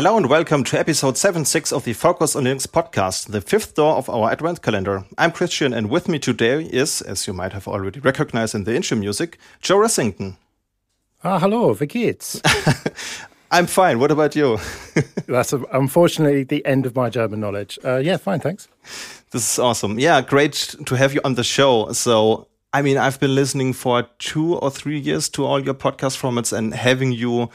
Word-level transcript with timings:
Hello 0.00 0.16
and 0.16 0.30
welcome 0.30 0.64
to 0.64 0.78
episode 0.78 1.18
76 1.18 1.74
of 1.74 1.84
the 1.84 1.92
Focus 1.92 2.34
on 2.34 2.44
Linux 2.44 2.66
podcast, 2.66 3.32
the 3.32 3.42
fifth 3.42 3.74
door 3.74 3.96
of 3.96 4.08
our 4.08 4.32
advent 4.32 4.62
calendar. 4.62 5.04
I'm 5.18 5.30
Christian 5.30 5.74
and 5.74 5.90
with 5.90 6.08
me 6.08 6.18
today 6.18 6.62
is, 6.62 7.02
as 7.02 7.26
you 7.26 7.34
might 7.34 7.52
have 7.52 7.68
already 7.68 8.00
recognized 8.00 8.54
in 8.54 8.64
the 8.64 8.74
intro 8.74 8.96
music, 8.96 9.36
Joe 9.60 9.76
Ressington. 9.76 10.38
Ah, 11.22 11.38
hello, 11.38 11.74
wie 11.74 11.86
geht's? 11.86 12.40
I'm 13.50 13.66
fine. 13.66 13.98
What 13.98 14.10
about 14.10 14.34
you? 14.34 14.58
That's 15.26 15.52
unfortunately 15.52 16.44
the 16.44 16.64
end 16.64 16.86
of 16.86 16.96
my 16.96 17.10
German 17.10 17.40
knowledge. 17.40 17.78
Uh, 17.84 17.98
yeah, 17.98 18.16
fine, 18.16 18.40
thanks. 18.40 18.68
This 19.32 19.52
is 19.52 19.58
awesome. 19.58 19.98
Yeah, 19.98 20.22
great 20.22 20.76
to 20.86 20.94
have 20.94 21.12
you 21.12 21.20
on 21.24 21.34
the 21.34 21.44
show. 21.44 21.92
So, 21.92 22.48
I 22.72 22.80
mean, 22.80 22.96
I've 22.96 23.20
been 23.20 23.34
listening 23.34 23.74
for 23.74 24.04
two 24.18 24.56
or 24.56 24.70
three 24.70 24.98
years 24.98 25.28
to 25.28 25.44
all 25.44 25.62
your 25.62 25.74
podcast 25.74 26.18
formats, 26.18 26.56
and 26.56 26.72
having 26.72 27.12
you 27.12 27.50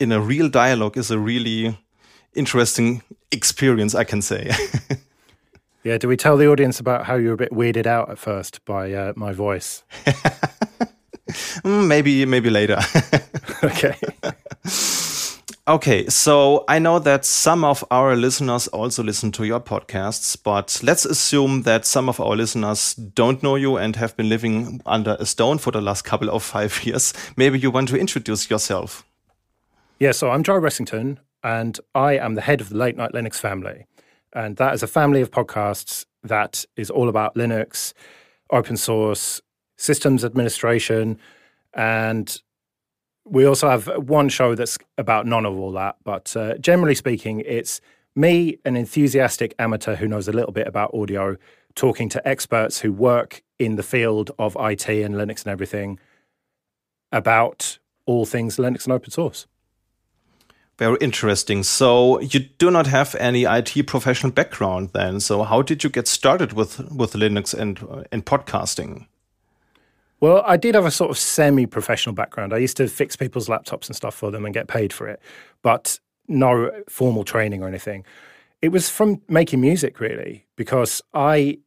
in 0.00 0.12
a 0.12 0.20
real 0.20 0.48
dialogue 0.48 0.96
is 0.96 1.10
a 1.10 1.18
really 1.18 1.78
interesting 2.34 3.02
experience, 3.32 3.94
I 3.94 4.04
can 4.04 4.22
say. 4.22 4.50
yeah, 5.84 5.98
do 5.98 6.08
we 6.08 6.16
tell 6.16 6.36
the 6.36 6.48
audience 6.48 6.80
about 6.80 7.06
how 7.06 7.16
you 7.16 7.28
were 7.28 7.34
a 7.34 7.36
bit 7.36 7.52
weirded 7.52 7.86
out 7.86 8.10
at 8.10 8.18
first 8.18 8.64
by 8.64 8.92
uh, 8.92 9.12
my 9.16 9.32
voice? 9.32 9.82
Mm, 11.64 11.86
maybe, 11.86 12.24
maybe 12.24 12.50
later. 12.50 12.78
okay. 13.62 13.94
Okay, 15.66 16.08
so 16.08 16.64
I 16.66 16.78
know 16.78 16.98
that 17.00 17.26
some 17.26 17.62
of 17.62 17.84
our 17.90 18.16
listeners 18.16 18.68
also 18.68 19.02
listen 19.02 19.30
to 19.32 19.44
your 19.44 19.60
podcasts, 19.60 20.34
but 20.42 20.80
let's 20.82 21.04
assume 21.04 21.62
that 21.62 21.84
some 21.84 22.08
of 22.08 22.20
our 22.20 22.34
listeners 22.34 22.94
don't 22.94 23.42
know 23.42 23.56
you 23.56 23.76
and 23.76 23.94
have 23.96 24.16
been 24.16 24.30
living 24.30 24.80
under 24.86 25.16
a 25.20 25.26
stone 25.26 25.58
for 25.58 25.70
the 25.70 25.82
last 25.82 26.06
couple 26.06 26.30
of 26.30 26.42
five 26.42 26.82
years. 26.86 27.12
Maybe 27.36 27.58
you 27.58 27.70
want 27.70 27.88
to 27.90 27.98
introduce 27.98 28.48
yourself. 28.48 29.04
Yeah, 30.00 30.12
so 30.12 30.30
I'm 30.30 30.44
Joe 30.44 30.60
Ressington, 30.60 31.18
and 31.42 31.80
I 31.92 32.18
am 32.18 32.36
the 32.36 32.40
head 32.40 32.60
of 32.60 32.68
the 32.68 32.76
Late 32.76 32.96
Night 32.96 33.10
Linux 33.10 33.40
family. 33.40 33.84
And 34.32 34.56
that 34.56 34.72
is 34.72 34.84
a 34.84 34.86
family 34.86 35.20
of 35.20 35.32
podcasts 35.32 36.06
that 36.22 36.64
is 36.76 36.88
all 36.88 37.08
about 37.08 37.34
Linux, 37.34 37.94
open 38.52 38.76
source, 38.76 39.40
systems 39.76 40.24
administration, 40.24 41.18
and 41.74 42.40
we 43.24 43.44
also 43.44 43.68
have 43.68 43.88
one 43.96 44.28
show 44.28 44.54
that's 44.54 44.78
about 44.98 45.26
none 45.26 45.44
of 45.44 45.58
all 45.58 45.72
that, 45.72 45.96
but 46.04 46.34
uh, 46.36 46.56
generally 46.58 46.94
speaking, 46.94 47.42
it's 47.44 47.80
me, 48.14 48.56
an 48.64 48.76
enthusiastic 48.76 49.52
amateur 49.58 49.96
who 49.96 50.06
knows 50.06 50.28
a 50.28 50.32
little 50.32 50.52
bit 50.52 50.68
about 50.68 50.94
audio, 50.94 51.36
talking 51.74 52.08
to 52.10 52.26
experts 52.26 52.78
who 52.78 52.92
work 52.92 53.42
in 53.58 53.74
the 53.74 53.82
field 53.82 54.30
of 54.38 54.56
IT 54.60 54.88
and 54.88 55.16
Linux 55.16 55.42
and 55.42 55.48
everything 55.48 55.98
about 57.10 57.80
all 58.06 58.24
things 58.24 58.58
Linux 58.58 58.84
and 58.84 58.92
open 58.92 59.10
source. 59.10 59.48
Very 60.78 60.96
interesting. 61.00 61.64
So 61.64 62.20
you 62.20 62.40
do 62.58 62.70
not 62.70 62.86
have 62.86 63.16
any 63.16 63.44
IT 63.44 63.86
professional 63.88 64.32
background 64.32 64.90
then. 64.94 65.18
So 65.18 65.42
how 65.42 65.60
did 65.60 65.82
you 65.82 65.90
get 65.90 66.06
started 66.06 66.52
with 66.52 66.78
with 66.92 67.14
Linux 67.14 67.52
and 67.52 67.82
uh, 67.82 68.04
and 68.12 68.24
podcasting? 68.24 69.06
Well, 70.20 70.42
I 70.46 70.56
did 70.56 70.74
have 70.74 70.86
a 70.86 70.90
sort 70.90 71.10
of 71.10 71.18
semi 71.18 71.66
professional 71.66 72.14
background. 72.14 72.52
I 72.52 72.58
used 72.58 72.76
to 72.76 72.88
fix 72.88 73.16
people's 73.16 73.48
laptops 73.48 73.88
and 73.88 73.96
stuff 73.96 74.14
for 74.14 74.30
them 74.30 74.44
and 74.44 74.54
get 74.54 74.68
paid 74.68 74.92
for 74.92 75.08
it, 75.08 75.20
but 75.62 75.98
no 76.28 76.70
formal 76.88 77.24
training 77.24 77.62
or 77.62 77.68
anything. 77.68 78.04
It 78.62 78.68
was 78.70 78.88
from 78.88 79.20
making 79.28 79.60
music, 79.60 80.00
really, 80.00 80.46
because 80.56 81.02
I 81.14 81.58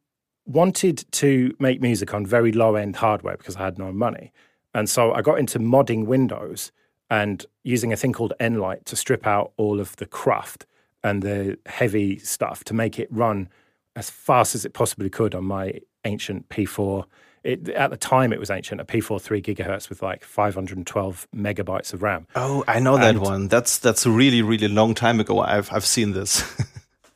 wanted 0.44 1.04
to 1.12 1.54
make 1.58 1.80
music 1.80 2.12
on 2.14 2.26
very 2.26 2.52
low 2.52 2.76
end 2.76 2.96
hardware 2.96 3.36
because 3.36 3.56
I 3.56 3.64
had 3.64 3.78
no 3.78 3.92
money. 3.92 4.32
And 4.74 4.88
so 4.88 5.12
I 5.12 5.22
got 5.22 5.38
into 5.38 5.58
modding 5.58 6.06
Windows 6.06 6.72
and 7.12 7.44
using 7.62 7.92
a 7.92 7.96
thing 7.96 8.12
called 8.12 8.32
nLite 8.40 8.84
to 8.84 8.96
strip 8.96 9.26
out 9.26 9.52
all 9.58 9.80
of 9.80 9.94
the 9.96 10.06
cruft 10.06 10.64
and 11.04 11.22
the 11.22 11.58
heavy 11.66 12.18
stuff 12.18 12.64
to 12.64 12.72
make 12.72 12.98
it 12.98 13.06
run 13.12 13.48
as 13.94 14.08
fast 14.08 14.54
as 14.54 14.64
it 14.64 14.72
possibly 14.72 15.10
could 15.10 15.34
on 15.34 15.44
my 15.44 15.78
ancient 16.04 16.48
P4 16.48 17.04
it, 17.44 17.68
at 17.70 17.90
the 17.90 17.96
time, 17.96 18.32
it 18.32 18.38
was 18.38 18.50
ancient, 18.50 18.80
a 18.80 18.84
P4 18.84 19.20
3 19.20 19.42
gigahertz 19.42 19.88
with 19.88 20.00
like 20.00 20.22
512 20.22 21.26
megabytes 21.34 21.92
of 21.92 22.00
RAM. 22.00 22.28
Oh, 22.36 22.62
I 22.68 22.78
know 22.78 22.96
that 22.96 23.18
one. 23.18 23.48
That's 23.48 23.78
that's 23.78 24.06
a 24.06 24.10
really 24.10 24.42
really 24.42 24.68
long 24.68 24.94
time 24.94 25.18
ago. 25.18 25.40
I've 25.40 25.68
I've 25.72 25.84
seen 25.84 26.12
this. 26.12 26.44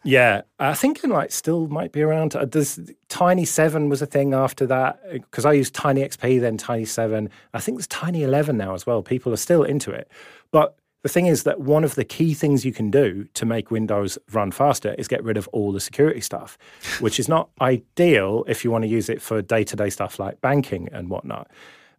yeah, 0.06 0.42
I 0.58 0.74
think 0.74 1.02
it 1.02 1.10
like 1.10 1.32
still 1.32 1.66
might 1.68 1.92
be 1.92 2.02
around. 2.02 2.34
Uh, 2.34 2.44
there's 2.44 2.78
Tiny 3.08 3.44
Seven 3.44 3.88
was 3.88 4.00
a 4.00 4.06
thing 4.06 4.34
after 4.34 4.66
that 4.66 5.00
because 5.12 5.44
I 5.44 5.52
used 5.52 5.74
Tiny 5.74 6.02
XP, 6.02 6.40
then 6.40 6.56
Tiny 6.56 6.84
Seven. 6.84 7.28
I 7.52 7.60
think 7.60 7.78
there's 7.78 7.88
Tiny 7.88 8.22
Eleven 8.22 8.56
now 8.56 8.74
as 8.74 8.86
well. 8.86 9.02
People 9.02 9.32
are 9.32 9.38
still 9.38 9.64
into 9.64 9.90
it, 9.90 10.10
but 10.52 10.76
the 11.02 11.08
thing 11.08 11.26
is 11.26 11.44
that 11.44 11.60
one 11.60 11.84
of 11.84 11.94
the 11.94 12.04
key 12.04 12.34
things 12.34 12.64
you 12.64 12.72
can 12.72 12.90
do 12.90 13.28
to 13.34 13.46
make 13.46 13.70
Windows 13.70 14.18
run 14.32 14.50
faster 14.50 14.94
is 14.94 15.06
get 15.06 15.22
rid 15.22 15.36
of 15.36 15.48
all 15.52 15.70
the 15.70 15.80
security 15.80 16.20
stuff, 16.20 16.58
which 17.00 17.20
is 17.20 17.28
not 17.28 17.48
ideal 17.60 18.44
if 18.48 18.64
you 18.64 18.70
want 18.70 18.82
to 18.82 18.88
use 18.88 19.08
it 19.08 19.22
for 19.22 19.40
day 19.42 19.62
to 19.64 19.76
day 19.76 19.90
stuff 19.90 20.18
like 20.18 20.40
banking 20.40 20.88
and 20.92 21.08
whatnot. 21.10 21.48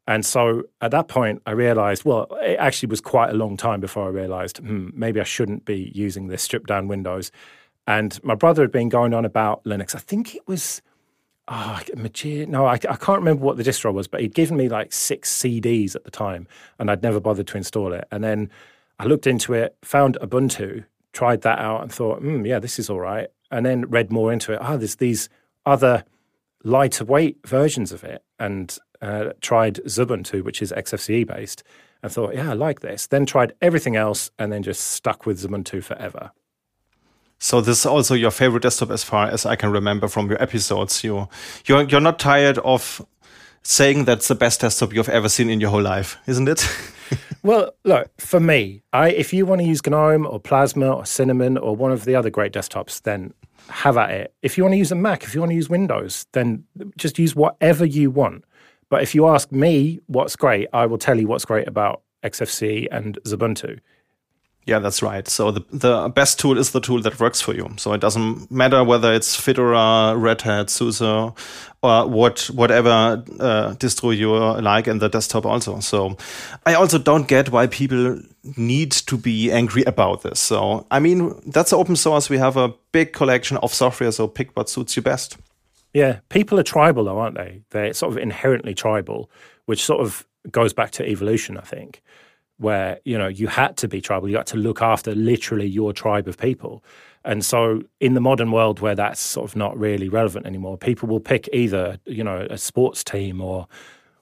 And 0.08 0.26
so 0.26 0.64
at 0.82 0.92
that 0.92 1.10
point, 1.10 1.42
I 1.46 1.52
realized, 1.52 2.06
well, 2.06 2.28
it 2.42 2.58
actually 2.58 2.90
was 2.90 3.02
quite 3.02 3.30
a 3.30 3.34
long 3.34 3.58
time 3.58 3.82
before 3.82 4.06
I 4.06 4.10
realized, 4.10 4.58
hmm, 4.60 4.90
maybe 4.94 5.20
I 5.20 5.26
shouldn't 5.26 5.66
be 5.66 5.92
using 5.94 6.28
this 6.28 6.42
stripped 6.42 6.68
down 6.68 6.88
Windows. 6.88 7.32
And 7.88 8.22
my 8.24 8.36
brother 8.36 8.62
had 8.62 8.72
been 8.72 8.90
going 8.90 9.14
on 9.14 9.24
about 9.24 9.64
Linux. 9.64 9.96
I 9.96 10.00
think 10.00 10.36
it 10.36 10.46
was, 10.46 10.82
oh, 11.48 11.80
no, 11.96 12.66
I, 12.66 12.74
I 12.74 12.78
can't 12.98 13.20
remember 13.20 13.46
what 13.46 13.56
the 13.56 13.64
distro 13.64 13.94
was, 13.94 14.10
but 14.10 14.20
he'd 14.20 14.36
given 14.36 14.58
me 14.58 14.68
like 14.68 14.92
six 14.92 15.34
CDs 15.34 15.96
at 15.96 16.04
the 16.04 16.12
time, 16.12 16.48
and 16.78 16.92
I'd 16.92 17.02
never 17.02 17.22
bothered 17.22 17.48
to 17.48 17.58
install 17.58 17.94
it. 17.94 18.06
And 18.12 18.24
then 18.24 18.52
I 19.00 19.06
looked 19.06 19.26
into 19.26 19.54
it, 19.54 19.78
found 19.82 20.18
Ubuntu, 20.22 20.84
tried 21.14 21.42
that 21.44 21.60
out, 21.60 21.82
and 21.82 21.92
thought, 21.92 22.20
hmm, 22.20 22.46
yeah, 22.46 22.60
this 22.60 22.78
is 22.78 22.90
all 22.90 23.00
right. 23.00 23.30
And 23.50 23.66
then 23.66 23.90
read 23.90 24.12
more 24.12 24.34
into 24.34 24.52
it. 24.52 24.60
Ah, 24.62 24.74
oh, 24.74 24.78
there's 24.78 24.98
these 24.98 25.30
other 25.66 26.04
lighter 26.66 27.06
weight 27.06 27.38
versions 27.46 27.94
of 27.94 28.04
it, 28.04 28.22
and 28.38 28.78
uh, 29.02 29.30
tried 29.40 29.76
Xubuntu, 29.86 30.44
which 30.44 30.62
is 30.62 30.74
XFCE 30.74 31.26
based, 31.26 31.64
and 32.04 32.12
thought, 32.12 32.36
yeah, 32.36 32.52
I 32.52 32.54
like 32.54 32.82
this. 32.82 33.08
Then 33.08 33.26
tried 33.26 33.54
everything 33.62 33.96
else, 33.96 34.30
and 34.38 34.52
then 34.52 34.62
just 34.62 34.82
stuck 34.82 35.26
with 35.26 35.42
Xubuntu 35.42 35.82
forever. 35.82 36.32
So 37.40 37.62
this 37.62 37.80
is 37.80 37.86
also 37.86 38.16
your 38.16 38.32
favorite 38.32 38.64
desktop, 38.64 38.90
as 38.90 39.04
far 39.04 39.28
as 39.28 39.46
I 39.46 39.56
can 39.56 39.72
remember 39.72 40.08
from 40.08 40.30
your 40.30 40.42
episodes. 40.42 41.04
You, 41.04 41.30
you're 41.66 41.84
you're 41.84 42.02
not 42.02 42.20
tired 42.20 42.58
of 42.60 43.06
saying 43.62 44.06
that's 44.06 44.28
the 44.28 44.36
best 44.36 44.62
desktop 44.62 44.94
you've 44.94 45.10
ever 45.10 45.30
seen 45.30 45.50
in 45.50 45.60
your 45.60 45.70
whole 45.70 45.82
life, 45.82 46.18
isn't 46.26 46.48
it? 46.48 46.68
well, 47.44 47.74
look, 47.84 48.10
for 48.20 48.40
me, 48.40 48.82
I, 48.94 49.10
if 49.10 49.34
you 49.34 49.46
want 49.46 49.62
to 49.62 49.68
use 49.68 49.86
GNOME 49.86 50.26
or 50.26 50.40
Plasma 50.40 50.90
or 50.92 51.06
Cinnamon 51.06 51.58
or 51.58 51.76
one 51.76 51.92
of 51.92 52.06
the 52.06 52.16
other 52.16 52.30
great 52.30 52.54
desktops, 52.54 53.02
then 53.04 53.34
have 53.70 53.98
at 53.98 54.12
it. 54.12 54.34
If 54.42 54.58
you 54.58 54.64
want 54.64 54.74
to 54.74 54.78
use 54.78 54.92
a 54.92 54.96
Mac, 54.96 55.24
if 55.24 55.36
you 55.36 55.42
want 55.42 55.52
to 55.52 55.56
use 55.56 55.70
Windows, 55.70 56.26
then 56.32 56.64
just 56.98 57.20
use 57.20 57.36
whatever 57.36 57.86
you 57.86 58.10
want. 58.10 58.46
But 58.90 59.04
if 59.04 59.14
you 59.14 59.28
ask 59.28 59.52
me 59.52 60.00
what's 60.08 60.36
great, 60.36 60.70
I 60.72 60.86
will 60.86 60.98
tell 60.98 61.20
you 61.20 61.28
what's 61.28 61.46
great 61.46 61.68
about 61.68 62.04
XFCE 62.24 62.88
and 62.92 63.20
Xubuntu. 63.26 63.80
Yeah, 64.68 64.80
that's 64.80 65.02
right. 65.02 65.26
So 65.30 65.52
the 65.52 65.64
the 65.72 66.10
best 66.10 66.40
tool 66.40 66.58
is 66.58 66.72
the 66.72 66.82
tool 66.82 67.02
that 67.04 67.22
works 67.22 67.40
for 67.40 67.56
you. 67.56 67.70
So 67.78 67.94
it 67.94 68.02
doesn't 68.02 68.52
matter 68.52 68.84
whether 68.84 69.14
it's 69.14 69.34
Fedora, 69.34 70.14
Red 70.18 70.42
Hat, 70.42 70.70
SUSE, 70.70 71.02
or 71.02 71.34
what 71.82 72.50
whatever 72.54 73.24
uh, 73.40 73.76
distro 73.76 74.16
you 74.16 74.36
like 74.62 74.90
in 74.90 75.00
the 75.00 75.08
desktop 75.08 75.46
also. 75.46 75.80
So 75.80 76.18
I 76.66 76.74
also 76.74 76.98
don't 76.98 77.30
get 77.30 77.50
why 77.50 77.68
people 77.68 78.22
need 78.58 78.92
to 78.92 79.18
be 79.18 79.54
angry 79.54 79.84
about 79.86 80.24
this. 80.24 80.42
So 80.42 80.86
I 80.92 81.00
mean, 81.00 81.34
that's 81.46 81.72
open 81.72 81.96
source. 81.96 82.30
We 82.30 82.38
have 82.38 82.58
a 82.58 82.74
big 82.92 83.14
collection 83.14 83.56
of 83.58 83.74
software. 83.74 84.12
So 84.12 84.28
pick 84.28 84.52
what 84.58 84.70
suits 84.70 84.98
you 84.98 85.02
best. 85.02 85.38
Yeah, 85.94 86.20
people 86.28 86.60
are 86.60 86.64
tribal 86.64 87.06
though, 87.06 87.20
aren't 87.20 87.38
they? 87.38 87.62
They're 87.70 87.94
sort 87.94 88.12
of 88.12 88.18
inherently 88.18 88.74
tribal, 88.74 89.32
which 89.66 89.86
sort 89.86 90.02
of 90.02 90.28
goes 90.52 90.74
back 90.74 90.92
to 90.92 91.10
evolution, 91.10 91.58
I 91.58 91.62
think 91.62 92.02
where 92.58 93.00
you 93.06 93.18
know 93.18 93.28
you 93.28 93.48
had 93.48 93.78
to 93.78 93.88
be 93.88 94.02
tribal. 94.02 94.30
You 94.30 94.38
had 94.38 94.48
to 94.48 94.58
look 94.58 94.82
after 94.82 95.14
literally 95.16 95.68
your 95.68 95.94
tribe 95.94 96.28
of 96.28 96.38
people. 96.38 96.84
And 97.26 97.44
so 97.44 97.82
in 98.00 98.14
the 98.14 98.22
modern 98.22 98.52
world 98.52 98.80
where 98.80 98.96
that's 98.96 99.20
sort 99.20 99.50
of 99.50 99.56
not 99.56 99.78
really 99.78 100.08
relevant 100.08 100.46
anymore 100.46 100.78
people 100.78 101.10
will 101.10 101.20
pick 101.20 101.50
either 101.52 102.00
you 102.06 102.24
know 102.24 102.48
a 102.50 102.58
sports 102.58 103.04
team 103.04 103.42
or 103.42 103.68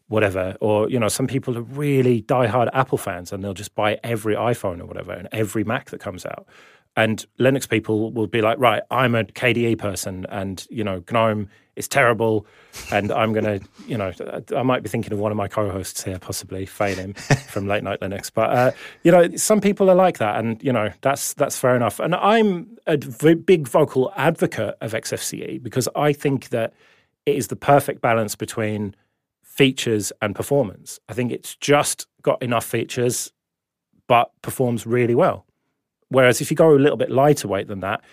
whatever 0.07 0.55
or 0.59 0.89
you 0.89 0.99
know 0.99 1.07
some 1.07 1.27
people 1.27 1.55
are 1.57 1.61
really 1.61 2.21
diehard 2.23 2.69
apple 2.73 2.97
fans 2.97 3.31
and 3.31 3.43
they'll 3.43 3.53
just 3.53 3.75
buy 3.75 3.99
every 4.03 4.35
iphone 4.35 4.79
or 4.79 4.85
whatever 4.85 5.11
and 5.11 5.27
every 5.31 5.63
mac 5.63 5.89
that 5.91 5.99
comes 5.99 6.25
out 6.25 6.47
and 6.95 7.25
linux 7.39 7.67
people 7.67 8.11
will 8.11 8.27
be 8.27 8.41
like 8.41 8.57
right 8.59 8.83
i'm 8.91 9.15
a 9.15 9.23
kde 9.23 9.77
person 9.77 10.25
and 10.29 10.67
you 10.69 10.83
know 10.83 11.03
gnome 11.11 11.49
is 11.75 11.87
terrible. 11.87 12.45
And 12.91 13.11
I'm 13.11 13.33
going 13.33 13.45
to, 13.59 13.67
you 13.87 13.97
know, 13.97 14.11
I 14.55 14.63
might 14.63 14.83
be 14.83 14.89
thinking 14.89 15.13
of 15.13 15.19
one 15.19 15.31
of 15.31 15.37
my 15.37 15.47
co-hosts 15.47 16.03
here, 16.03 16.19
possibly 16.19 16.65
him 16.65 17.13
from 17.49 17.67
Late 17.67 17.83
Night 17.83 17.99
Linux. 17.99 18.31
But 18.33 18.49
uh, 18.51 18.71
you 19.03 19.11
know, 19.11 19.35
some 19.35 19.61
people 19.61 19.89
are 19.89 19.95
like 19.95 20.17
that, 20.19 20.37
and 20.37 20.61
you 20.63 20.71
know, 20.71 20.91
that's 21.01 21.33
that's 21.33 21.57
fair 21.57 21.75
enough. 21.75 21.99
And 21.99 22.15
I'm 22.15 22.77
a 22.87 22.97
big 22.97 23.67
vocal 23.67 24.11
advocate 24.15 24.75
of 24.81 24.93
XFCE 24.93 25.61
because 25.61 25.87
I 25.95 26.13
think 26.13 26.49
that 26.49 26.73
it 27.25 27.35
is 27.35 27.47
the 27.47 27.55
perfect 27.55 28.01
balance 28.01 28.35
between 28.35 28.95
features 29.41 30.11
and 30.21 30.35
performance. 30.35 30.99
I 31.09 31.13
think 31.13 31.31
it's 31.31 31.55
just 31.55 32.07
got 32.21 32.41
enough 32.41 32.65
features, 32.65 33.31
but 34.07 34.31
performs 34.41 34.85
really 34.85 35.15
well. 35.15 35.45
Whereas 36.09 36.41
if 36.41 36.51
you 36.51 36.57
go 36.57 36.73
a 36.73 36.77
little 36.77 36.97
bit 36.97 37.11
lighter 37.11 37.47
weight 37.47 37.67
than 37.67 37.79
that, 37.81 38.03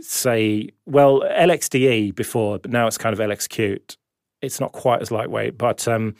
say, 0.00 0.70
well, 0.86 1.20
LXDE 1.20 2.14
before, 2.14 2.58
but 2.58 2.70
now 2.70 2.86
it's 2.86 2.98
kind 2.98 3.12
of 3.12 3.18
LXQt. 3.18 3.96
It's 4.40 4.60
not 4.60 4.72
quite 4.72 5.02
as 5.02 5.10
lightweight, 5.10 5.58
but 5.58 5.86
um, 5.88 6.14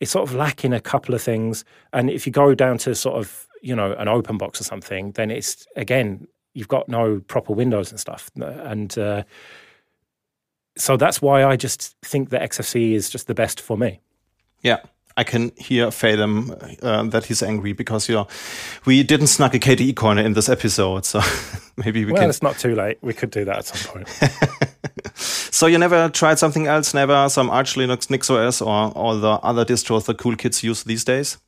it's 0.00 0.10
sort 0.10 0.28
of 0.28 0.34
lacking 0.34 0.72
a 0.72 0.80
couple 0.80 1.14
of 1.14 1.22
things. 1.22 1.64
And 1.92 2.10
if 2.10 2.26
you 2.26 2.32
go 2.32 2.54
down 2.54 2.78
to 2.78 2.94
sort 2.94 3.16
of, 3.16 3.46
you 3.62 3.74
know, 3.74 3.92
an 3.92 4.08
open 4.08 4.36
box 4.36 4.60
or 4.60 4.64
something, 4.64 5.12
then 5.12 5.30
it's, 5.30 5.66
again, 5.76 6.26
you've 6.54 6.68
got 6.68 6.88
no 6.88 7.20
proper 7.20 7.52
windows 7.52 7.90
and 7.90 7.98
stuff. 7.98 8.30
And 8.36 8.96
uh, 8.98 9.22
so 10.76 10.96
that's 10.96 11.22
why 11.22 11.44
I 11.44 11.56
just 11.56 11.96
think 12.02 12.30
that 12.30 12.42
XFCE 12.42 12.92
is 12.92 13.08
just 13.08 13.26
the 13.26 13.34
best 13.34 13.60
for 13.60 13.78
me. 13.78 14.00
Yeah. 14.62 14.80
I 15.16 15.24
can 15.24 15.52
hear 15.56 15.90
Fathom 15.90 16.54
uh, 16.82 17.02
that 17.04 17.26
he's 17.26 17.42
angry 17.42 17.72
because 17.72 18.08
you 18.08 18.14
know, 18.14 18.26
we 18.86 19.02
didn't 19.02 19.26
snug 19.26 19.54
a 19.54 19.58
KDE 19.58 19.94
corner 19.96 20.22
in 20.22 20.32
this 20.32 20.48
episode, 20.48 21.04
so 21.04 21.20
maybe 21.76 22.04
we 22.04 22.12
well, 22.12 22.22
can. 22.22 22.30
it's 22.30 22.42
not 22.42 22.58
too 22.58 22.74
late. 22.74 22.98
We 23.02 23.12
could 23.12 23.30
do 23.30 23.44
that 23.44 23.58
at 23.58 23.66
some 23.66 23.92
point. 23.92 24.08
so 25.16 25.66
you 25.66 25.78
never 25.78 26.08
tried 26.08 26.38
something 26.38 26.66
else? 26.66 26.94
Never 26.94 27.28
some 27.28 27.50
Arch 27.50 27.74
Linux, 27.74 28.08
NixOS, 28.08 28.64
or 28.64 28.92
all 28.92 29.18
the 29.18 29.32
other 29.42 29.64
distros 29.64 30.06
the 30.06 30.14
cool 30.14 30.36
kids 30.36 30.62
use 30.62 30.84
these 30.84 31.04
days? 31.04 31.38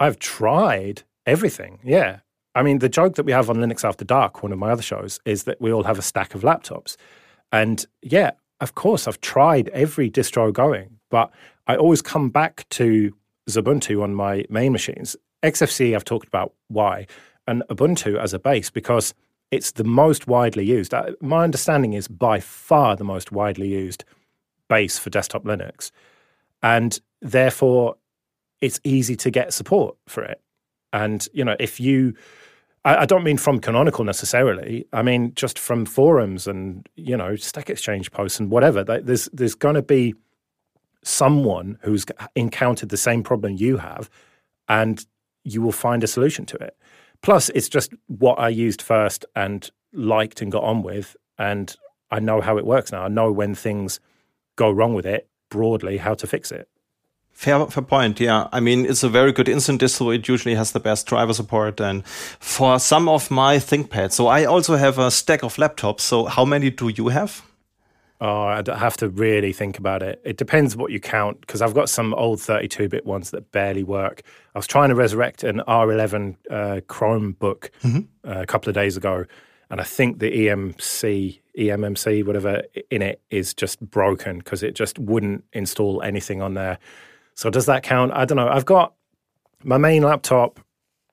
I've 0.00 0.18
tried 0.18 1.02
everything. 1.26 1.78
Yeah, 1.84 2.20
I 2.54 2.62
mean 2.62 2.80
the 2.80 2.88
joke 2.88 3.14
that 3.14 3.26
we 3.26 3.32
have 3.32 3.48
on 3.48 3.56
Linux 3.56 3.84
After 3.84 4.04
Dark, 4.04 4.42
one 4.42 4.52
of 4.52 4.58
my 4.58 4.70
other 4.70 4.82
shows, 4.82 5.20
is 5.24 5.44
that 5.44 5.60
we 5.60 5.72
all 5.72 5.84
have 5.84 5.98
a 5.98 6.02
stack 6.02 6.34
of 6.34 6.42
laptops, 6.42 6.96
and 7.52 7.86
yeah, 8.02 8.32
of 8.60 8.74
course 8.74 9.06
I've 9.06 9.20
tried 9.20 9.68
every 9.68 10.10
distro 10.10 10.52
going, 10.52 10.97
but 11.10 11.30
I 11.66 11.76
always 11.76 12.02
come 12.02 12.30
back 12.30 12.68
to 12.70 13.14
Ubuntu 13.48 14.02
on 14.02 14.14
my 14.14 14.44
main 14.50 14.72
machines. 14.72 15.16
XFCE, 15.42 15.94
I've 15.94 16.04
talked 16.04 16.28
about 16.28 16.52
why, 16.68 17.06
and 17.46 17.62
Ubuntu 17.70 18.18
as 18.18 18.34
a 18.34 18.38
base 18.38 18.70
because 18.70 19.14
it's 19.50 19.72
the 19.72 19.84
most 19.84 20.26
widely 20.26 20.64
used. 20.64 20.92
My 21.20 21.44
understanding 21.44 21.94
is 21.94 22.08
by 22.08 22.40
far 22.40 22.96
the 22.96 23.04
most 23.04 23.32
widely 23.32 23.68
used 23.68 24.04
base 24.68 24.98
for 24.98 25.10
desktop 25.10 25.44
Linux. 25.44 25.90
And 26.62 27.00
therefore, 27.22 27.96
it's 28.60 28.80
easy 28.84 29.16
to 29.16 29.30
get 29.30 29.54
support 29.54 29.96
for 30.06 30.22
it. 30.22 30.40
And, 30.92 31.26
you 31.32 31.44
know, 31.44 31.56
if 31.58 31.80
you, 31.80 32.14
I, 32.84 32.98
I 32.98 33.06
don't 33.06 33.24
mean 33.24 33.38
from 33.38 33.60
Canonical 33.60 34.04
necessarily, 34.04 34.86
I 34.92 35.02
mean 35.02 35.32
just 35.34 35.58
from 35.58 35.86
forums 35.86 36.46
and, 36.46 36.86
you 36.96 37.16
know, 37.16 37.36
Stack 37.36 37.70
Exchange 37.70 38.10
posts 38.10 38.40
and 38.40 38.50
whatever. 38.50 38.84
There's, 38.84 39.28
there's 39.32 39.54
going 39.54 39.76
to 39.76 39.82
be 39.82 40.14
someone 41.02 41.78
who's 41.82 42.04
encountered 42.34 42.88
the 42.88 42.96
same 42.96 43.22
problem 43.22 43.56
you 43.56 43.78
have, 43.78 44.10
and 44.68 45.04
you 45.44 45.62
will 45.62 45.72
find 45.72 46.04
a 46.04 46.06
solution 46.06 46.44
to 46.46 46.56
it. 46.56 46.76
Plus, 47.22 47.48
it's 47.50 47.68
just 47.68 47.92
what 48.06 48.38
I 48.38 48.48
used 48.48 48.82
first 48.82 49.24
and 49.34 49.68
liked 49.92 50.42
and 50.42 50.52
got 50.52 50.64
on 50.64 50.82
with, 50.82 51.16
and 51.38 51.74
I 52.10 52.20
know 52.20 52.40
how 52.40 52.58
it 52.58 52.66
works 52.66 52.92
now. 52.92 53.04
I 53.04 53.08
know 53.08 53.32
when 53.32 53.54
things 53.54 54.00
go 54.56 54.70
wrong 54.70 54.94
with 54.94 55.06
it 55.06 55.28
broadly, 55.50 55.96
how 55.98 56.14
to 56.14 56.26
fix 56.26 56.52
it. 56.52 56.68
Fair, 57.30 57.64
fair 57.66 57.84
point. 57.84 58.18
Yeah. 58.18 58.48
I 58.50 58.58
mean, 58.58 58.84
it's 58.84 59.04
a 59.04 59.08
very 59.08 59.30
good 59.30 59.48
instant 59.48 59.80
distro. 59.80 60.12
It 60.12 60.26
usually 60.26 60.56
has 60.56 60.72
the 60.72 60.80
best 60.80 61.06
driver 61.06 61.32
support. 61.32 61.80
And 61.80 62.04
for 62.06 62.80
some 62.80 63.08
of 63.08 63.30
my 63.30 63.58
ThinkPads, 63.58 64.12
so 64.12 64.26
I 64.26 64.44
also 64.44 64.74
have 64.74 64.98
a 64.98 65.10
stack 65.10 65.44
of 65.44 65.54
laptops. 65.54 66.00
So 66.00 66.24
how 66.24 66.44
many 66.44 66.70
do 66.70 66.88
you 66.88 67.08
have? 67.08 67.42
Oh, 68.20 68.42
I'd 68.42 68.66
have 68.66 68.96
to 68.96 69.08
really 69.08 69.52
think 69.52 69.78
about 69.78 70.02
it. 70.02 70.20
It 70.24 70.36
depends 70.36 70.76
what 70.76 70.90
you 70.90 70.98
count 70.98 71.40
because 71.40 71.62
I've 71.62 71.74
got 71.74 71.88
some 71.88 72.14
old 72.14 72.40
32 72.40 72.88
bit 72.88 73.06
ones 73.06 73.30
that 73.30 73.52
barely 73.52 73.84
work. 73.84 74.22
I 74.54 74.58
was 74.58 74.66
trying 74.66 74.88
to 74.88 74.96
resurrect 74.96 75.44
an 75.44 75.62
R11 75.68 76.36
uh, 76.50 76.80
Chromebook 76.88 77.70
mm-hmm. 77.82 78.00
uh, 78.28 78.40
a 78.40 78.46
couple 78.46 78.68
of 78.68 78.74
days 78.74 78.96
ago, 78.96 79.24
and 79.70 79.80
I 79.80 79.84
think 79.84 80.18
the 80.18 80.32
EMC, 80.32 81.38
EMMC, 81.56 82.26
whatever 82.26 82.62
in 82.90 83.02
it 83.02 83.22
is 83.30 83.54
just 83.54 83.80
broken 83.88 84.38
because 84.38 84.64
it 84.64 84.74
just 84.74 84.98
wouldn't 84.98 85.44
install 85.52 86.02
anything 86.02 86.42
on 86.42 86.54
there. 86.54 86.78
So 87.34 87.50
does 87.50 87.66
that 87.66 87.84
count? 87.84 88.10
I 88.14 88.24
don't 88.24 88.36
know. 88.36 88.48
I've 88.48 88.64
got 88.64 88.94
my 89.62 89.78
main 89.78 90.02
laptop, 90.02 90.58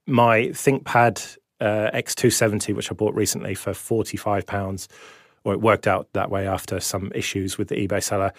my 0.07 0.47
ThinkPad 0.47 1.37
uh, 1.61 1.91
X270, 1.93 2.73
which 2.75 2.91
I 2.91 2.95
bought 2.95 3.13
recently 3.13 3.53
for 3.53 3.73
£45 3.73 4.87
or 5.45 5.53
it 5.53 5.61
worked 5.61 5.87
out 5.87 6.11
that 6.13 6.29
way 6.29 6.47
after 6.47 6.79
some 6.81 7.11
issues 7.15 7.57
with 7.57 7.69
the 7.69 7.87
eBay 7.87 8.03
seller, 8.03 8.33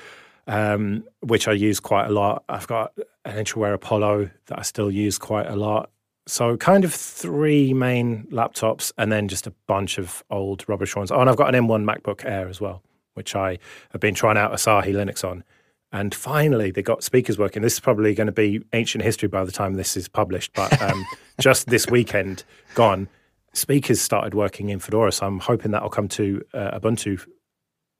um, 0.48 1.04
which 1.20 1.48
I 1.48 1.52
use 1.52 1.80
quite 1.80 2.06
a 2.06 2.12
lot. 2.12 2.44
I've 2.48 2.66
got 2.66 2.92
an 3.24 3.42
Entroware 3.42 3.72
Apollo 3.72 4.28
that 4.46 4.58
I 4.58 4.62
still 4.62 4.90
use 4.90 5.16
quite 5.16 5.46
a 5.46 5.56
lot. 5.56 5.90
So 6.26 6.56
kind 6.56 6.84
of 6.84 6.92
three 6.92 7.72
main 7.72 8.26
laptops 8.32 8.92
and 8.98 9.12
then 9.12 9.28
just 9.28 9.46
a 9.46 9.52
bunch 9.68 9.96
of 9.96 10.24
old 10.30 10.68
rubbish 10.68 10.96
ones. 10.96 11.12
Oh, 11.12 11.20
and 11.20 11.30
I've 11.30 11.36
got 11.36 11.54
an 11.54 11.66
M1 11.66 11.88
MacBook 11.88 12.24
Air 12.24 12.48
as 12.48 12.60
well, 12.60 12.82
which 13.14 13.36
I 13.36 13.58
have 13.90 14.00
been 14.00 14.14
trying 14.14 14.36
out 14.36 14.52
Asahi 14.52 14.92
Linux 14.92 15.22
on. 15.24 15.44
And 15.92 16.12
finally, 16.12 16.72
they 16.72 16.82
got 16.82 17.04
speakers 17.04 17.38
working. 17.38 17.62
This 17.62 17.74
is 17.74 17.80
probably 17.80 18.12
going 18.12 18.26
to 18.26 18.32
be 18.32 18.60
ancient 18.72 19.04
history 19.04 19.28
by 19.28 19.44
the 19.44 19.52
time 19.52 19.74
this 19.74 19.96
is 19.96 20.08
published, 20.08 20.52
but 20.52 20.82
um, 20.82 21.06
just 21.40 21.68
this 21.68 21.86
weekend 21.86 22.42
gone, 22.74 23.08
speakers 23.56 24.00
started 24.00 24.34
working 24.34 24.68
in 24.68 24.78
Fedora, 24.78 25.12
so 25.12 25.26
I'm 25.26 25.40
hoping 25.40 25.70
that'll 25.70 25.88
come 25.88 26.08
to 26.08 26.42
uh, 26.52 26.78
Ubuntu 26.78 27.26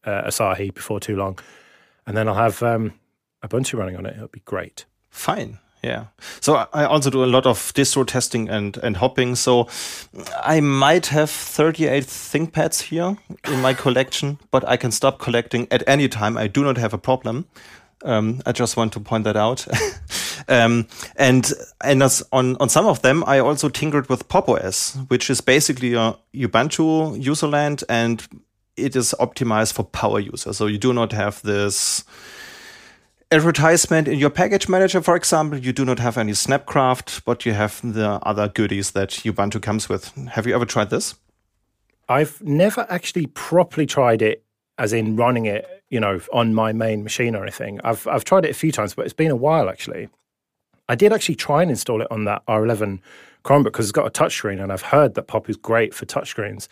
uh, 0.05 0.23
Asahi 0.23 0.73
before 0.73 1.01
too 1.01 1.17
long, 1.17 1.39
and 2.07 2.17
then 2.17 2.29
I'll 2.29 2.35
have 2.35 2.63
um, 2.63 2.93
Ubuntu 3.45 3.79
running 3.79 3.97
on 3.97 4.07
it. 4.07 4.15
It'll 4.17 4.29
be 4.29 4.41
great. 4.45 4.85
Fine. 5.11 5.59
Yeah. 5.83 6.07
So 6.41 6.67
I 6.73 6.85
also 6.85 7.11
do 7.11 7.23
a 7.23 7.27
lot 7.27 7.47
of 7.47 7.59
distro 7.75 8.05
testing 8.05 8.49
and, 8.49 8.77
and 8.79 8.97
hopping. 8.97 9.37
So 9.37 9.69
I 10.43 10.61
might 10.61 11.07
have 11.07 11.31
38 11.31 12.05
ThinkPads 12.05 12.83
here 12.83 13.17
in 13.47 13.61
my 13.61 13.73
collection, 13.73 14.39
but 14.51 14.67
I 14.67 14.77
can 14.77 14.91
stop 14.91 15.21
collecting 15.21 15.69
at 15.71 15.85
any 15.87 16.09
time. 16.09 16.37
I 16.37 16.49
do 16.49 16.65
not 16.65 16.77
have 16.77 16.93
a 16.93 16.99
problem. 16.99 17.47
Um, 18.05 18.41
I 18.45 18.53
just 18.53 18.77
want 18.77 18.95
to 18.95 19.01
point 19.01 19.25
that 19.25 19.37
out. 19.37 19.67
um, 20.49 20.87
and 21.17 21.53
and 21.83 22.03
as 22.03 22.23
on 22.33 22.57
on 22.57 22.69
some 22.69 22.87
of 22.87 23.03
them, 23.03 23.25
I 23.27 23.39
also 23.39 23.69
tinkered 23.69 24.09
with 24.09 24.29
Pop 24.29 24.49
OS, 24.49 24.97
which 25.09 25.31
is 25.31 25.41
basically 25.41 25.95
a 25.95 26.17
Ubuntu 26.35 27.23
userland, 27.23 27.85
and 27.89 28.27
it 28.77 28.97
is 28.97 29.15
optimized 29.19 29.73
for 29.73 29.85
power 29.85 30.21
users. 30.21 30.57
So 30.57 30.67
you 30.67 30.79
do 30.79 30.93
not 30.93 31.13
have 31.13 31.43
this 31.43 32.05
advertisement 33.33 34.07
in 34.07 34.19
your 34.19 34.31
package 34.31 34.69
manager, 34.69 35.01
for 35.01 35.17
example. 35.17 35.59
You 35.59 35.73
do 35.73 35.85
not 35.85 35.99
have 35.99 36.17
any 36.17 36.33
Snapcraft, 36.33 37.25
but 37.25 37.45
you 37.45 37.53
have 37.53 37.81
the 37.83 38.21
other 38.23 38.49
goodies 38.49 38.93
that 38.93 39.11
Ubuntu 39.11 39.61
comes 39.61 39.89
with. 39.89 40.15
Have 40.29 40.47
you 40.47 40.55
ever 40.55 40.67
tried 40.67 40.91
this? 40.91 41.15
I've 42.09 42.41
never 42.41 42.87
actually 42.89 43.27
properly 43.27 43.85
tried 43.85 44.23
it, 44.23 44.45
as 44.79 44.93
in 44.93 45.17
running 45.17 45.47
it 45.47 45.77
you 45.89 46.01
know, 46.01 46.21
on 46.33 46.55
my 46.55 46.73
main 46.73 47.03
machine 47.03 47.37
or 47.37 47.43
anything. 47.43 47.81
I've 47.85 48.07
I've 48.07 48.25
tried 48.25 48.45
it 48.45 48.51
a 48.51 48.55
few 48.55 48.73
times, 48.73 48.95
but 48.95 49.05
it's 49.05 49.15
been 49.15 49.31
a 49.31 49.37
while 49.37 49.69
actually. 49.69 50.09
I 50.89 50.95
did 50.95 51.13
actually 51.13 51.35
try 51.35 51.63
and 51.63 51.71
install 51.71 52.01
it 52.01 52.09
on 52.11 52.25
that 52.25 52.45
R11 52.47 53.01
Chromebook 53.45 53.65
because 53.65 53.87
it's 53.87 53.93
got 53.93 54.07
a 54.07 54.11
touchscreen, 54.11 54.63
and 54.63 54.73
I've 54.73 54.83
heard 54.83 55.15
that 55.15 55.25
Pop 55.25 55.49
is 55.49 55.57
great 55.57 55.95
for 55.95 56.07
touchscreens, 56.07 56.69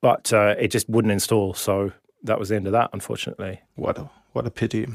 but 0.00 0.32
uh, 0.32 0.54
it 0.58 0.68
just 0.68 0.88
wouldn't 0.88 1.12
install. 1.12 1.54
So 1.54 1.92
that 2.22 2.38
was 2.38 2.48
the 2.48 2.56
end 2.56 2.66
of 2.66 2.72
that, 2.72 2.90
unfortunately. 2.92 3.60
What 3.74 3.98
a 3.98 4.10
what 4.32 4.46
a 4.46 4.50
pity. 4.50 4.86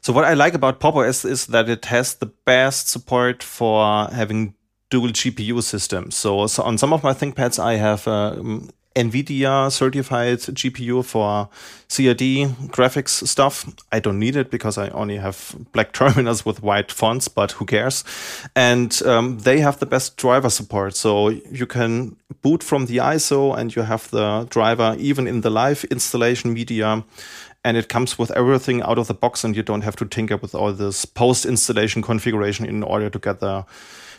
So 0.00 0.12
what 0.12 0.24
I 0.24 0.34
like 0.34 0.52
about 0.52 0.80
Pop 0.80 0.96
OS 0.96 1.24
is 1.24 1.46
that 1.46 1.68
it 1.68 1.86
has 1.86 2.16
the 2.16 2.26
best 2.26 2.88
support 2.90 3.42
for 3.42 4.06
having 4.08 4.54
dual 4.90 5.08
GPU 5.08 5.62
systems. 5.62 6.14
So, 6.14 6.46
so 6.46 6.62
on 6.62 6.76
some 6.76 6.92
of 6.92 7.02
my 7.02 7.14
ThinkPads, 7.14 7.58
I 7.58 7.76
have 7.76 8.06
um, 8.06 8.68
NVIDIA 8.94 9.72
certified 9.72 10.38
GPU 10.38 11.04
for 11.04 11.48
CAD 11.88 12.20
graphics 12.70 13.26
stuff. 13.26 13.68
I 13.90 13.98
don't 14.00 14.18
need 14.18 14.36
it 14.36 14.50
because 14.50 14.78
I 14.78 14.88
only 14.90 15.16
have 15.16 15.56
black 15.72 15.92
terminals 16.00 16.46
with 16.46 16.62
white 16.62 16.92
fonts, 16.92 17.28
but 17.28 17.52
who 17.52 17.66
cares? 17.66 18.04
And 18.54 19.00
um, 19.04 19.38
they 19.40 19.60
have 19.60 19.78
the 19.78 19.86
best 19.86 20.16
driver 20.16 20.50
support. 20.50 20.94
So 20.94 21.28
you 21.28 21.66
can 21.66 22.16
boot 22.42 22.62
from 22.62 22.86
the 22.86 22.98
ISO 22.98 23.56
and 23.56 23.74
you 23.74 23.82
have 23.82 24.10
the 24.10 24.46
driver 24.50 24.94
even 24.98 25.26
in 25.26 25.40
the 25.40 25.50
live 25.50 25.84
installation 25.84 26.52
media. 26.52 27.04
And 27.66 27.76
it 27.78 27.88
comes 27.88 28.18
with 28.18 28.30
everything 28.32 28.82
out 28.82 28.98
of 28.98 29.06
the 29.06 29.14
box, 29.14 29.42
and 29.42 29.56
you 29.56 29.62
don't 29.62 29.84
have 29.84 29.96
to 29.96 30.04
tinker 30.04 30.36
with 30.36 30.54
all 30.54 30.70
this 30.74 31.06
post 31.06 31.46
installation 31.46 32.02
configuration 32.02 32.66
in 32.66 32.82
order 32.82 33.08
to 33.08 33.18
get 33.18 33.40
the 33.40 33.64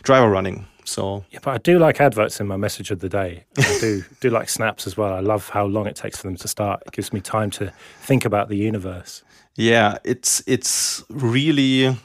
driver 0.02 0.28
running. 0.28 0.66
So 0.86 1.24
yeah, 1.30 1.40
but 1.42 1.54
I 1.54 1.58
do 1.58 1.78
like 1.78 2.00
adverts 2.00 2.40
in 2.40 2.46
my 2.46 2.56
message 2.56 2.90
of 2.90 3.00
the 3.00 3.08
day. 3.08 3.44
I 3.58 3.78
do 3.80 4.04
do 4.20 4.30
like 4.30 4.48
snaps 4.48 4.86
as 4.86 4.96
well. 4.96 5.12
I 5.12 5.20
love 5.20 5.48
how 5.48 5.66
long 5.66 5.86
it 5.86 5.96
takes 5.96 6.18
for 6.18 6.28
them 6.28 6.36
to 6.36 6.48
start. 6.48 6.82
It 6.86 6.92
gives 6.92 7.12
me 7.12 7.20
time 7.20 7.50
to 7.52 7.72
think 8.00 8.24
about 8.24 8.48
the 8.48 8.56
universe. 8.56 9.22
Yeah, 9.56 9.98
it's 10.04 10.42
it's 10.46 11.02
really 11.10 11.96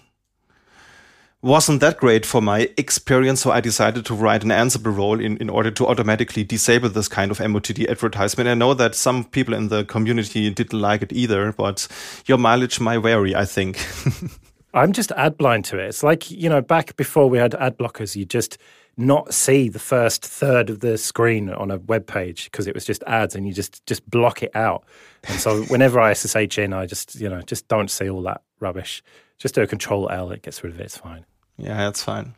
wasn't 1.43 1.79
that 1.81 1.97
great 1.97 2.25
for 2.25 2.41
my 2.41 2.69
experience, 2.77 3.41
so 3.41 3.51
I 3.51 3.61
decided 3.61 4.05
to 4.05 4.13
write 4.13 4.43
an 4.43 4.49
Ansible 4.49 4.95
role 4.95 5.19
in, 5.19 5.37
in 5.37 5.49
order 5.49 5.71
to 5.71 5.87
automatically 5.87 6.43
disable 6.43 6.89
this 6.89 7.07
kind 7.07 7.31
of 7.31 7.39
MOTD 7.39 7.89
advertisement. 7.89 8.47
I 8.47 8.53
know 8.53 8.75
that 8.75 8.93
some 8.93 9.23
people 9.23 9.55
in 9.55 9.69
the 9.69 9.83
community 9.85 10.51
didn't 10.51 10.79
like 10.79 11.01
it 11.01 11.11
either, 11.11 11.51
but 11.51 11.87
your 12.27 12.37
mileage 12.37 12.79
might 12.79 12.99
vary, 12.99 13.35
I 13.35 13.45
think. 13.45 13.83
I'm 14.73 14.93
just 14.93 15.11
ad 15.13 15.37
blind 15.37 15.65
to 15.65 15.79
it. 15.79 15.87
It's 15.87 16.03
like, 16.03 16.31
you 16.31 16.49
know, 16.49 16.61
back 16.61 16.95
before 16.95 17.29
we 17.29 17.37
had 17.37 17.55
ad 17.55 17.77
blockers, 17.77 18.15
you 18.15 18.25
just 18.25 18.57
not 18.97 19.33
see 19.33 19.69
the 19.69 19.79
first 19.79 20.25
third 20.25 20.69
of 20.69 20.79
the 20.79 20.97
screen 20.97 21.49
on 21.49 21.71
a 21.71 21.77
web 21.77 22.07
page 22.07 22.45
because 22.45 22.67
it 22.67 22.73
was 22.73 22.85
just 22.85 23.03
ads 23.07 23.35
and 23.35 23.47
you 23.47 23.53
just 23.53 23.85
just 23.85 24.07
block 24.09 24.43
it 24.43 24.55
out. 24.55 24.83
And 25.27 25.39
so 25.39 25.63
whenever 25.69 25.99
I 25.99 26.13
SSH 26.13 26.57
in, 26.57 26.73
I 26.73 26.85
just 26.85 27.19
you 27.19 27.29
know 27.29 27.41
just 27.41 27.67
don't 27.67 27.89
see 27.89 28.09
all 28.09 28.21
that 28.23 28.41
rubbish. 28.59 29.03
Just 29.37 29.55
do 29.55 29.61
a 29.61 29.67
control 29.67 30.09
L, 30.09 30.31
it 30.31 30.43
gets 30.43 30.63
rid 30.63 30.73
of 30.73 30.79
it. 30.79 30.83
It's 30.83 30.97
fine. 30.97 31.25
Yeah, 31.57 31.77
that's 31.77 32.03
fine. 32.03 32.35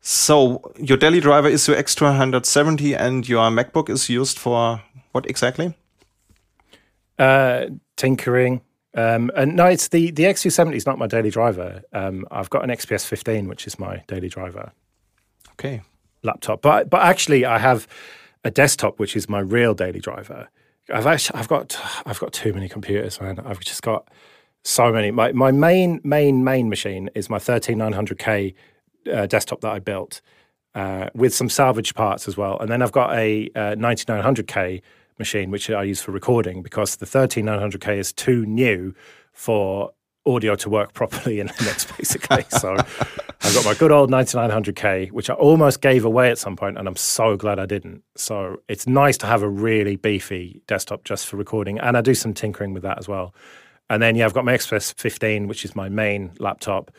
So 0.00 0.72
your 0.78 0.98
daily 0.98 1.20
driver 1.20 1.48
is 1.48 1.66
your 1.68 1.76
X2 1.76 2.02
170 2.02 2.94
and 2.94 3.28
your 3.28 3.50
MacBook 3.50 3.88
is 3.88 4.08
used 4.08 4.36
for 4.36 4.82
what 5.12 5.26
exactly? 5.26 5.74
Uh, 7.18 7.66
tinkering. 7.96 8.62
Um, 8.94 9.30
and 9.34 9.56
no, 9.56 9.66
it's 9.66 9.88
the, 9.88 10.10
the 10.10 10.24
X270 10.24 10.74
is 10.74 10.86
not 10.86 10.98
my 10.98 11.06
daily 11.06 11.30
driver. 11.30 11.82
Um, 11.92 12.26
I've 12.30 12.50
got 12.50 12.62
an 12.64 12.70
XPS 12.70 13.06
15, 13.06 13.48
which 13.48 13.66
is 13.66 13.78
my 13.78 14.02
daily 14.06 14.28
driver. 14.28 14.72
Okay. 15.52 15.80
Laptop. 16.22 16.62
But, 16.62 16.90
but 16.90 17.02
actually, 17.02 17.44
I 17.44 17.58
have 17.58 17.86
a 18.44 18.50
desktop, 18.50 18.98
which 18.98 19.16
is 19.16 19.28
my 19.28 19.40
real 19.40 19.74
daily 19.74 20.00
driver. 20.00 20.48
I've 20.92 21.06
actually, 21.06 21.38
I've 21.38 21.48
got, 21.48 21.76
I've 22.04 22.18
got 22.18 22.32
too 22.32 22.52
many 22.52 22.68
computers, 22.68 23.20
man. 23.20 23.38
I've 23.40 23.60
just 23.60 23.82
got 23.82 24.08
so 24.64 24.92
many. 24.92 25.10
My, 25.10 25.32
my 25.32 25.50
main, 25.50 26.00
main, 26.04 26.44
main 26.44 26.68
machine 26.68 27.08
is 27.14 27.30
my 27.30 27.38
13900K 27.38 28.54
uh, 29.12 29.26
desktop 29.26 29.60
that 29.62 29.72
I 29.72 29.78
built 29.78 30.20
uh, 30.74 31.08
with 31.14 31.34
some 31.34 31.48
salvage 31.48 31.94
parts 31.94 32.28
as 32.28 32.36
well. 32.36 32.58
And 32.60 32.70
then 32.70 32.82
I've 32.82 32.92
got 32.92 33.14
a 33.14 33.48
uh, 33.54 33.74
9900K 33.76 34.82
machine, 35.22 35.50
which 35.52 35.70
I 35.70 35.84
use 35.84 36.02
for 36.02 36.10
recording 36.10 36.62
because 36.62 36.96
the 36.96 37.06
13900K 37.06 37.96
is 37.96 38.12
too 38.12 38.44
new 38.44 38.92
for 39.32 39.92
audio 40.26 40.56
to 40.56 40.68
work 40.68 40.92
properly 41.00 41.38
in 41.38 41.48
Linux, 41.48 41.96
basically. 41.96 42.44
so 42.58 42.74
I've 42.74 43.54
got 43.54 43.64
my 43.64 43.74
good 43.74 43.92
old 43.92 44.10
9900K, 44.10 45.12
which 45.12 45.30
I 45.30 45.34
almost 45.34 45.80
gave 45.80 46.04
away 46.04 46.30
at 46.30 46.38
some 46.38 46.56
point, 46.56 46.76
and 46.76 46.88
I'm 46.88 46.96
so 46.96 47.36
glad 47.36 47.60
I 47.60 47.66
didn't. 47.66 48.02
So 48.16 48.62
it's 48.68 48.88
nice 48.88 49.16
to 49.18 49.26
have 49.26 49.42
a 49.42 49.48
really 49.48 49.94
beefy 49.94 50.60
desktop 50.66 51.04
just 51.04 51.26
for 51.26 51.36
recording, 51.36 51.78
and 51.78 51.96
I 51.96 52.00
do 52.00 52.14
some 52.14 52.34
tinkering 52.34 52.74
with 52.74 52.82
that 52.82 52.98
as 52.98 53.06
well. 53.06 53.34
And 53.88 54.02
then, 54.02 54.16
yeah, 54.16 54.24
I've 54.24 54.34
got 54.34 54.44
my 54.44 54.54
XPS 54.54 54.94
15, 54.94 55.46
which 55.46 55.64
is 55.64 55.76
my 55.76 55.88
main 55.88 56.32
laptop 56.38 56.90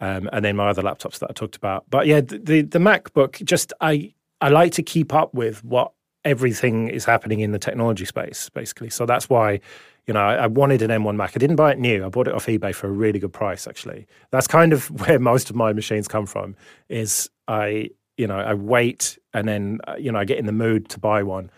um, 0.00 0.28
and 0.32 0.44
then 0.44 0.56
my 0.56 0.68
other 0.68 0.82
laptops 0.82 1.18
that 1.18 1.30
I 1.30 1.32
talked 1.32 1.56
about. 1.56 1.84
But 1.90 2.06
yeah, 2.06 2.20
the, 2.20 2.38
the, 2.38 2.62
the 2.62 2.78
MacBook 2.78 3.44
just 3.44 3.72
I 3.80 4.14
I 4.40 4.50
like 4.50 4.72
to 4.72 4.82
keep 4.82 5.14
up 5.14 5.32
with 5.32 5.64
what 5.64 5.92
everything 6.26 6.88
is 6.88 7.04
happening 7.04 7.40
in 7.40 7.52
the 7.52 7.58
technology 7.58 8.04
space, 8.04 8.50
basically. 8.50 8.90
So 8.90 9.06
that's 9.06 9.30
why 9.30 9.60
you 10.06 10.12
know 10.12 10.20
I, 10.20 10.46
wanted 10.46 10.82
an 10.82 10.90
M1 10.90 11.16
Mac. 11.16 11.32
I 11.34 11.38
didn't 11.38 11.56
buy 11.56 11.72
it 11.72 11.78
new. 11.78 12.04
I 12.04 12.08
bought 12.08 12.28
it 12.28 12.34
off 12.34 12.46
eBay 12.46 12.74
for 12.74 12.88
a 12.88 12.90
really 12.90 13.18
good 13.18 13.32
price. 13.32 13.66
Actually, 13.66 14.06
that's 14.30 14.46
kind 14.46 14.72
of 14.72 14.90
where 15.00 15.18
most 15.18 15.48
of 15.48 15.56
my 15.56 15.72
machines 15.72 16.06
come 16.06 16.26
from. 16.26 16.56
Is 16.88 17.30
I 17.48 17.90
you 18.18 18.26
know 18.26 18.38
I 18.38 18.54
wait 18.54 19.18
and 19.32 19.48
then 19.48 19.78
uh, 19.86 19.94
you 19.98 20.12
know 20.12 20.18
I 20.18 20.24
get 20.24 20.38
in 20.38 20.46
the 20.46 20.52
mood 20.52 20.88
to 20.90 21.00
buy 21.00 21.22
one. 21.22 21.50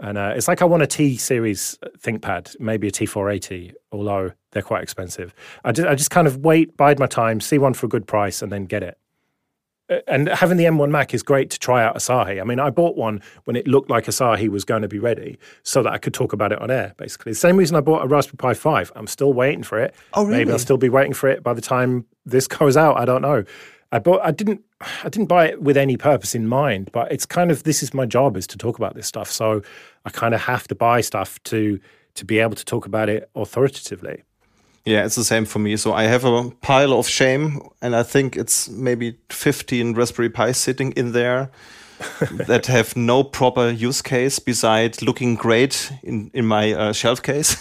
And 0.00 0.18
uh, 0.18 0.32
it's 0.34 0.48
like 0.48 0.62
I 0.62 0.64
want 0.64 0.82
a 0.82 0.86
T 0.86 1.16
series 1.16 1.78
ThinkPad, 1.98 2.58
maybe 2.58 2.88
a 2.88 2.90
T480, 2.90 3.72
although 3.92 4.32
they're 4.50 4.60
quite 4.60 4.82
expensive. 4.82 5.32
I 5.64 5.70
just, 5.70 5.86
I 5.86 5.94
just 5.94 6.10
kind 6.10 6.26
of 6.26 6.38
wait, 6.38 6.76
bide 6.76 6.98
my 6.98 7.06
time, 7.06 7.40
see 7.40 7.56
one 7.56 7.72
for 7.72 7.86
a 7.86 7.88
good 7.88 8.08
price, 8.08 8.42
and 8.42 8.50
then 8.50 8.64
get 8.64 8.82
it. 8.82 8.98
And 10.06 10.28
having 10.28 10.56
the 10.56 10.64
M1 10.64 10.90
Mac 10.90 11.14
is 11.14 11.22
great 11.22 11.50
to 11.50 11.58
try 11.58 11.82
out 11.84 11.96
Asahi. 11.96 12.40
I 12.40 12.44
mean, 12.44 12.60
I 12.60 12.70
bought 12.70 12.96
one 12.96 13.22
when 13.44 13.56
it 13.56 13.66
looked 13.66 13.90
like 13.90 14.06
Asahi 14.06 14.48
was 14.48 14.64
going 14.64 14.82
to 14.82 14.88
be 14.88 14.98
ready 14.98 15.38
so 15.62 15.82
that 15.82 15.92
I 15.92 15.98
could 15.98 16.14
talk 16.14 16.32
about 16.32 16.52
it 16.52 16.60
on 16.60 16.70
air, 16.70 16.94
basically. 16.96 17.32
The 17.32 17.38
same 17.38 17.56
reason 17.56 17.76
I 17.76 17.80
bought 17.80 18.04
a 18.04 18.08
Raspberry 18.08 18.36
Pi 18.36 18.54
5. 18.54 18.92
I'm 18.96 19.06
still 19.06 19.32
waiting 19.32 19.62
for 19.62 19.78
it. 19.78 19.94
Oh, 20.14 20.24
really? 20.24 20.38
Maybe 20.38 20.52
I'll 20.52 20.58
still 20.58 20.78
be 20.78 20.88
waiting 20.88 21.12
for 21.12 21.28
it 21.28 21.42
by 21.42 21.54
the 21.54 21.60
time 21.60 22.06
this 22.24 22.46
goes 22.46 22.76
out. 22.76 22.96
I 22.96 23.04
don't 23.04 23.22
know. 23.22 23.44
I 23.92 23.98
bought. 23.98 24.22
I 24.24 24.30
didn't. 24.30 24.62
I 25.04 25.08
didn't 25.10 25.26
buy 25.26 25.48
it 25.48 25.62
with 25.62 25.76
any 25.76 25.96
purpose 25.96 26.34
in 26.34 26.48
mind, 26.48 26.90
but 26.92 27.12
it's 27.12 27.26
kind 27.26 27.50
of 27.50 27.64
this 27.64 27.82
is 27.82 27.92
my 27.92 28.06
job 28.06 28.36
is 28.36 28.46
to 28.48 28.58
talk 28.58 28.78
about 28.78 28.94
this 28.94 29.06
stuff. 29.06 29.30
So 29.30 29.62
I 30.06 30.10
kind 30.10 30.34
of 30.34 30.40
have 30.40 30.66
to 30.68 30.74
buy 30.74 31.02
stuff 31.02 31.42
to 31.44 31.78
to 32.14 32.24
be 32.24 32.38
able 32.38 32.56
to 32.56 32.64
talk 32.64 32.86
about 32.86 33.08
it 33.08 33.30
authoritatively. 33.34 34.22
Yeah, 34.84 35.04
it's 35.04 35.14
the 35.14 35.24
same 35.24 35.44
for 35.44 35.60
me. 35.60 35.76
So 35.76 35.92
I 35.92 36.04
have 36.04 36.24
a 36.24 36.50
pile 36.60 36.92
of 36.92 37.06
shame, 37.08 37.60
and 37.80 37.94
I 37.94 38.02
think 38.02 38.36
it's 38.36 38.68
maybe 38.68 39.16
15 39.30 39.94
Raspberry 39.94 40.28
Pi 40.28 40.52
sitting 40.52 40.92
in 40.92 41.12
there 41.12 41.50
that 42.46 42.66
have 42.66 42.96
no 42.96 43.22
proper 43.22 43.70
use 43.70 44.02
case 44.02 44.40
besides 44.40 45.00
looking 45.00 45.36
great 45.36 45.92
in, 46.02 46.30
in 46.34 46.46
my 46.46 46.72
uh, 46.72 46.92
shelf 46.92 47.22
case. 47.22 47.56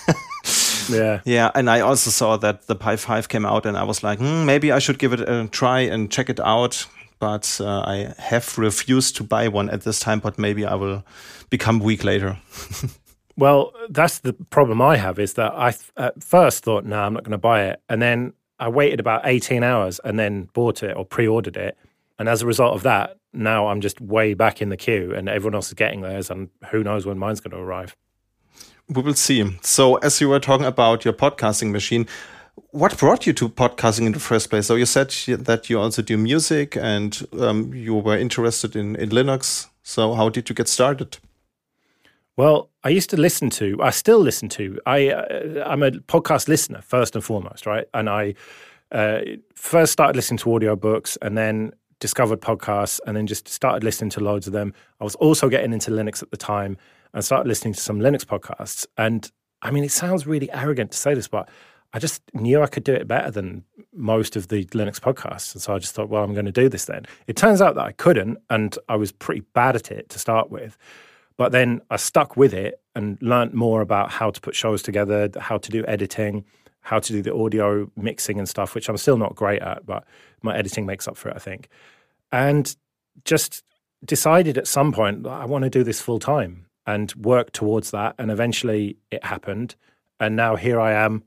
yeah. 0.90 1.22
Yeah. 1.26 1.52
And 1.54 1.70
I 1.70 1.82
also 1.82 2.10
saw 2.10 2.38
that 2.38 2.66
the 2.66 2.76
Pi 2.76 2.96
5 2.96 3.30
came 3.30 3.46
out, 3.46 3.68
and 3.68 3.78
I 3.78 3.84
was 3.84 4.04
like, 4.04 4.18
hmm, 4.18 4.46
maybe 4.46 4.72
I 4.72 4.80
should 4.80 4.98
give 4.98 5.14
it 5.14 5.22
a 5.22 5.48
try 5.48 5.82
and 5.82 6.12
check 6.12 6.30
it 6.30 6.40
out. 6.40 6.88
But 7.20 7.62
uh, 7.62 7.82
I 7.82 8.16
have 8.18 8.58
refused 8.58 9.16
to 9.18 9.24
buy 9.24 9.48
one 9.48 9.70
at 9.70 9.84
this 9.84 10.00
time, 10.00 10.22
but 10.22 10.40
maybe 10.40 10.66
I 10.66 10.74
will 10.74 11.04
become 11.52 11.80
weak 11.80 12.04
later. 12.04 12.40
Well, 13.38 13.74
that's 13.90 14.20
the 14.20 14.34
problem 14.34 14.82
I 14.82 14.98
have 14.98 15.20
is 15.20 15.34
that 15.34 15.54
I 15.54 15.74
at 15.98 16.24
first 16.24 16.64
thought, 16.64 16.86
no, 16.86 16.96
nah, 16.96 17.06
I'm 17.06 17.14
not 17.14 17.24
going 17.24 17.32
to 17.32 17.38
buy 17.38 17.66
it. 17.66 17.82
And 17.90 18.02
then 18.02 18.34
I 18.60 18.70
waited 18.70 19.00
about 19.00 19.22
18 19.26 19.64
hours 19.64 20.00
and 20.04 20.20
then 20.20 20.50
bought 20.54 20.84
it 20.84 20.96
or 20.96 21.06
pre 21.06 21.28
ordered 21.28 21.58
it. 21.58 21.78
And 22.20 22.30
as 22.30 22.42
a 22.42 22.46
result 22.46 22.76
of 22.76 22.84
that, 22.84 23.18
now 23.34 23.68
I'm 23.68 23.82
just 23.82 24.00
way 24.02 24.34
back 24.34 24.62
in 24.62 24.70
the 24.70 24.78
queue 24.78 25.14
and 25.16 25.30
everyone 25.30 25.56
else 25.56 25.68
is 25.68 25.74
getting 25.74 26.02
theirs. 26.02 26.30
And 26.30 26.50
who 26.70 26.84
knows 26.84 27.06
when 27.06 27.18
mine's 27.18 27.40
going 27.40 27.52
to 27.52 27.58
arrive. 27.58 27.96
We 28.90 29.02
will 29.02 29.14
see. 29.14 29.58
So, 29.62 29.96
as 29.98 30.20
you 30.20 30.30
were 30.30 30.40
talking 30.40 30.66
about 30.66 31.06
your 31.06 31.14
podcasting 31.14 31.72
machine, 31.72 32.08
what 32.72 32.98
brought 32.98 33.26
you 33.26 33.34
to 33.34 33.48
podcasting 33.48 34.06
in 34.06 34.12
the 34.12 34.20
first 34.20 34.50
place? 34.50 34.68
So, 34.68 34.76
you 34.76 34.86
said 34.86 35.10
that 35.46 35.70
you 35.70 35.80
also 35.80 36.02
do 36.02 36.18
music 36.18 36.76
and 36.76 37.26
um, 37.40 37.74
you 37.74 37.96
were 37.96 38.18
interested 38.18 38.76
in, 38.76 38.98
in 38.98 39.10
Linux. 39.10 39.68
So, 39.82 40.14
how 40.14 40.28
did 40.30 40.50
you 40.50 40.56
get 40.56 40.68
started? 40.68 41.18
Well, 42.38 42.70
I 42.84 42.90
used 42.90 43.10
to 43.10 43.18
listen 43.18 43.50
to, 43.52 43.78
I 43.82 43.90
still 43.90 44.20
listen 44.20 44.50
to, 44.50 44.80
I, 44.86 45.10
uh, 45.10 45.64
I'm 45.66 45.84
a 45.84 45.92
podcast 45.92 46.48
listener 46.48 46.82
first 46.82 47.16
and 47.16 47.24
foremost, 47.24 47.66
right? 47.66 47.86
And 47.94 48.10
I 48.10 48.36
uh, 48.92 49.22
first 49.54 49.92
started 49.92 50.16
listening 50.16 50.38
to 50.40 50.46
audiobooks 50.46 51.18
and 51.22 51.38
then 51.38 51.74
discovered 52.00 52.42
podcasts 52.42 53.00
and 53.06 53.16
then 53.16 53.28
just 53.28 53.48
started 53.48 53.84
listening 53.84 54.10
to 54.12 54.22
loads 54.22 54.48
of 54.48 54.54
them. 54.54 54.74
I 55.00 55.04
was 55.04 55.16
also 55.16 55.50
getting 55.50 55.74
into 55.74 55.92
Linux 55.92 56.24
at 56.24 56.32
the 56.32 56.38
time 56.38 56.78
and 57.14 57.24
started 57.24 57.48
listening 57.48 57.74
to 57.74 57.82
some 57.82 58.00
Linux 58.00 58.24
podcasts. 58.24 58.88
And 58.98 59.30
I 59.62 59.72
mean, 59.72 59.84
it 59.84 59.92
sounds 59.92 60.26
really 60.26 60.52
arrogant 60.52 60.92
to 60.92 60.98
say 60.98 61.14
this, 61.14 61.28
but 61.28 61.50
I 61.94 62.00
just 62.00 62.22
knew 62.34 62.62
I 62.62 62.68
could 62.68 62.86
do 62.86 62.94
it 62.94 63.08
better 63.08 63.30
than 63.30 63.66
most 63.94 64.38
of 64.38 64.48
the 64.48 64.64
Linux 64.68 65.00
podcasts. 65.00 65.54
And 65.54 65.62
so 65.62 65.76
I 65.76 65.80
just 65.80 65.94
thought, 65.94 66.10
well, 66.10 66.24
I'm 66.24 66.34
going 66.34 66.46
to 66.46 66.52
do 66.52 66.70
this 66.70 66.86
then. 66.86 67.06
It 67.28 67.36
turns 67.36 67.62
out 67.62 67.76
that 67.76 67.86
I 67.86 67.92
couldn't, 67.92 68.38
and 68.50 68.78
I 68.88 68.96
was 68.96 69.12
pretty 69.12 69.42
bad 69.54 69.76
at 69.76 69.92
it 69.92 70.08
to 70.10 70.20
start 70.20 70.50
with. 70.50 70.78
But 71.42 71.54
then 71.54 71.82
I 71.90 71.96
stuck 71.96 72.38
with 72.38 72.54
it 72.54 72.80
and 72.94 73.20
learned 73.20 73.56
more 73.56 73.82
about 73.82 74.12
how 74.12 74.30
to 74.30 74.40
put 74.40 74.54
shows 74.54 74.84
together, 74.84 75.28
how 75.40 75.58
to 75.58 75.72
do 75.72 75.84
editing, 75.88 76.46
how 76.82 77.00
to 77.00 77.12
do 77.12 77.24
the 77.24 77.34
audio 77.34 77.90
mixing 77.98 78.38
and 78.38 78.48
stuff, 78.48 78.76
which 78.76 78.88
I'm 78.88 78.98
still 78.98 79.18
not 79.18 79.34
great 79.34 79.60
at, 79.60 79.84
but 79.84 80.04
my 80.44 80.56
editing 80.56 80.86
makes 80.86 81.08
up 81.08 81.18
for 81.18 81.30
it, 81.30 81.36
I 81.36 81.40
think. 81.40 81.68
And 82.32 82.76
just 83.26 83.64
decided 84.06 84.60
at 84.60 84.68
some 84.68 84.92
point 84.92 85.26
I 85.26 85.46
want 85.46 85.64
to 85.64 85.72
do 85.72 85.84
this 85.84 86.00
full 86.00 86.20
time 86.20 86.68
and 86.86 87.12
work 87.16 87.54
towards 87.54 87.90
that. 87.90 88.14
And 88.20 88.30
eventually 88.30 88.98
it 89.10 89.26
happened. 89.26 89.74
And 90.20 90.36
now 90.36 90.56
here 90.56 90.80
I 90.80 90.92
am 90.92 91.24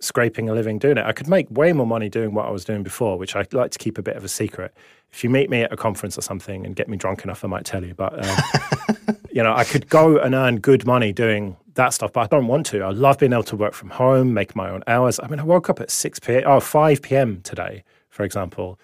scraping 0.00 0.48
a 0.48 0.54
living 0.54 0.78
doing 0.78 0.98
it. 0.98 1.06
I 1.06 1.12
could 1.12 1.28
make 1.28 1.50
way 1.50 1.72
more 1.72 1.86
money 1.86 2.08
doing 2.08 2.34
what 2.34 2.46
I 2.46 2.50
was 2.50 2.64
doing 2.64 2.82
before, 2.82 3.18
which 3.18 3.36
I 3.36 3.46
like 3.52 3.70
to 3.72 3.78
keep 3.78 3.98
a 3.98 4.02
bit 4.02 4.16
of 4.16 4.24
a 4.24 4.28
secret. 4.28 4.74
If 5.12 5.24
you 5.24 5.30
meet 5.30 5.48
me 5.48 5.62
at 5.62 5.72
a 5.72 5.76
conference 5.76 6.18
or 6.18 6.22
something 6.22 6.66
and 6.66 6.74
get 6.74 6.88
me 6.88 6.96
drunk 6.96 7.24
enough, 7.24 7.44
I 7.44 7.48
might 7.48 7.64
tell 7.64 7.84
you. 7.84 7.94
But 7.94 8.14
uh, 8.16 9.14
you 9.34 9.42
know, 9.42 9.54
I 9.54 9.64
could 9.64 9.88
go 9.88 10.18
and 10.18 10.34
earn 10.34 10.60
good 10.60 10.86
money 10.86 11.12
doing 11.12 11.56
that 11.74 11.92
stuff, 11.92 12.12
but 12.12 12.20
I 12.20 12.26
don't 12.26 12.46
want 12.46 12.66
to. 12.66 12.82
I 12.82 12.90
love 12.90 13.18
being 13.18 13.32
able 13.32 13.42
to 13.44 13.56
work 13.56 13.74
from 13.74 13.90
home, 13.90 14.32
make 14.32 14.54
my 14.54 14.70
own 14.70 14.82
hours. 14.86 15.18
I 15.20 15.26
mean, 15.28 15.40
I 15.40 15.44
woke 15.44 15.68
up 15.68 15.80
at 15.80 15.90
6 15.90 16.20
p.m., 16.20 16.42
oh, 16.46 16.60
5 16.60 17.02
p.m. 17.02 17.40
today, 17.42 17.84
for 18.10 18.22
example. 18.22 18.78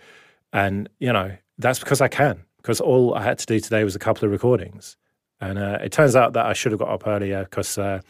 And, 0.53 0.89
you 0.99 1.13
know, 1.13 1.37
that's 1.59 1.79
because 1.79 2.01
I 2.01 2.09
can, 2.09 2.43
because 2.57 2.81
all 2.81 3.15
I 3.15 3.23
had 3.23 3.39
to 3.39 3.47
do 3.47 3.61
today 3.61 3.85
was 3.85 3.95
a 3.95 4.01
couple 4.01 4.25
of 4.25 4.33
recordings. 4.33 4.97
And 5.41 5.59
uh, 5.59 5.79
it 5.81 5.93
turns 5.93 6.17
out 6.17 6.33
that 6.33 6.47
I 6.47 6.53
should 6.53 6.73
have 6.73 6.79
got 6.81 6.89
up 6.89 7.07
earlier 7.07 7.45
because 7.45 7.79
uh, 7.79 8.01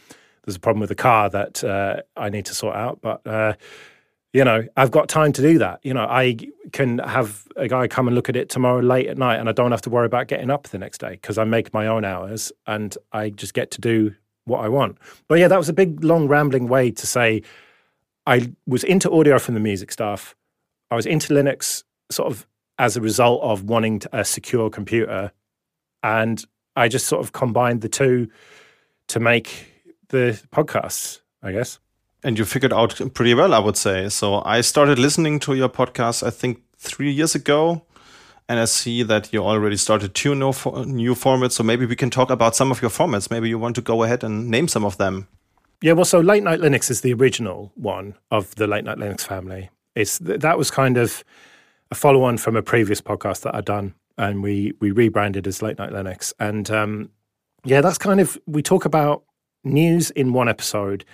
there's 0.43 0.55
a 0.55 0.59
problem 0.59 0.79
with 0.79 0.89
the 0.89 0.95
car 0.95 1.29
that 1.29 1.63
uh, 1.63 2.01
I 2.17 2.29
need 2.29 2.45
to 2.45 2.55
sort 2.55 2.75
out. 2.75 2.99
But 3.01 3.25
uh, 3.25 3.53
you 4.33 4.45
know, 4.45 4.65
I've 4.77 4.91
got 4.91 5.09
time 5.09 5.33
to 5.33 5.41
do 5.41 5.57
that. 5.59 5.79
You 5.83 5.93
know, 5.93 6.05
I 6.09 6.37
can 6.71 6.99
have 6.99 7.47
a 7.57 7.67
guy 7.67 7.87
come 7.87 8.07
and 8.07 8.15
look 8.15 8.29
at 8.29 8.35
it 8.35 8.49
tomorrow 8.49 8.79
late 8.79 9.07
at 9.07 9.17
night 9.17 9.39
and 9.39 9.49
I 9.49 9.51
don't 9.51 9.71
have 9.71 9.81
to 9.83 9.89
worry 9.89 10.05
about 10.05 10.27
getting 10.27 10.49
up 10.49 10.69
the 10.69 10.77
next 10.77 10.99
day 10.99 11.11
because 11.11 11.37
I 11.37 11.43
make 11.43 11.73
my 11.73 11.87
own 11.87 12.05
hours 12.05 12.51
and 12.65 12.97
I 13.11 13.29
just 13.29 13.53
get 13.53 13.71
to 13.71 13.81
do 13.81 14.15
what 14.45 14.63
I 14.63 14.69
want. 14.69 14.97
But 15.27 15.39
yeah, 15.39 15.49
that 15.49 15.57
was 15.57 15.69
a 15.69 15.73
big, 15.73 16.03
long, 16.03 16.27
rambling 16.27 16.67
way 16.67 16.91
to 16.91 17.07
say 17.07 17.43
I 18.25 18.53
was 18.65 18.83
into 18.85 19.11
audio 19.11 19.37
from 19.37 19.53
the 19.53 19.59
music 19.59 19.91
stuff. 19.91 20.35
I 20.89 20.95
was 20.95 21.05
into 21.05 21.33
Linux 21.33 21.83
sort 22.09 22.31
of 22.31 22.47
as 22.79 22.95
a 22.95 23.01
result 23.01 23.41
of 23.43 23.65
wanting 23.65 24.01
a 24.13 24.23
secure 24.23 24.69
computer. 24.69 25.31
And 26.03 26.43
I 26.75 26.87
just 26.87 27.07
sort 27.07 27.23
of 27.23 27.33
combined 27.33 27.81
the 27.81 27.89
two 27.89 28.29
to 29.07 29.19
make 29.19 29.70
the 30.11 30.39
podcasts, 30.51 31.19
I 31.41 31.51
guess. 31.51 31.79
And 32.23 32.37
you 32.37 32.45
figured 32.45 32.71
out 32.71 33.01
pretty 33.13 33.33
well, 33.33 33.53
I 33.53 33.59
would 33.59 33.77
say. 33.77 34.09
So 34.09 34.43
I 34.45 34.61
started 34.61 34.99
listening 34.99 35.39
to 35.39 35.55
your 35.55 35.69
podcast, 35.69 36.25
I 36.25 36.29
think, 36.29 36.61
three 36.77 37.11
years 37.11 37.33
ago. 37.35 37.81
And 38.47 38.59
I 38.59 38.65
see 38.65 39.01
that 39.03 39.33
you 39.33 39.43
already 39.43 39.77
started 39.77 40.13
two 40.13 40.35
new, 40.35 40.51
new 40.85 41.15
formats. 41.15 41.53
So 41.53 41.63
maybe 41.63 41.85
we 41.85 41.95
can 41.95 42.09
talk 42.09 42.29
about 42.29 42.55
some 42.55 42.69
of 42.69 42.81
your 42.81 42.91
formats. 42.91 43.31
Maybe 43.31 43.49
you 43.49 43.57
want 43.57 43.75
to 43.75 43.81
go 43.81 44.03
ahead 44.03 44.23
and 44.23 44.49
name 44.49 44.67
some 44.67 44.85
of 44.85 44.97
them. 44.97 45.27
Yeah, 45.81 45.93
well, 45.93 46.05
so 46.05 46.19
Late 46.19 46.43
Night 46.43 46.59
Linux 46.59 46.91
is 46.91 47.01
the 47.01 47.13
original 47.13 47.71
one 47.75 48.15
of 48.29 48.53
the 48.55 48.67
Late 48.67 48.83
Night 48.83 48.97
Linux 48.97 49.21
family. 49.21 49.71
It's 49.95 50.19
that 50.19 50.57
was 50.57 50.69
kind 50.69 50.97
of 50.97 51.23
a 51.89 51.95
follow-on 51.95 52.37
from 52.37 52.55
a 52.55 52.61
previous 52.61 53.01
podcast 53.01 53.41
that 53.41 53.55
I'd 53.55 53.65
done, 53.65 53.95
and 54.17 54.43
we 54.43 54.73
we 54.79 54.91
rebranded 54.91 55.47
as 55.47 55.61
Late 55.61 55.79
Night 55.79 55.91
Linux. 55.91 56.33
And 56.39 56.69
um, 56.69 57.09
yeah, 57.65 57.81
that's 57.81 57.97
kind 57.97 58.19
of 58.19 58.37
we 58.45 58.61
talk 58.61 58.85
about 58.85 59.23
news 59.63 60.11
in 60.11 60.33
one 60.33 60.49
episode 60.49 61.05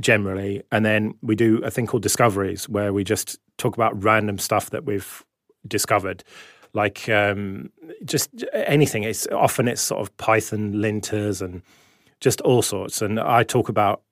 generally, 0.00 0.62
and 0.70 0.84
then 0.84 1.14
we 1.22 1.34
do 1.34 1.58
a 1.64 1.70
thing 1.70 1.86
called 1.86 2.02
discoveries 2.02 2.68
where 2.68 2.92
we 2.92 3.04
just 3.04 3.38
talk 3.58 3.74
about 3.74 4.02
random 4.02 4.38
stuff 4.38 4.70
that 4.70 4.84
we've 4.84 5.24
discovered, 5.66 6.24
like 6.72 7.08
um, 7.08 7.70
just 8.04 8.30
anything. 8.52 9.04
It's 9.04 9.26
often 9.28 9.68
it's 9.68 9.82
sort 9.82 10.00
of 10.00 10.16
Python 10.16 10.74
linters 10.74 11.42
and 11.42 11.62
just 12.20 12.40
all 12.42 12.62
sorts. 12.62 13.02
And 13.02 13.20
I 13.20 13.42
talk 13.42 13.68
about 13.68 14.02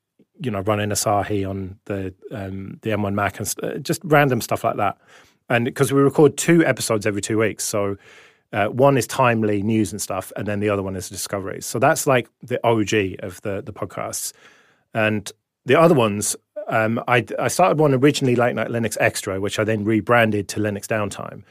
you 0.40 0.50
know 0.50 0.61
running 0.61 0.90
Asahi 0.90 1.49
on 1.49 1.79
the 1.87 2.14
um, 2.31 2.79
the 2.83 2.90
M1 2.90 3.14
Mac 3.14 3.38
and 3.38 3.49
st- 3.49 3.83
just 3.83 4.00
random 4.05 4.40
stuff 4.40 4.64
like 4.64 4.76
that. 4.76 4.99
And 5.49 5.64
because 5.64 5.93
we 5.93 6.00
record 6.00 6.37
two 6.37 6.64
episodes 6.64 7.07
every 7.07 7.21
two 7.21 7.38
weeks, 7.38 7.64
so 7.64 7.97
uh, 8.52 8.66
one 8.66 8.99
is 8.99 9.07
timely 9.07 9.62
news 9.62 9.92
and 9.92 10.00
stuff, 10.00 10.33
and 10.37 10.47
then 10.47 10.61
the 10.61 10.69
other 10.69 10.83
one 10.83 10.97
is 10.97 11.09
discoveries. 11.09 11.66
So 11.66 11.78
that's 11.78 12.07
like 12.07 12.28
the 12.42 12.64
OG 12.66 13.21
of 13.23 13.40
the 13.42 13.62
the 13.62 13.73
podcasts. 13.73 14.33
And 14.92 15.30
the 15.66 15.78
other 15.78 15.95
ones, 15.95 16.35
um, 16.69 17.02
I, 17.07 17.25
I 17.38 17.49
started 17.49 17.78
one 17.78 17.95
originally 17.95 18.35
Late 18.35 18.54
Night 18.54 18.69
Linux 18.69 18.97
Extra, 18.99 19.40
which 19.40 19.59
I 19.59 19.64
then 19.64 19.85
rebranded 19.85 20.49
to 20.49 20.61
Linux 20.61 20.87
Downtime. 20.87 21.45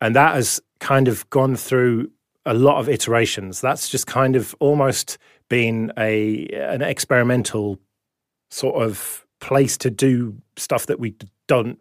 And 0.00 0.16
that 0.16 0.34
has 0.34 0.60
kind 0.80 1.08
of 1.08 1.28
gone 1.30 1.54
through 1.56 2.10
a 2.46 2.54
lot 2.54 2.78
of 2.80 2.88
iterations. 2.88 3.60
That's 3.60 3.88
just 3.88 4.06
kind 4.06 4.34
of 4.34 4.54
almost 4.58 5.18
been 5.48 5.92
a 5.98 6.46
an 6.48 6.82
experimental 6.82 7.78
sort 8.50 8.82
of 8.82 9.26
place 9.40 9.76
to 9.78 9.90
do 9.90 10.36
stuff 10.56 10.86
that 10.86 10.98
we 10.98 11.14
don't 11.46 11.78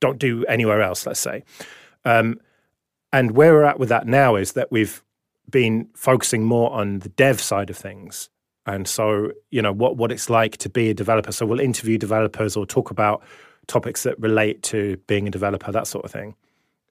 don't 0.00 0.18
do 0.18 0.44
anywhere 0.46 0.80
else. 0.82 1.06
Let's 1.06 1.20
say, 1.20 1.44
um, 2.04 2.40
and 3.12 3.32
where 3.32 3.52
we're 3.52 3.64
at 3.64 3.78
with 3.78 3.88
that 3.88 4.06
now 4.06 4.36
is 4.36 4.52
that 4.52 4.70
we've 4.70 5.02
been 5.50 5.88
focusing 5.94 6.44
more 6.44 6.70
on 6.72 7.00
the 7.00 7.08
dev 7.08 7.40
side 7.40 7.70
of 7.70 7.76
things 7.76 8.30
and 8.66 8.86
so, 8.86 9.32
you 9.50 9.62
know, 9.62 9.72
what, 9.72 9.96
what 9.96 10.12
it's 10.12 10.28
like 10.28 10.56
to 10.58 10.68
be 10.68 10.90
a 10.90 10.94
developer. 10.94 11.32
So 11.32 11.46
we'll 11.46 11.60
interview 11.60 11.98
developers 11.98 12.56
or 12.56 12.66
talk 12.66 12.90
about 12.90 13.22
topics 13.66 14.02
that 14.02 14.18
relate 14.20 14.62
to 14.64 14.96
being 15.06 15.26
a 15.26 15.30
developer, 15.30 15.72
that 15.72 15.86
sort 15.86 16.04
of 16.04 16.10
thing. 16.10 16.34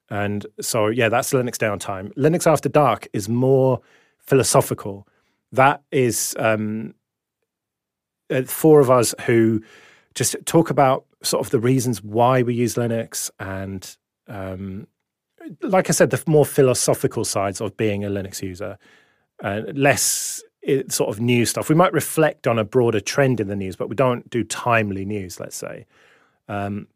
And 0.08 0.44
so, 0.60 0.88
yeah, 0.88 1.08
that's 1.08 1.32
Linux 1.32 1.56
downtime. 1.56 2.12
Linux 2.14 2.46
After 2.46 2.68
Dark 2.68 3.06
is 3.12 3.28
more 3.28 3.80
philosophical. 4.18 5.06
That 5.52 5.82
is 5.92 6.34
um, 6.38 6.94
uh, 8.28 8.42
four 8.42 8.80
of 8.80 8.90
us 8.90 9.14
who 9.22 9.62
just 10.14 10.36
talk 10.44 10.70
about 10.70 11.06
sort 11.22 11.44
of 11.44 11.50
the 11.50 11.60
reasons 11.60 12.02
why 12.02 12.42
we 12.42 12.54
use 12.54 12.74
Linux 12.74 13.30
and, 13.38 13.96
um, 14.26 14.86
like 15.62 15.88
I 15.88 15.92
said, 15.92 16.10
the 16.10 16.22
more 16.26 16.44
philosophical 16.44 17.24
sides 17.24 17.60
of 17.60 17.76
being 17.76 18.04
a 18.04 18.08
Linux 18.08 18.42
user, 18.42 18.78
uh, 19.42 19.62
less 19.72 20.42
it, 20.62 20.92
sort 20.92 21.10
of 21.10 21.20
news 21.20 21.50
stuff. 21.50 21.68
We 21.68 21.74
might 21.74 21.92
reflect 21.92 22.46
on 22.46 22.58
a 22.58 22.64
broader 22.64 23.00
trend 23.00 23.40
in 23.40 23.48
the 23.48 23.56
news, 23.56 23.76
but 23.76 23.88
we 23.88 23.96
don't 23.96 24.28
do 24.30 24.44
timely 24.44 25.04
news, 25.04 25.40
let's 25.40 25.56
say. 25.56 25.86
Um, 26.48 26.86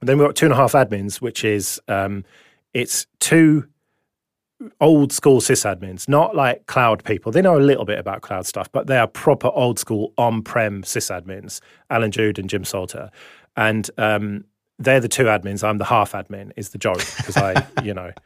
then 0.00 0.18
we've 0.18 0.26
got 0.26 0.36
two 0.36 0.46
and 0.46 0.52
a 0.52 0.56
half 0.56 0.72
admins, 0.72 1.20
which 1.20 1.44
is 1.44 1.80
um, 1.88 2.24
it's 2.72 3.06
two 3.20 3.66
old 4.80 5.12
school 5.12 5.40
sysadmins, 5.40 6.08
not 6.08 6.34
like 6.34 6.66
cloud 6.66 7.04
people. 7.04 7.32
They 7.32 7.42
know 7.42 7.56
a 7.56 7.60
little 7.60 7.84
bit 7.84 7.98
about 7.98 8.22
cloud 8.22 8.46
stuff, 8.46 8.70
but 8.72 8.86
they 8.86 8.98
are 8.98 9.06
proper 9.06 9.48
old 9.48 9.78
school 9.78 10.12
on 10.18 10.42
prem 10.42 10.82
sysadmins, 10.82 11.60
Allan 11.90 12.10
Jude 12.10 12.38
and 12.38 12.48
Jim 12.48 12.64
Salter. 12.64 13.10
And 13.56 13.90
um, 13.98 14.44
they're 14.84 15.00
the 15.00 15.08
two 15.08 15.24
admins. 15.24 15.64
I'm 15.64 15.78
the 15.78 15.84
half 15.84 16.12
admin, 16.12 16.52
is 16.56 16.70
the 16.70 16.78
joke, 16.78 16.98
because 17.16 17.36
I, 17.36 17.66
you 17.82 17.94
know. 17.94 18.12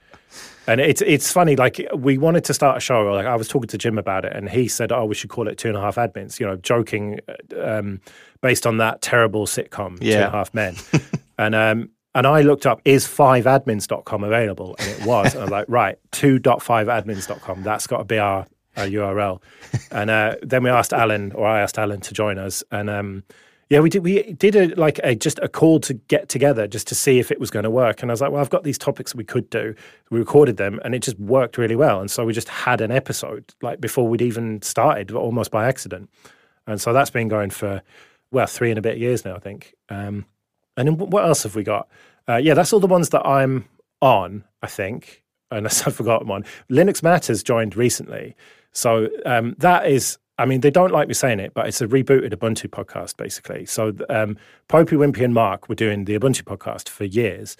And 0.66 0.83
it's 0.83 1.01
it's 1.01 1.33
funny. 1.33 1.57
Like 1.57 1.81
we 1.94 2.18
wanted 2.18 2.44
to 2.44 2.53
start 2.53 2.77
a 2.77 2.81
show. 2.81 3.01
Like 3.11 3.25
I 3.25 3.37
was 3.37 3.49
talking 3.49 3.68
to 3.68 3.79
Jim 3.79 3.97
about 3.97 4.27
it, 4.27 4.37
and 4.37 4.51
he 4.51 4.68
said, 4.68 4.92
"Oh, 4.92 5.07
we 5.07 5.14
should 5.14 5.31
call 5.31 5.49
it 5.49 5.57
Two 5.57 5.68
and 5.68 5.79
a 5.79 5.81
Half 5.81 5.94
Admins." 5.94 6.38
You 6.38 6.44
know, 6.44 6.57
joking, 6.57 7.21
um, 7.59 8.03
based 8.42 8.66
on 8.66 8.77
that 8.77 9.01
terrible 9.01 9.47
sitcom, 9.47 9.97
yeah. 10.03 10.12
Two 10.12 10.18
and 10.18 10.27
a 10.27 10.31
Half 10.31 10.53
Men. 10.53 10.77
and 11.38 11.55
um, 11.55 11.88
and 12.14 12.27
I 12.27 12.40
looked 12.40 12.66
up 12.66 12.81
is 12.85 13.07
5admins.com 13.07 14.25
available, 14.25 14.75
and 14.79 14.88
it 14.88 15.07
was. 15.07 15.35
and 15.35 15.44
I'm 15.44 15.51
like, 15.51 15.66
right, 15.68 15.99
2.5admins.com. 16.12 17.62
That's 17.62 17.87
got 17.87 17.99
to 17.99 18.05
be 18.05 18.18
our, 18.18 18.44
our 18.77 18.87
URL. 18.87 19.40
And 19.90 20.11
uh, 20.11 20.37
then 20.42 20.64
we 20.64 20.71
asked 20.71 20.92
Allan, 20.92 21.33
or 21.33 21.47
I 21.47 21.61
asked 21.61 21.79
Allan 21.79 22.01
to 22.01 22.14
join 22.14 22.38
us, 22.38 22.64
and 22.73 22.90
um, 22.90 23.23
yeah, 23.70 23.81
we 23.81 23.90
did. 23.90 24.02
We 24.02 24.33
did 24.33 24.57
a 24.57 24.74
like 24.76 24.98
a 25.04 25.14
just 25.14 25.38
a 25.40 25.48
call 25.48 25.78
to 25.81 25.94
get 25.94 26.31
together 26.31 26.66
just 26.66 26.88
to 26.88 26.94
see 26.94 27.18
if 27.18 27.31
it 27.31 27.38
was 27.38 27.50
going 27.50 27.64
to 27.64 27.70
work. 27.70 28.00
And 28.00 28.11
I 28.11 28.12
was 28.14 28.20
like, 28.22 28.31
well, 28.31 28.40
I've 28.40 28.48
got 28.48 28.64
these 28.64 28.78
topics 28.78 29.14
we 29.14 29.24
could 29.24 29.50
do. 29.50 29.74
We 30.11 30.18
recorded 30.18 30.57
them, 30.57 30.81
and 30.85 30.94
it 30.94 31.00
just 31.00 31.18
worked 31.18 31.59
really 31.59 31.76
well. 31.76 32.00
And 32.00 32.11
so 32.11 32.24
we 32.24 32.33
just 32.33 32.48
had 32.48 32.81
an 32.81 32.90
episode 32.90 33.54
like 33.61 33.81
before 33.81 34.09
we'd 34.09 34.22
even 34.22 34.62
started, 34.62 35.11
almost 35.12 35.50
by 35.50 35.68
accident. 35.68 36.09
And 36.66 36.81
so 36.81 36.94
that's 36.94 37.11
been 37.11 37.28
going 37.28 37.50
for 37.50 37.83
well 38.31 38.46
three 38.46 38.70
and 38.70 38.78
a 38.78 38.83
bit 38.83 38.96
years 38.96 39.24
now, 39.24 39.37
I 39.37 39.40
think. 39.40 39.74
Um, 39.90 40.24
and 40.78 40.88
then 40.88 40.96
what 40.96 41.24
else 41.24 41.42
have 41.42 41.54
we 41.54 41.62
got? 41.62 41.88
Uh, 42.26 42.37
yeah, 42.37 42.54
that's 42.54 42.72
all 42.72 42.81
the 42.81 42.87
ones 42.87 43.11
that 43.11 43.26
I'm 43.26 43.66
on, 44.00 44.44
I 44.62 44.66
think. 44.68 45.24
Unless 45.50 45.87
I've 45.87 45.96
forgotten 45.96 46.28
one. 46.28 46.44
Linux 46.70 47.02
Matters 47.02 47.42
joined 47.42 47.74
recently. 47.74 48.37
So 48.72 49.09
um, 49.24 49.57
that 49.59 49.87
is 49.87 50.18
I 50.38 50.46
mean, 50.46 50.61
they 50.61 50.70
don't 50.70 50.92
like 50.92 51.09
me 51.09 51.14
saying 51.14 51.40
it, 51.40 51.53
but 51.55 51.66
it's 51.66 51.81
a 51.81 51.87
rebooted 51.87 52.33
Ubuntu 52.33 52.68
podcast, 52.68 53.16
basically. 53.16 53.66
So, 53.66 53.88
um, 54.09 54.37
Popey, 54.68 54.96
Wimpy, 54.96 55.24
and 55.24 55.35
Mark 55.35 55.68
were 55.68 55.74
doing 55.74 56.05
the 56.05 56.18
Ubuntu 56.18 56.42
podcast 56.42 56.88
for 56.88 57.05
years. 57.05 57.57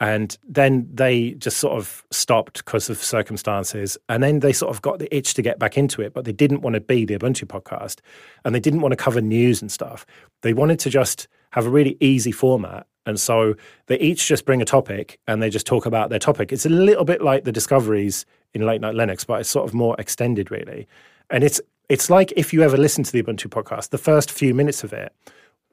And 0.00 0.36
then 0.46 0.88
they 0.92 1.32
just 1.32 1.56
sort 1.56 1.76
of 1.76 2.04
stopped 2.10 2.64
because 2.64 2.88
of 2.88 3.02
circumstances. 3.02 3.98
And 4.08 4.22
then 4.22 4.40
they 4.40 4.52
sort 4.52 4.70
of 4.70 4.80
got 4.82 5.00
the 5.00 5.14
itch 5.14 5.34
to 5.34 5.42
get 5.42 5.58
back 5.58 5.76
into 5.76 6.02
it, 6.02 6.12
but 6.12 6.24
they 6.24 6.32
didn't 6.32 6.60
want 6.60 6.74
to 6.74 6.80
be 6.80 7.04
the 7.04 7.18
Ubuntu 7.18 7.46
podcast 7.46 7.98
and 8.44 8.54
they 8.54 8.60
didn't 8.60 8.80
want 8.80 8.92
to 8.92 8.96
cover 8.96 9.20
news 9.20 9.60
and 9.60 9.72
stuff. 9.72 10.06
They 10.42 10.52
wanted 10.52 10.78
to 10.80 10.90
just 10.90 11.26
have 11.50 11.66
a 11.66 11.70
really 11.70 11.96
easy 11.98 12.30
format. 12.30 12.86
And 13.06 13.18
so 13.18 13.54
they 13.86 13.98
each 13.98 14.26
just 14.26 14.44
bring 14.44 14.62
a 14.62 14.66
topic 14.66 15.18
and 15.26 15.42
they 15.42 15.50
just 15.50 15.66
talk 15.66 15.86
about 15.86 16.10
their 16.10 16.18
topic. 16.20 16.52
It's 16.52 16.66
a 16.66 16.70
little 16.70 17.04
bit 17.04 17.20
like 17.20 17.42
the 17.44 17.52
discoveries 17.52 18.24
in 18.54 18.64
Late 18.64 18.80
Night 18.80 18.94
Linux, 18.94 19.26
but 19.26 19.40
it's 19.40 19.50
sort 19.50 19.66
of 19.66 19.74
more 19.74 19.96
extended, 19.98 20.50
really. 20.50 20.86
And 21.30 21.42
it's 21.42 21.60
it's 21.88 22.10
like 22.10 22.32
if 22.36 22.52
you 22.52 22.62
ever 22.62 22.76
listen 22.76 23.04
to 23.04 23.12
the 23.12 23.22
Ubuntu 23.22 23.46
podcast, 23.46 23.90
the 23.90 23.98
first 23.98 24.30
few 24.30 24.54
minutes 24.54 24.84
of 24.84 24.92
it, 24.92 25.12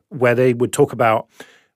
where 0.10 0.36
they 0.36 0.54
would 0.54 0.72
talk 0.72 0.94
about 0.94 1.28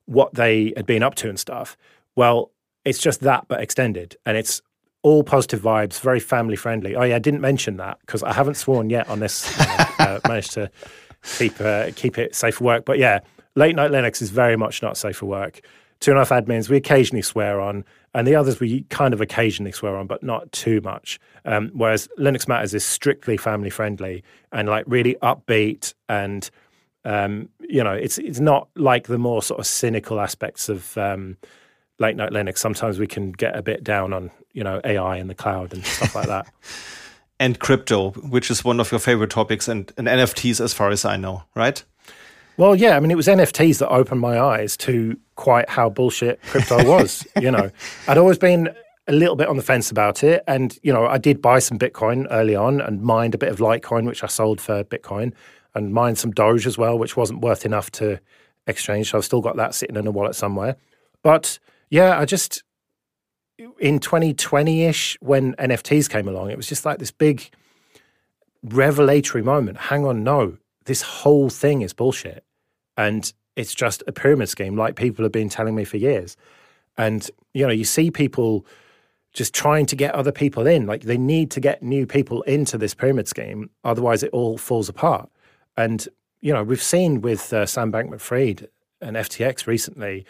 what 0.06 0.34
they 0.34 0.72
had 0.76 0.86
been 0.86 1.02
up 1.02 1.14
to 1.16 1.28
and 1.28 1.38
stuff. 1.38 1.76
Well, 2.16 2.50
it's 2.84 2.98
just 2.98 3.20
that, 3.20 3.46
but 3.48 3.60
extended. 3.60 4.16
And 4.24 4.36
it's 4.36 4.62
all 5.02 5.22
positive 5.22 5.60
vibes, 5.60 6.00
very 6.00 6.20
family 6.20 6.56
friendly. 6.56 6.96
Oh, 6.96 7.02
yeah, 7.02 7.16
I 7.16 7.18
didn't 7.18 7.40
mention 7.40 7.76
that 7.76 7.98
because 8.00 8.22
I 8.22 8.32
haven't 8.32 8.54
sworn 8.54 8.90
yet 8.90 9.08
on 9.08 9.20
this. 9.20 9.50
You 9.58 9.66
know, 9.66 9.84
uh, 9.98 10.20
managed 10.28 10.52
to 10.52 10.70
keep, 11.38 11.60
uh, 11.60 11.90
keep 11.94 12.18
it 12.18 12.34
safe 12.34 12.56
for 12.56 12.64
work. 12.64 12.84
But 12.84 12.98
yeah, 12.98 13.20
late 13.54 13.76
night 13.76 13.90
Linux 13.90 14.22
is 14.22 14.30
very 14.30 14.56
much 14.56 14.82
not 14.82 14.96
safe 14.96 15.16
for 15.16 15.26
work. 15.26 15.60
Two 16.00 16.12
and 16.12 16.18
a 16.18 16.24
half 16.24 16.30
admins, 16.30 16.68
we 16.68 16.76
occasionally 16.76 17.22
swear 17.22 17.60
on 17.60 17.84
and 18.14 18.26
the 18.26 18.34
others 18.34 18.58
we 18.58 18.82
kind 18.84 19.14
of 19.14 19.20
occasionally 19.20 19.72
swear 19.72 19.96
on, 19.96 20.06
but 20.06 20.22
not 20.22 20.50
too 20.52 20.80
much. 20.80 21.20
Um, 21.44 21.70
whereas 21.74 22.08
Linux 22.18 22.48
Matters 22.48 22.74
is 22.74 22.84
strictly 22.84 23.36
family 23.36 23.70
friendly 23.70 24.24
and 24.52 24.68
like 24.68 24.84
really 24.88 25.16
upbeat, 25.22 25.94
and 26.08 26.48
um, 27.04 27.48
you 27.60 27.84
know, 27.84 27.92
it's 27.92 28.18
it's 28.18 28.40
not 28.40 28.68
like 28.76 29.06
the 29.06 29.18
more 29.18 29.42
sort 29.42 29.60
of 29.60 29.66
cynical 29.66 30.20
aspects 30.20 30.68
of 30.68 30.96
um, 30.98 31.36
late 31.98 32.16
night 32.16 32.32
Linux. 32.32 32.58
Sometimes 32.58 32.98
we 32.98 33.06
can 33.06 33.30
get 33.32 33.56
a 33.56 33.62
bit 33.62 33.84
down 33.84 34.12
on 34.12 34.30
you 34.52 34.64
know 34.64 34.80
AI 34.84 35.16
and 35.16 35.30
the 35.30 35.34
cloud 35.34 35.72
and 35.72 35.84
stuff 35.84 36.14
like 36.14 36.26
that. 36.26 36.46
and 37.40 37.58
crypto, 37.58 38.10
which 38.10 38.50
is 38.50 38.64
one 38.64 38.80
of 38.80 38.90
your 38.90 39.00
favorite 39.00 39.30
topics, 39.30 39.68
and, 39.68 39.92
and 39.96 40.08
NFTs, 40.08 40.60
as 40.60 40.74
far 40.74 40.90
as 40.90 41.04
I 41.04 41.16
know, 41.16 41.44
right? 41.54 41.82
Well, 42.60 42.76
yeah, 42.76 42.94
I 42.94 43.00
mean, 43.00 43.10
it 43.10 43.16
was 43.16 43.26
NFTs 43.26 43.78
that 43.78 43.88
opened 43.88 44.20
my 44.20 44.38
eyes 44.38 44.76
to 44.76 45.16
quite 45.36 45.66
how 45.70 45.88
bullshit 45.88 46.42
crypto 46.42 46.84
was. 46.86 47.26
you 47.40 47.50
know, 47.50 47.70
I'd 48.06 48.18
always 48.18 48.36
been 48.36 48.68
a 49.08 49.12
little 49.12 49.34
bit 49.34 49.48
on 49.48 49.56
the 49.56 49.62
fence 49.62 49.90
about 49.90 50.22
it, 50.22 50.44
and 50.46 50.78
you 50.82 50.92
know, 50.92 51.06
I 51.06 51.16
did 51.16 51.40
buy 51.40 51.58
some 51.58 51.78
Bitcoin 51.78 52.26
early 52.30 52.54
on 52.54 52.82
and 52.82 53.00
mined 53.00 53.34
a 53.34 53.38
bit 53.38 53.48
of 53.48 53.60
Litecoin, 53.60 54.04
which 54.04 54.22
I 54.22 54.26
sold 54.26 54.60
for 54.60 54.84
Bitcoin, 54.84 55.32
and 55.74 55.94
mined 55.94 56.18
some 56.18 56.32
Doge 56.32 56.66
as 56.66 56.76
well, 56.76 56.98
which 56.98 57.16
wasn't 57.16 57.40
worth 57.40 57.64
enough 57.64 57.90
to 57.92 58.20
exchange. 58.66 59.10
So 59.10 59.16
I've 59.16 59.24
still 59.24 59.40
got 59.40 59.56
that 59.56 59.74
sitting 59.74 59.96
in 59.96 60.06
a 60.06 60.10
wallet 60.10 60.34
somewhere. 60.34 60.76
But 61.22 61.58
yeah, 61.88 62.18
I 62.18 62.26
just 62.26 62.62
in 63.78 64.00
2020 64.00 64.84
ish 64.84 65.16
when 65.22 65.54
NFTs 65.54 66.10
came 66.10 66.28
along, 66.28 66.50
it 66.50 66.58
was 66.58 66.68
just 66.68 66.84
like 66.84 66.98
this 66.98 67.10
big 67.10 67.48
revelatory 68.62 69.42
moment. 69.42 69.78
Hang 69.78 70.04
on, 70.04 70.22
no, 70.22 70.58
this 70.84 71.00
whole 71.00 71.48
thing 71.48 71.80
is 71.80 71.94
bullshit. 71.94 72.44
And 73.00 73.32
it's 73.56 73.74
just 73.74 74.02
a 74.06 74.12
pyramid 74.12 74.50
scheme, 74.50 74.76
like 74.76 74.94
people 74.94 75.24
have 75.24 75.32
been 75.32 75.48
telling 75.48 75.74
me 75.74 75.84
for 75.84 75.96
years. 75.96 76.36
And, 76.98 77.30
you 77.54 77.66
know, 77.66 77.72
you 77.72 77.84
see 77.84 78.10
people 78.10 78.66
just 79.32 79.54
trying 79.54 79.86
to 79.86 79.96
get 79.96 80.14
other 80.14 80.32
people 80.32 80.66
in. 80.66 80.86
Like 80.86 81.04
they 81.04 81.16
need 81.16 81.50
to 81.52 81.60
get 81.60 81.82
new 81.82 82.06
people 82.06 82.42
into 82.42 82.76
this 82.76 82.92
pyramid 82.94 83.26
scheme, 83.26 83.70
otherwise 83.84 84.22
it 84.22 84.30
all 84.32 84.58
falls 84.58 84.90
apart. 84.90 85.30
And 85.78 86.06
you 86.42 86.52
know, 86.52 86.62
we've 86.62 86.82
seen 86.82 87.22
with 87.22 87.52
uh, 87.52 87.64
Sam 87.64 87.90
Bankman-Fried 87.90 88.68
and 89.00 89.16
FTX 89.16 89.66
recently. 89.66 90.26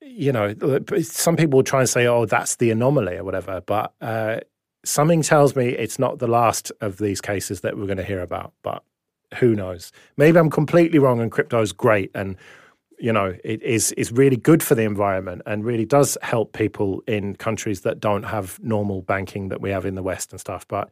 You 0.00 0.32
know, 0.32 0.54
some 1.02 1.36
people 1.36 1.62
try 1.62 1.80
and 1.80 1.88
say, 1.88 2.06
"Oh, 2.06 2.24
that's 2.24 2.56
the 2.56 2.70
anomaly" 2.70 3.16
or 3.16 3.24
whatever, 3.24 3.62
but 3.62 3.92
uh, 4.00 4.40
something 4.84 5.22
tells 5.22 5.56
me 5.56 5.68
it's 5.68 5.98
not 5.98 6.18
the 6.18 6.28
last 6.28 6.72
of 6.80 6.98
these 6.98 7.20
cases 7.20 7.60
that 7.62 7.76
we're 7.76 7.86
going 7.86 7.98
to 7.98 8.04
hear 8.04 8.20
about. 8.20 8.52
But 8.62 8.82
who 9.36 9.54
knows? 9.54 9.92
Maybe 10.16 10.38
I'm 10.38 10.50
completely 10.50 10.98
wrong, 10.98 11.20
and 11.20 11.30
crypto 11.30 11.60
is 11.60 11.72
great, 11.72 12.10
and 12.14 12.36
you 12.98 13.12
know, 13.12 13.36
it 13.44 13.62
is 13.62 13.92
is 13.92 14.10
really 14.12 14.36
good 14.36 14.62
for 14.62 14.74
the 14.74 14.82
environment 14.82 15.42
and 15.46 15.64
really 15.64 15.84
does 15.84 16.18
help 16.22 16.52
people 16.52 17.02
in 17.06 17.36
countries 17.36 17.82
that 17.82 18.00
don't 18.00 18.24
have 18.24 18.58
normal 18.62 19.02
banking 19.02 19.48
that 19.48 19.60
we 19.60 19.70
have 19.70 19.86
in 19.86 19.94
the 19.94 20.02
West 20.02 20.32
and 20.32 20.40
stuff. 20.40 20.66
But 20.66 20.90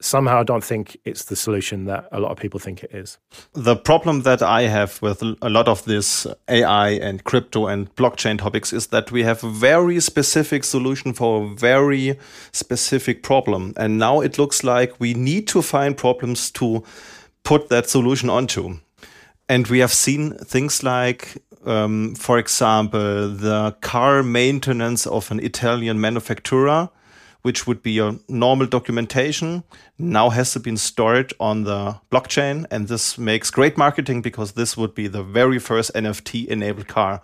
somehow 0.00 0.40
I 0.40 0.42
don't 0.44 0.64
think 0.64 0.96
it's 1.04 1.24
the 1.24 1.36
solution 1.36 1.84
that 1.84 2.08
a 2.10 2.20
lot 2.20 2.30
of 2.30 2.38
people 2.38 2.58
think 2.58 2.82
it 2.82 2.90
is. 2.94 3.18
The 3.52 3.76
problem 3.76 4.22
that 4.22 4.42
I 4.42 4.62
have 4.62 5.00
with 5.02 5.22
a 5.22 5.50
lot 5.50 5.68
of 5.68 5.84
this 5.84 6.26
AI 6.48 6.90
and 6.90 7.22
crypto 7.24 7.66
and 7.66 7.94
blockchain 7.96 8.38
topics 8.38 8.72
is 8.72 8.88
that 8.88 9.12
we 9.12 9.22
have 9.22 9.44
a 9.44 9.50
very 9.50 10.00
specific 10.00 10.64
solution 10.64 11.12
for 11.12 11.44
a 11.44 11.54
very 11.54 12.18
specific 12.52 13.22
problem. 13.22 13.74
And 13.76 13.98
now 13.98 14.20
it 14.20 14.38
looks 14.38 14.64
like 14.64 14.98
we 14.98 15.14
need 15.14 15.46
to 15.48 15.60
find 15.60 15.96
problems 15.96 16.50
to 16.52 16.82
put 17.44 17.68
that 17.68 17.88
solution 17.88 18.30
onto. 18.30 18.78
And 19.48 19.66
we 19.66 19.80
have 19.80 19.92
seen 19.92 20.34
things 20.38 20.82
like, 20.82 21.42
um, 21.64 22.14
for 22.14 22.38
example, 22.38 23.28
the 23.28 23.76
car 23.80 24.22
maintenance 24.22 25.06
of 25.06 25.30
an 25.32 25.40
Italian 25.40 26.00
manufacturer, 26.00 26.88
which 27.42 27.66
would 27.66 27.82
be 27.82 27.98
a 27.98 28.16
normal 28.28 28.66
documentation, 28.66 29.64
now 29.98 30.30
has 30.30 30.52
to 30.52 30.60
be 30.60 30.76
stored 30.76 31.32
on 31.40 31.64
the 31.64 31.98
blockchain. 32.12 32.64
And 32.70 32.86
this 32.86 33.18
makes 33.18 33.50
great 33.50 33.76
marketing 33.76 34.22
because 34.22 34.52
this 34.52 34.76
would 34.76 34.94
be 34.94 35.08
the 35.08 35.24
very 35.24 35.58
first 35.58 35.92
NFT 35.94 36.46
enabled 36.46 36.86
car. 36.86 37.20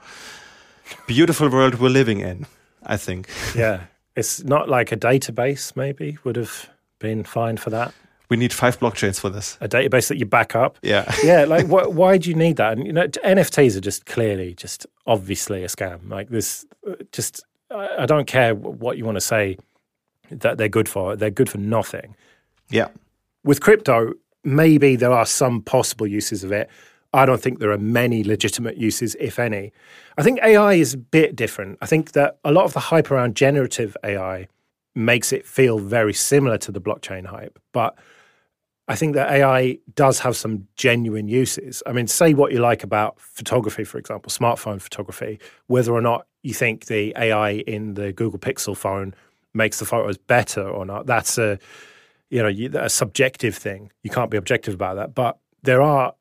Beautiful 1.07 1.49
world 1.49 1.79
we're 1.79 1.91
living 1.91 2.21
in, 2.21 2.47
I 2.85 2.97
think. 2.97 3.29
Yeah. 3.55 3.85
It's 4.17 4.43
not 4.43 4.69
like 4.69 4.91
a 4.93 4.97
database, 4.97 5.77
maybe, 5.77 6.19
would 6.25 6.37
have 6.37 6.71
been 6.99 7.23
fine 7.23 7.59
for 7.59 7.71
that 7.71 7.93
we 8.29 8.37
need 8.37 8.53
five 8.53 8.79
blockchains 8.79 9.21
for 9.21 9.31
this. 9.31 9.57
A 9.61 9.69
database 9.69 10.09
that 10.09 10.19
you 10.19 10.27
back 10.27 10.57
up. 10.57 10.79
Yeah. 10.83 11.13
yeah. 11.25 11.45
Like, 11.45 11.67
wh- 11.67 11.95
why 11.95 12.19
do 12.19 12.29
you 12.29 12.37
need 12.37 12.57
that? 12.57 12.77
And 12.77 12.87
you 12.87 12.93
know, 12.93 13.07
NFTs 13.07 13.77
are 13.77 13.81
just 13.81 14.07
clearly, 14.07 14.55
just 14.55 14.87
obviously 15.07 15.65
a 15.65 15.69
scam. 15.69 16.09
Like 16.11 16.29
this, 16.29 16.67
uh, 16.89 16.95
just 17.13 17.45
I 17.71 18.07
don't 18.07 18.27
care 18.27 18.55
what 18.55 18.97
you 18.97 19.05
want 19.05 19.17
to 19.17 19.21
say 19.21 19.59
that 20.31 20.59
they're 20.59 20.69
good 20.69 20.89
for. 20.89 21.17
They're 21.17 21.31
good 21.31 21.51
for 21.51 21.59
nothing. 21.59 22.17
Yeah. 22.71 22.89
With 23.45 23.61
crypto, 23.61 24.13
maybe 24.45 24.97
there 24.97 25.13
are 25.13 25.27
some 25.27 25.63
possible 25.63 26.07
uses 26.07 26.43
of 26.45 26.53
it. 26.53 26.69
I 27.13 27.25
don't 27.25 27.41
think 27.41 27.61
there 27.61 27.71
are 27.71 27.79
many 27.79 28.25
legitimate 28.25 28.77
uses, 28.77 29.17
if 29.21 29.39
any. 29.39 29.73
I 30.19 30.23
think 30.23 30.41
AI 30.43 30.75
is 30.75 30.95
a 30.95 30.99
bit 30.99 31.37
different. 31.37 31.79
I 31.81 31.87
think 31.87 32.13
that 32.13 32.39
a 32.45 32.53
lot 32.53 32.65
of 32.65 32.73
the 32.73 32.81
hype 32.81 33.11
around 33.11 33.37
generative 33.37 33.97
AI 34.05 34.49
makes 34.95 35.33
it 35.33 35.47
feel 35.47 35.79
very 35.79 36.13
similar 36.13 36.59
to 36.59 36.73
the 36.73 36.81
blockchain 36.81 37.27
hype, 37.27 37.59
but 37.73 37.97
I 38.89 38.95
think 38.95 39.15
that 39.15 39.31
AI 39.31 39.79
does 39.95 40.21
have 40.21 40.37
some 40.37 40.69
genuine 40.77 41.29
uses. 41.29 41.83
I 41.87 41.93
mean, 41.93 42.07
say 42.07 42.35
what 42.35 42.53
you 42.53 42.59
like 42.59 42.85
about 42.85 43.21
photography, 43.21 43.85
for 43.85 43.99
example, 43.99 44.31
smartphone 44.31 44.81
photography, 44.81 45.41
whether 45.67 45.93
or 45.93 46.01
not 46.01 46.27
you 46.43 46.55
think 46.55 46.87
the 46.87 47.13
AI 47.17 47.51
in 47.67 47.95
the 47.95 48.13
Google 48.13 48.39
Pixel 48.39 48.77
phone 48.77 49.15
makes 49.55 49.79
the 49.79 49.85
photos 49.85 50.19
better 50.19 50.69
or 50.69 50.85
not. 50.85 51.07
That's 51.07 51.39
a 51.39 51.59
you 52.31 52.43
know 52.43 52.81
a 52.81 52.91
subjective 52.91 53.57
thing. 53.57 53.93
You 54.03 54.11
can't 54.11 54.31
be 54.31 54.37
objective 54.37 54.75
about 54.75 54.97
that. 54.97 55.15
But 55.15 55.39
there 55.63 55.83
are 55.83 56.15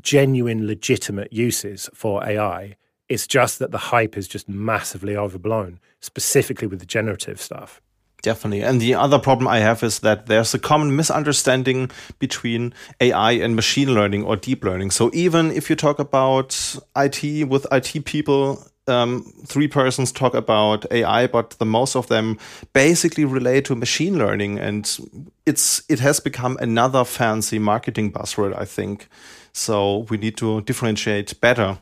genuine, 0.00 0.66
legitimate 0.66 1.32
uses 1.32 1.88
for 1.94 2.24
AI. 2.24 2.76
It's 3.08 3.26
just 3.26 3.58
that 3.58 3.72
the 3.72 3.78
hype 3.78 4.16
is 4.16 4.26
just 4.26 4.48
massively 4.48 5.16
overblown, 5.16 5.80
specifically 6.00 6.66
with 6.66 6.80
the 6.80 6.86
generative 6.86 7.40
stuff. 7.40 7.81
Definitely. 8.22 8.62
And 8.62 8.80
the 8.80 8.94
other 8.94 9.18
problem 9.18 9.48
I 9.48 9.58
have 9.58 9.82
is 9.82 9.98
that 9.98 10.26
there's 10.26 10.54
a 10.54 10.58
common 10.58 10.94
misunderstanding 10.94 11.90
between 12.20 12.72
AI 13.00 13.32
and 13.32 13.56
machine 13.56 13.94
learning 13.94 14.22
or 14.22 14.36
deep 14.36 14.62
learning. 14.62 14.92
So 14.92 15.10
even 15.12 15.50
if 15.50 15.68
you 15.68 15.74
talk 15.74 15.98
about 15.98 16.76
IT 16.96 17.48
with 17.48 17.66
IT 17.72 18.04
people, 18.04 18.64
um, 18.86 19.24
three 19.44 19.68
persons 19.68 20.12
talk 20.12 20.34
about 20.34 20.86
AI, 20.92 21.26
but 21.26 21.50
the 21.58 21.64
most 21.64 21.96
of 21.96 22.06
them 22.06 22.38
basically 22.72 23.24
relate 23.24 23.64
to 23.66 23.74
machine 23.74 24.18
learning, 24.18 24.58
and 24.58 24.98
it's 25.46 25.82
it 25.88 26.00
has 26.00 26.20
become 26.20 26.56
another 26.60 27.04
fancy 27.04 27.58
marketing 27.58 28.12
buzzword, 28.12 28.56
I 28.56 28.64
think. 28.64 29.08
So 29.52 30.06
we 30.10 30.16
need 30.16 30.36
to 30.38 30.62
differentiate 30.62 31.40
better. 31.40 31.78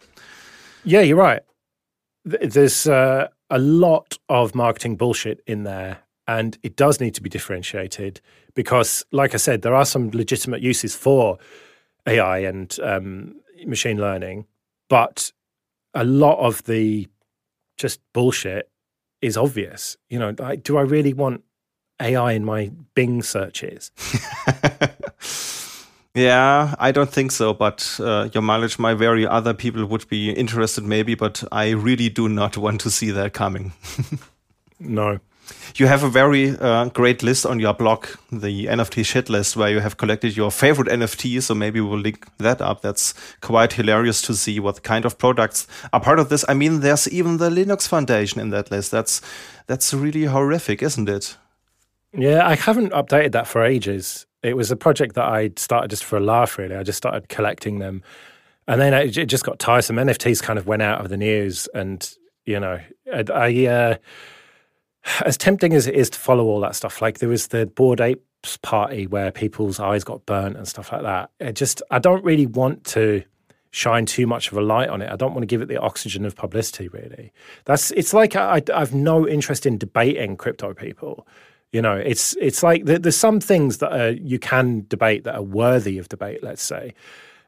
Yeah, 0.84 1.00
you're 1.00 1.16
right. 1.16 1.42
There's 2.24 2.86
uh, 2.86 3.28
a 3.48 3.58
lot 3.58 4.18
of 4.28 4.54
marketing 4.54 4.96
bullshit 4.96 5.42
in 5.46 5.64
there, 5.64 5.98
and 6.30 6.56
it 6.62 6.76
does 6.76 7.00
need 7.00 7.12
to 7.14 7.20
be 7.20 7.28
differentiated 7.28 8.20
because, 8.54 9.04
like 9.10 9.34
I 9.34 9.36
said, 9.36 9.62
there 9.62 9.74
are 9.74 9.84
some 9.84 10.10
legitimate 10.12 10.62
uses 10.62 10.94
for 10.94 11.38
AI 12.06 12.38
and 12.38 12.78
um, 12.84 13.34
machine 13.66 13.96
learning, 13.96 14.46
but 14.88 15.32
a 15.92 16.04
lot 16.04 16.38
of 16.38 16.62
the 16.64 17.08
just 17.76 18.00
bullshit 18.12 18.70
is 19.20 19.36
obvious. 19.36 19.96
You 20.08 20.20
know, 20.20 20.32
like, 20.38 20.62
do 20.62 20.78
I 20.78 20.82
really 20.82 21.12
want 21.12 21.42
AI 22.00 22.30
in 22.30 22.44
my 22.44 22.70
Bing 22.94 23.24
searches? 23.24 23.90
yeah, 26.14 26.76
I 26.78 26.92
don't 26.92 27.10
think 27.10 27.32
so. 27.32 27.52
But 27.54 27.98
uh, 27.98 28.28
your 28.32 28.42
mileage 28.42 28.78
my 28.78 28.94
vary. 28.94 29.26
other 29.26 29.52
people 29.52 29.84
would 29.84 30.08
be 30.08 30.30
interested, 30.30 30.84
maybe. 30.84 31.16
But 31.16 31.42
I 31.50 31.70
really 31.70 32.08
do 32.08 32.28
not 32.28 32.56
want 32.56 32.82
to 32.82 32.90
see 32.90 33.10
that 33.10 33.32
coming. 33.32 33.72
no. 34.78 35.18
You 35.76 35.86
have 35.86 36.02
a 36.02 36.08
very 36.08 36.56
uh, 36.58 36.86
great 36.86 37.22
list 37.22 37.46
on 37.46 37.60
your 37.60 37.74
blog, 37.74 38.06
the 38.30 38.66
NFT 38.66 39.04
shit 39.04 39.28
list, 39.28 39.56
where 39.56 39.70
you 39.70 39.80
have 39.80 39.96
collected 39.96 40.36
your 40.36 40.50
favorite 40.50 40.88
NFTs. 40.88 41.42
So 41.44 41.54
maybe 41.54 41.80
we'll 41.80 41.98
link 41.98 42.26
that 42.38 42.60
up. 42.60 42.82
That's 42.82 43.14
quite 43.40 43.72
hilarious 43.72 44.22
to 44.22 44.34
see 44.34 44.60
what 44.60 44.82
kind 44.82 45.04
of 45.04 45.18
products 45.18 45.66
are 45.92 46.00
part 46.00 46.18
of 46.18 46.28
this. 46.28 46.44
I 46.48 46.54
mean, 46.54 46.80
there's 46.80 47.08
even 47.08 47.38
the 47.38 47.50
Linux 47.50 47.88
Foundation 47.88 48.40
in 48.40 48.50
that 48.50 48.70
list. 48.70 48.90
That's 48.90 49.20
that's 49.66 49.94
really 49.94 50.24
horrific, 50.24 50.82
isn't 50.82 51.08
it? 51.08 51.36
Yeah, 52.12 52.46
I 52.46 52.56
haven't 52.56 52.92
updated 52.92 53.32
that 53.32 53.46
for 53.46 53.64
ages. 53.64 54.26
It 54.42 54.56
was 54.56 54.70
a 54.70 54.76
project 54.76 55.14
that 55.14 55.26
I 55.26 55.50
started 55.56 55.90
just 55.90 56.04
for 56.04 56.16
a 56.16 56.20
laugh, 56.20 56.58
really. 56.58 56.74
I 56.74 56.82
just 56.82 56.96
started 56.96 57.28
collecting 57.28 57.78
them. 57.78 58.02
And 58.66 58.80
then 58.80 58.94
it 58.94 59.10
just 59.10 59.44
got 59.44 59.58
tiresome. 59.58 59.96
NFTs 59.96 60.42
kind 60.42 60.58
of 60.58 60.66
went 60.66 60.82
out 60.82 61.00
of 61.00 61.08
the 61.08 61.16
news. 61.16 61.68
And, 61.74 62.08
you 62.46 62.58
know, 62.60 62.80
I, 63.12 63.24
I 63.32 63.66
uh, 63.66 63.96
as 65.24 65.36
tempting 65.36 65.72
as 65.72 65.86
it 65.86 65.94
is 65.94 66.10
to 66.10 66.18
follow 66.18 66.44
all 66.44 66.60
that 66.60 66.76
stuff, 66.76 67.00
like 67.00 67.18
there 67.18 67.28
was 67.28 67.48
the 67.48 67.66
Bored 67.66 68.00
Apes 68.00 68.56
party 68.58 69.06
where 69.06 69.30
people's 69.30 69.80
eyes 69.80 70.04
got 70.04 70.26
burnt 70.26 70.56
and 70.56 70.68
stuff 70.68 70.92
like 70.92 71.02
that. 71.02 71.30
It 71.40 71.54
just, 71.54 71.82
I 71.90 71.98
don't 71.98 72.24
really 72.24 72.46
want 72.46 72.84
to 72.84 73.22
shine 73.70 74.04
too 74.04 74.26
much 74.26 74.50
of 74.50 74.58
a 74.58 74.60
light 74.60 74.88
on 74.88 75.00
it. 75.00 75.10
I 75.10 75.16
don't 75.16 75.32
want 75.32 75.42
to 75.42 75.46
give 75.46 75.62
it 75.62 75.68
the 75.68 75.78
oxygen 75.78 76.24
of 76.24 76.34
publicity, 76.34 76.88
really. 76.88 77.32
That's, 77.64 77.92
it's 77.92 78.12
like 78.12 78.36
I, 78.36 78.62
I've 78.74 78.94
no 78.94 79.26
interest 79.28 79.64
in 79.64 79.78
debating 79.78 80.36
crypto 80.36 80.74
people. 80.74 81.26
You 81.72 81.80
know, 81.80 81.94
it's 81.94 82.34
it's 82.40 82.64
like 82.64 82.84
there's 82.84 83.16
some 83.16 83.38
things 83.38 83.78
that 83.78 83.92
are, 83.92 84.10
you 84.10 84.40
can 84.40 84.86
debate 84.88 85.22
that 85.22 85.36
are 85.36 85.42
worthy 85.42 85.98
of 85.98 86.08
debate. 86.08 86.42
Let's 86.42 86.64
say, 86.64 86.94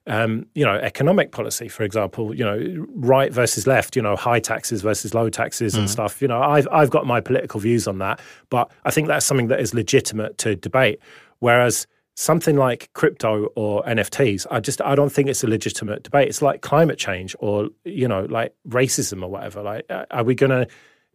um, 0.07 0.47
you 0.55 0.65
know, 0.65 0.75
economic 0.75 1.31
policy, 1.31 1.69
for 1.69 1.85
example, 1.85 2.35
you 2.35 2.45
know, 2.45 2.87
right 2.95 3.33
versus 3.33 3.67
left, 3.67 3.95
you 3.95 4.03
know, 4.03 4.17
high 4.17 4.41
taxes 4.41 4.83
versus 4.83 5.15
low 5.15 5.29
taxes 5.29 5.75
mm. 5.75 5.81
and 5.81 5.91
stuff. 5.91 6.21
You 6.21 6.29
know, 6.29 6.41
I've 6.43 6.67
I've 6.73 6.91
got 6.91 7.07
my 7.07 7.21
political 7.21 7.61
views 7.61 7.87
on 7.87 7.99
that, 7.99 8.21
but 8.51 8.71
I 8.85 8.91
think 8.91 9.09
that's 9.09 9.25
something 9.25 9.49
that 9.49 9.61
is 9.61 9.75
legitimate 9.75 10.39
to 10.39 10.57
debate. 10.57 10.99
Whereas 11.39 11.87
something 12.15 12.57
like 12.57 12.91
crypto 12.95 13.47
or 13.55 13.83
NFTs, 13.85 14.47
I 14.51 14.61
just 14.61 14.83
I 14.83 14.95
don't 14.95 15.13
think 15.13 15.29
it's 15.29 15.45
a 15.45 15.49
legitimate 15.49 16.03
debate. 16.03 16.29
It's 16.29 16.43
like 16.43 16.63
climate 16.63 16.99
change 16.99 17.37
or 17.39 17.69
you 17.85 18.09
know, 18.09 18.27
like 18.29 18.55
racism 18.69 19.23
or 19.23 19.29
whatever. 19.29 19.63
Like, 19.63 19.87
are 20.11 20.25
we 20.25 20.35
going 20.35 20.51
to 20.51 20.67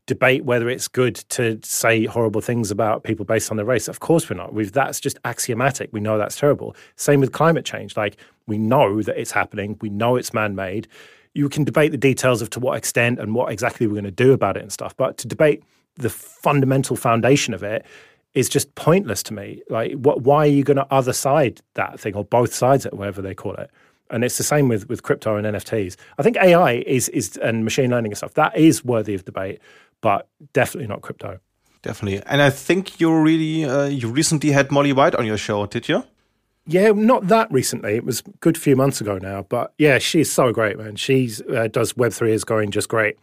debate 0.08 0.46
whether 0.46 0.70
it's 0.70 0.88
good 0.88 1.16
to 1.30 1.60
say 1.64 2.06
horrible 2.06 2.42
things 2.42 2.72
about 2.72 3.04
people 3.04 3.26
based 3.26 3.52
on 3.52 3.58
their 3.58 3.66
race. 3.66 3.88
Of 3.88 4.00
course, 4.00 4.30
we're 4.30 4.38
not. 4.38 4.54
We've, 4.54 4.72
that's 4.72 5.00
just 5.00 5.20
axiomatic. 5.26 5.90
We 5.92 6.00
know 6.00 6.18
that's 6.18 6.38
terrible. 6.38 6.76
Same 6.96 7.20
with 7.20 7.34
climate 7.34 7.66
change. 7.66 7.96
Like 7.96 8.18
we 8.48 8.58
know 8.58 9.02
that 9.04 9.20
it's 9.20 9.32
happening. 9.32 9.78
We 9.82 9.90
know 9.90 10.16
it's 10.16 10.34
man-made. 10.34 10.88
You 11.34 11.50
can 11.50 11.66
debate 11.66 11.92
the 11.92 11.98
details 11.98 12.42
of 12.42 12.50
to 12.52 12.60
what 12.60 12.78
extent 12.78 13.20
and 13.20 13.36
what 13.36 13.52
exactly 13.52 13.86
we're 13.86 13.94
going 13.94 14.06
to 14.06 14.12
do 14.12 14.32
about 14.34 14.58
it 14.58 14.64
and 14.64 14.72
stuff. 14.72 14.96
But 14.96 15.18
to 15.20 15.28
debate 15.28 15.62
the 15.96 16.10
fundamental 16.10 16.96
foundation 16.96 17.54
of 17.54 17.62
it 17.62 17.86
is 18.34 18.48
just 18.50 18.74
pointless 18.76 19.22
to 19.24 19.34
me. 19.34 19.62
Like, 19.70 19.94
what, 19.94 20.22
why 20.22 20.46
are 20.46 20.52
you 20.52 20.64
going 20.64 20.78
to 20.78 20.88
other 20.90 21.14
side 21.14 21.62
that 21.74 22.00
thing 22.00 22.16
or 22.16 22.24
both 22.24 22.54
sides 22.54 22.86
it, 22.86 22.94
whatever 22.94 23.22
they 23.22 23.36
call 23.36 23.56
it? 23.56 23.70
And 24.10 24.24
it's 24.24 24.38
the 24.38 24.44
same 24.44 24.70
with 24.70 24.88
with 24.88 25.04
crypto 25.04 25.36
and 25.36 25.46
NFTs. 25.46 25.98
I 26.18 26.24
think 26.24 26.38
AI 26.38 26.84
is 26.86 27.10
is 27.10 27.36
and 27.38 27.66
machine 27.66 27.90
learning 27.90 28.14
and 28.14 28.18
stuff 28.18 28.36
that 28.36 28.56
is 28.58 28.86
worthy 28.86 29.14
of 29.14 29.26
debate 29.26 29.60
but 30.02 30.28
definitely 30.54 30.88
not 30.88 31.02
crypto. 31.02 31.40
definitely. 31.82 32.22
And 32.26 32.42
I 32.42 32.50
think 32.50 33.00
you 33.00 33.14
really 33.14 33.66
uh, 33.66 33.86
you 33.86 34.10
recently 34.10 34.52
had 34.52 34.72
Molly 34.72 34.94
White 34.94 35.16
on 35.16 35.26
your 35.26 35.38
show, 35.38 35.66
did 35.66 35.88
you? 35.88 36.04
Yeah, 36.66 36.92
not 36.92 37.28
that 37.28 37.50
recently. 37.50 37.96
It 37.96 38.04
was 38.04 38.20
a 38.20 38.30
good 38.42 38.58
few 38.58 38.76
months 38.76 39.00
ago 39.00 39.18
now. 39.18 39.44
But 39.44 39.74
yeah, 39.78 40.00
she's 40.00 40.32
so 40.32 40.52
great, 40.52 40.78
man. 40.78 40.98
She 40.98 41.32
uh, 41.56 41.68
does 41.68 41.96
Web 41.96 42.12
three 42.12 42.34
is 42.34 42.44
going 42.44 42.72
just 42.72 42.90
great. 42.90 43.18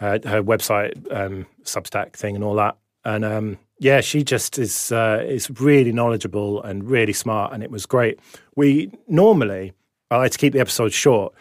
Uh, 0.00 0.18
her 0.24 0.42
website, 0.42 0.94
um, 1.14 1.46
Substack 1.64 2.14
thing, 2.14 2.34
and 2.34 2.42
all 2.42 2.54
that. 2.56 2.76
And 3.04 3.24
um, 3.24 3.58
yeah, 3.78 4.00
she 4.00 4.24
just 4.24 4.58
is 4.58 4.90
uh, 4.90 5.22
is 5.26 5.50
really 5.60 5.92
knowledgeable 5.92 6.62
and 6.62 6.88
really 6.88 7.12
smart, 7.12 7.52
and 7.52 7.62
it 7.62 7.70
was 7.70 7.84
great. 7.84 8.18
We 8.56 8.90
normally 9.06 9.72
I 10.10 10.16
like 10.16 10.32
to 10.32 10.38
keep 10.38 10.52
the 10.54 10.60
episodes 10.60 10.94
short, 10.94 11.34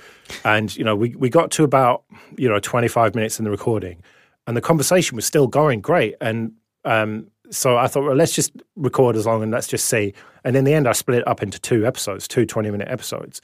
and 0.43 0.75
you 0.75 0.83
know 0.83 0.95
we 0.95 1.15
we 1.15 1.29
got 1.29 1.51
to 1.51 1.63
about 1.63 2.03
you 2.37 2.49
know 2.49 2.59
twenty 2.59 2.87
five 2.89 3.15
minutes 3.15 3.39
in 3.39 3.45
the 3.45 3.51
recording, 3.51 4.03
and 4.47 4.57
the 4.57 4.61
conversation 4.61 5.15
was 5.15 5.25
still 5.25 5.47
going 5.47 5.81
great, 5.81 6.15
and 6.21 6.53
um, 6.85 7.27
so 7.51 7.77
I 7.77 7.87
thought, 7.87 8.05
well, 8.05 8.15
let's 8.15 8.33
just 8.33 8.53
record 8.75 9.15
as 9.15 9.25
long 9.25 9.43
and 9.43 9.51
let's 9.51 9.67
just 9.67 9.85
see. 9.85 10.13
And 10.43 10.55
in 10.55 10.63
the 10.63 10.73
end, 10.73 10.87
I 10.87 10.93
split 10.93 11.19
it 11.19 11.27
up 11.27 11.43
into 11.43 11.59
two 11.59 11.85
episodes, 11.85 12.27
two 12.27 12.45
20 12.45 12.71
minute 12.71 12.87
episodes. 12.87 13.41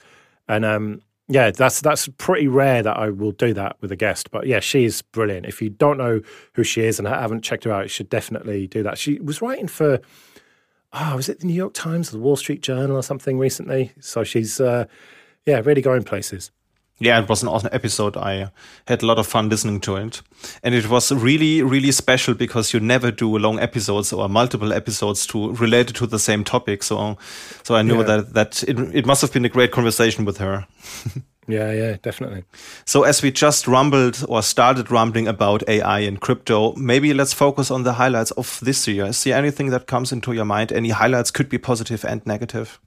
And 0.48 0.64
um, 0.64 1.02
yeah, 1.28 1.50
that's 1.50 1.82
that's 1.82 2.08
pretty 2.16 2.48
rare 2.48 2.82
that 2.82 2.96
I 2.96 3.10
will 3.10 3.32
do 3.32 3.52
that 3.54 3.76
with 3.80 3.92
a 3.92 3.96
guest. 3.96 4.30
But 4.30 4.46
yeah, 4.46 4.60
she's 4.60 5.02
brilliant. 5.02 5.46
If 5.46 5.60
you 5.60 5.68
don't 5.68 5.98
know 5.98 6.22
who 6.54 6.64
she 6.64 6.82
is 6.82 6.98
and 6.98 7.06
haven't 7.06 7.42
checked 7.42 7.64
her 7.64 7.72
out, 7.72 7.84
you 7.84 7.88
should 7.88 8.08
definitely 8.08 8.66
do 8.66 8.82
that. 8.82 8.96
She 8.96 9.20
was 9.20 9.42
writing 9.42 9.68
for, 9.68 10.00
oh, 10.94 11.16
was 11.16 11.28
it 11.28 11.40
the 11.40 11.46
New 11.46 11.52
York 11.52 11.74
Times, 11.74 12.08
or 12.08 12.12
the 12.12 12.22
Wall 12.22 12.36
Street 12.36 12.62
Journal, 12.62 12.96
or 12.96 13.02
something 13.02 13.38
recently? 13.38 13.92
So 14.00 14.24
she's, 14.24 14.58
uh, 14.58 14.86
yeah, 15.44 15.60
really 15.62 15.82
going 15.82 16.02
places. 16.02 16.50
Yeah, 17.00 17.20
it 17.20 17.28
was 17.28 17.42
an 17.42 17.48
awesome 17.48 17.70
episode. 17.72 18.16
I 18.16 18.50
had 18.88 19.02
a 19.02 19.06
lot 19.06 19.18
of 19.18 19.26
fun 19.26 19.48
listening 19.48 19.80
to 19.82 19.96
it. 19.96 20.20
And 20.64 20.74
it 20.74 20.88
was 20.88 21.12
really, 21.12 21.62
really 21.62 21.92
special 21.92 22.34
because 22.34 22.74
you 22.74 22.80
never 22.80 23.12
do 23.12 23.38
long 23.38 23.60
episodes 23.60 24.12
or 24.12 24.28
multiple 24.28 24.72
episodes 24.72 25.26
to 25.28 25.52
related 25.54 25.94
to 25.96 26.06
the 26.06 26.18
same 26.18 26.42
topic. 26.42 26.82
So 26.82 27.16
so 27.62 27.76
I 27.76 27.82
knew 27.82 27.98
yeah. 27.98 28.02
that 28.02 28.34
that 28.34 28.62
it, 28.64 28.78
it 28.94 29.06
must 29.06 29.22
have 29.22 29.32
been 29.32 29.44
a 29.44 29.48
great 29.48 29.70
conversation 29.70 30.24
with 30.24 30.38
her. 30.38 30.66
yeah, 31.46 31.70
yeah, 31.70 31.96
definitely. 32.02 32.44
So 32.84 33.04
as 33.04 33.22
we 33.22 33.30
just 33.30 33.68
rumbled 33.68 34.24
or 34.28 34.42
started 34.42 34.90
rumbling 34.90 35.28
about 35.28 35.62
AI 35.68 36.00
and 36.00 36.20
crypto, 36.20 36.74
maybe 36.74 37.14
let's 37.14 37.32
focus 37.32 37.70
on 37.70 37.84
the 37.84 37.92
highlights 37.92 38.32
of 38.32 38.58
this 38.60 38.88
year. 38.88 39.06
Is 39.06 39.22
there 39.22 39.38
anything 39.38 39.70
that 39.70 39.86
comes 39.86 40.10
into 40.10 40.32
your 40.32 40.44
mind? 40.44 40.72
Any 40.72 40.90
highlights 40.90 41.30
could 41.30 41.48
be 41.48 41.58
positive 41.58 42.04
and 42.04 42.26
negative? 42.26 42.80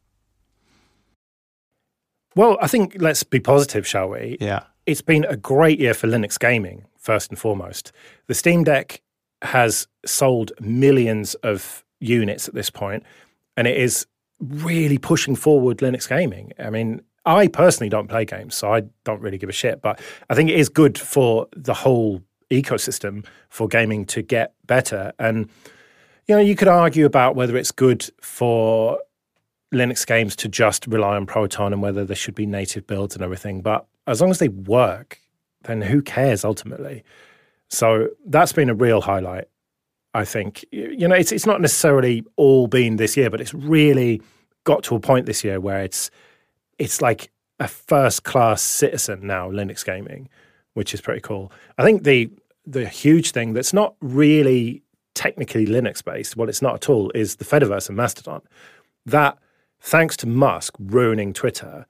Well, 2.36 2.58
I 2.62 2.68
think 2.68 2.96
let's 3.00 3.24
be 3.24 3.40
positive, 3.40 3.86
shall 3.86 4.10
we? 4.10 4.38
Yeah. 4.40 4.64
It's 4.86 5.02
been 5.02 5.26
a 5.26 5.36
great 5.36 5.80
year 5.80 5.94
for 5.94 6.08
Linux 6.08 6.40
gaming, 6.40 6.86
first 6.98 7.30
and 7.30 7.38
foremost. 7.38 7.92
The 8.28 8.34
Steam 8.34 8.64
Deck 8.64 9.02
has 9.42 9.88
sold 10.06 10.52
millions 10.60 11.36
of 11.36 11.84
units 12.00 12.48
at 12.48 12.54
this 12.54 12.70
point, 12.70 13.04
and 13.58 13.68
it 13.68 13.78
is 13.78 14.08
really 14.40 14.98
pushing 14.98 15.36
forward 15.36 15.78
Linux 15.80 16.08
gaming. 16.08 16.52
I 16.58 16.70
mean, 16.70 17.02
I 17.26 17.48
personally 17.48 17.90
don't 17.90 18.08
play 18.08 18.26
games, 18.26 18.56
so 18.56 18.74
I 18.74 18.84
don't 19.04 19.22
really 19.22 19.38
give 19.38 19.50
a 19.50 19.54
shit, 19.54 19.82
but 19.82 20.02
I 20.30 20.36
think 20.36 20.50
it 20.50 20.58
is 20.58 20.70
good 20.70 20.98
for 20.98 21.48
the 21.56 21.74
whole 21.74 22.24
ecosystem 22.50 23.26
for 23.50 23.68
gaming 23.68 24.06
to 24.06 24.22
get 24.22 24.54
better. 24.66 25.14
And, 25.20 25.50
you 26.28 26.36
know, 26.36 26.42
you 26.42 26.56
could 26.56 26.68
argue 26.68 27.06
about 27.06 27.36
whether 27.36 27.56
it's 27.56 27.72
good 27.72 28.10
for 28.20 29.00
Linux 29.74 30.06
games 30.06 30.36
to 30.38 30.50
just 30.50 30.86
rely 30.88 31.16
on 31.16 31.26
Proton 31.26 31.74
and 31.74 31.82
whether 31.82 32.04
there 32.04 32.16
should 32.16 32.36
be 32.36 32.46
native 32.46 32.86
builds 32.88 33.16
and 33.16 33.24
everything. 33.24 33.62
But 33.62 33.86
as 34.08 34.22
long 34.22 34.30
as 34.30 34.40
they 34.40 34.50
work, 34.50 35.20
then 35.64 35.82
who 35.82 36.02
cares 36.02 36.44
ultimately? 36.44 37.04
So 37.70 38.10
that's 38.26 38.52
been 38.52 38.70
a 38.70 38.74
real 38.74 39.02
highlight. 39.02 39.46
I 40.14 40.26
think 40.26 40.66
you 40.72 41.08
know 41.08 41.16
it's 41.16 41.32
it's 41.32 41.46
not 41.46 41.62
necessarily 41.62 42.24
all 42.36 42.68
been 42.68 42.98
this 42.98 43.16
year, 43.16 43.30
but 43.30 43.40
it's 43.40 43.54
really 43.54 44.22
got 44.66 44.84
to 44.84 44.96
a 44.96 45.00
point 45.00 45.26
this 45.26 45.44
year 45.44 45.60
where 45.60 45.82
it's 45.82 46.12
it's 46.78 47.02
like 47.02 47.32
a 47.62 47.68
first 47.68 48.24
class 48.24 48.62
citizen 48.62 49.26
now 49.26 49.50
Linux 49.50 49.86
gaming, 49.86 50.28
which 50.74 50.94
is 50.94 51.00
pretty 51.00 51.22
cool. 51.22 51.52
I 51.78 51.84
think 51.84 52.04
the 52.04 52.30
the 52.66 52.88
huge 52.88 53.32
thing 53.32 53.54
that's 53.54 53.74
not 53.74 53.96
really 54.02 54.84
technically 55.14 55.66
Linux 55.66 56.04
based, 56.04 56.36
well, 56.36 56.50
it's 56.50 56.62
not 56.62 56.76
at 56.76 56.90
all, 56.90 57.12
is 57.16 57.38
the 57.38 57.46
Fediverse 57.46 57.88
and 57.88 57.98
Mastodon. 57.98 58.42
That 59.06 59.38
thanks 59.82 60.16
to 60.18 60.28
Musk 60.28 60.76
ruining 60.80 61.34
Twitter, 61.34 61.86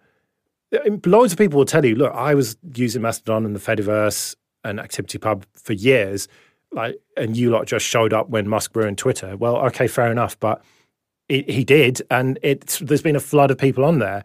loads 1.06 1.34
of 1.34 1.38
people 1.38 1.58
will 1.58 1.65
tell 1.65 1.86
you, 1.86 1.95
look, 1.95 2.13
I 2.13 2.34
was 2.34 2.58
using 2.73 3.01
Mastodon 3.01 3.45
and 3.45 3.56
the 3.56 3.60
Fediverse 3.60 4.36
and 4.63 4.80
ActivityPub 4.80 5.43
for 5.54 5.73
years, 5.73 6.27
like, 6.71 6.99
and 7.17 7.36
you 7.36 7.49
lot 7.49 7.67
just 7.67 7.86
showed 7.86 8.13
up 8.13 8.30
when 8.30 8.47
Musk 8.47 8.75
ruined 8.75 8.97
Twitter. 8.97 9.36
Well, 9.36 9.58
okay, 9.67 9.88
fair 9.88 10.12
enough, 10.12 10.39
but 10.39 10.63
it, 11.27 11.49
he 11.49 11.63
did, 11.63 12.01
and 12.10 12.39
it's 12.41 12.80
there's 12.80 13.01
been 13.01 13.15
a 13.15 13.21
flood 13.21 13.51
of 13.51 13.58
people 13.58 13.84
on 13.84 13.99
there. 13.99 14.23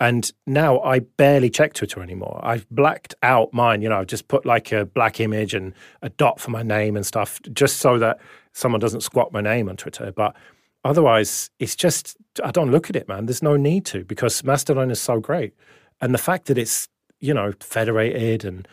And 0.00 0.30
now 0.46 0.80
I 0.80 1.00
barely 1.00 1.50
check 1.50 1.72
Twitter 1.74 2.00
anymore. 2.00 2.40
I've 2.44 2.70
blacked 2.70 3.16
out 3.24 3.52
mine. 3.52 3.82
You 3.82 3.88
know, 3.88 3.98
I've 3.98 4.06
just 4.06 4.28
put 4.28 4.46
like 4.46 4.70
a 4.70 4.84
black 4.84 5.18
image 5.18 5.54
and 5.54 5.74
a 6.02 6.08
dot 6.08 6.38
for 6.38 6.52
my 6.52 6.62
name 6.62 6.96
and 6.96 7.04
stuff, 7.04 7.40
just 7.52 7.78
so 7.78 7.98
that 7.98 8.20
someone 8.52 8.80
doesn't 8.80 9.00
squat 9.00 9.32
my 9.32 9.40
name 9.40 9.68
on 9.68 9.76
Twitter. 9.76 10.12
But 10.12 10.36
Otherwise, 10.84 11.50
it's 11.58 11.74
just, 11.76 12.16
I 12.42 12.50
don't 12.50 12.70
look 12.70 12.88
at 12.88 12.96
it, 12.96 13.08
man. 13.08 13.26
There's 13.26 13.42
no 13.42 13.56
need 13.56 13.84
to 13.86 14.04
because 14.04 14.44
Mastodon 14.44 14.90
is 14.90 15.00
so 15.00 15.20
great. 15.20 15.54
And 16.00 16.14
the 16.14 16.18
fact 16.18 16.46
that 16.46 16.58
it's, 16.58 16.88
you 17.20 17.34
know, 17.34 17.52
federated 17.60 18.44
and, 18.44 18.66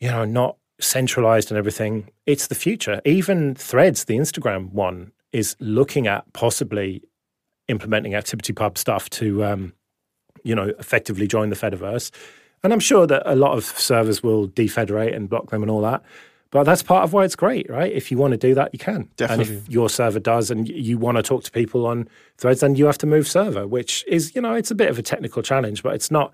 you 0.00 0.10
know, 0.10 0.24
not 0.24 0.56
centralized 0.80 1.50
and 1.50 1.58
everything, 1.58 2.10
it's 2.26 2.48
the 2.48 2.54
future. 2.54 3.00
Even 3.04 3.54
Threads, 3.54 4.04
the 4.04 4.16
Instagram 4.16 4.72
one, 4.72 5.12
is 5.32 5.54
looking 5.60 6.08
at 6.08 6.30
possibly 6.32 7.02
implementing 7.68 8.12
ActivityPub 8.12 8.76
stuff 8.76 9.08
to, 9.10 9.44
um, 9.44 9.72
you 10.42 10.54
know, 10.54 10.72
effectively 10.78 11.28
join 11.28 11.50
the 11.50 11.56
Fediverse. 11.56 12.10
And 12.62 12.72
I'm 12.72 12.80
sure 12.80 13.06
that 13.06 13.22
a 13.24 13.36
lot 13.36 13.56
of 13.56 13.64
servers 13.64 14.22
will 14.22 14.48
defederate 14.48 15.14
and 15.14 15.28
block 15.28 15.50
them 15.50 15.62
and 15.62 15.70
all 15.70 15.80
that. 15.82 16.02
But 16.50 16.64
that's 16.64 16.82
part 16.82 17.04
of 17.04 17.12
why 17.12 17.24
it's 17.24 17.36
great, 17.36 17.70
right? 17.70 17.92
If 17.92 18.10
you 18.10 18.18
want 18.18 18.32
to 18.32 18.36
do 18.36 18.54
that, 18.54 18.70
you 18.72 18.78
can. 18.78 19.08
Definitely. 19.16 19.54
And 19.54 19.64
if 19.64 19.70
your 19.70 19.88
server 19.88 20.18
does 20.18 20.50
and 20.50 20.68
you 20.68 20.98
want 20.98 21.16
to 21.16 21.22
talk 21.22 21.44
to 21.44 21.50
people 21.50 21.86
on 21.86 22.08
threads, 22.38 22.60
then 22.60 22.74
you 22.74 22.86
have 22.86 22.98
to 22.98 23.06
move 23.06 23.28
server, 23.28 23.68
which 23.68 24.04
is, 24.08 24.34
you 24.34 24.40
know, 24.40 24.54
it's 24.54 24.70
a 24.70 24.74
bit 24.74 24.90
of 24.90 24.98
a 24.98 25.02
technical 25.02 25.42
challenge, 25.42 25.82
but 25.82 25.94
it's 25.94 26.10
not 26.10 26.32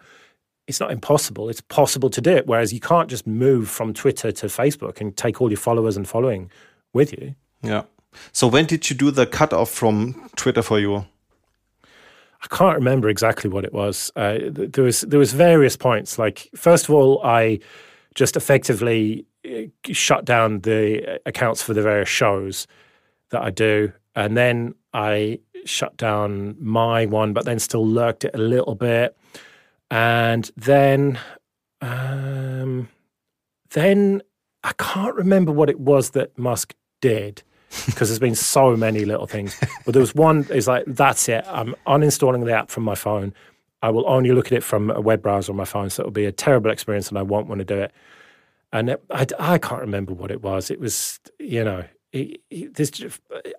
it's 0.66 0.80
not 0.80 0.90
impossible. 0.90 1.48
It's 1.48 1.60
possible 1.60 2.10
to 2.10 2.20
do 2.20 2.30
it. 2.30 2.46
Whereas 2.46 2.72
you 2.72 2.80
can't 2.80 3.08
just 3.08 3.26
move 3.26 3.68
from 3.68 3.94
Twitter 3.94 4.32
to 4.32 4.46
Facebook 4.46 5.00
and 5.00 5.16
take 5.16 5.40
all 5.40 5.48
your 5.48 5.58
followers 5.58 5.96
and 5.96 6.08
following 6.08 6.50
with 6.92 7.12
you. 7.12 7.34
Yeah. 7.62 7.84
So 8.32 8.48
when 8.48 8.66
did 8.66 8.90
you 8.90 8.96
do 8.96 9.10
the 9.10 9.26
cutoff 9.26 9.70
from 9.70 10.28
Twitter 10.34 10.62
for 10.62 10.80
you? 10.80 11.06
I 12.42 12.56
can't 12.56 12.76
remember 12.76 13.08
exactly 13.08 13.48
what 13.48 13.64
it 13.64 13.72
was. 13.72 14.10
Uh, 14.16 14.38
there 14.50 14.84
was 14.84 15.02
there 15.02 15.18
was 15.18 15.32
various 15.32 15.76
points. 15.76 16.18
Like 16.18 16.48
first 16.54 16.88
of 16.88 16.94
all, 16.94 17.22
I 17.24 17.60
just 18.14 18.36
effectively 18.36 19.26
shut 19.90 20.24
down 20.24 20.60
the 20.60 21.20
accounts 21.26 21.62
for 21.62 21.74
the 21.74 21.82
various 21.82 22.08
shows 22.08 22.66
that 23.30 23.42
I 23.42 23.50
do, 23.50 23.92
and 24.14 24.36
then 24.36 24.74
I 24.92 25.40
shut 25.64 25.96
down 25.96 26.56
my 26.60 27.06
one, 27.06 27.32
but 27.32 27.44
then 27.44 27.58
still 27.58 27.86
lurked 27.86 28.24
it 28.24 28.34
a 28.34 28.38
little 28.38 28.74
bit, 28.74 29.16
and 29.90 30.50
then, 30.56 31.18
um, 31.80 32.88
then 33.70 34.22
I 34.64 34.72
can't 34.78 35.14
remember 35.14 35.52
what 35.52 35.70
it 35.70 35.80
was 35.80 36.10
that 36.10 36.36
Musk 36.38 36.74
did 37.00 37.42
because 37.84 38.08
there's 38.08 38.18
been 38.18 38.34
so 38.34 38.76
many 38.76 39.04
little 39.04 39.26
things. 39.26 39.56
But 39.84 39.92
there 39.92 40.00
was 40.00 40.14
one 40.14 40.46
is 40.50 40.66
like 40.66 40.84
that's 40.86 41.28
it. 41.28 41.44
I'm 41.46 41.74
uninstalling 41.86 42.44
the 42.44 42.52
app 42.52 42.70
from 42.70 42.84
my 42.84 42.94
phone. 42.94 43.34
I 43.82 43.90
will 43.90 44.08
only 44.08 44.32
look 44.32 44.46
at 44.46 44.52
it 44.52 44.64
from 44.64 44.90
a 44.90 45.00
web 45.00 45.22
browser 45.22 45.52
on 45.52 45.56
my 45.56 45.64
phone, 45.64 45.90
so 45.90 46.02
it'll 46.02 46.12
be 46.12 46.24
a 46.24 46.32
terrible 46.32 46.70
experience, 46.70 47.08
and 47.08 47.18
I 47.18 47.22
won't 47.22 47.46
want 47.48 47.58
to 47.58 47.64
do 47.64 47.78
it 47.78 47.92
and 48.72 48.90
it, 48.90 49.02
I, 49.10 49.26
I 49.38 49.58
can't 49.58 49.80
remember 49.80 50.12
what 50.12 50.30
it 50.30 50.42
was. 50.42 50.70
It 50.70 50.80
was, 50.80 51.20
you 51.38 51.64
know, 51.64 51.84
it, 52.12 52.40
it, 52.50 52.74
this, 52.74 52.90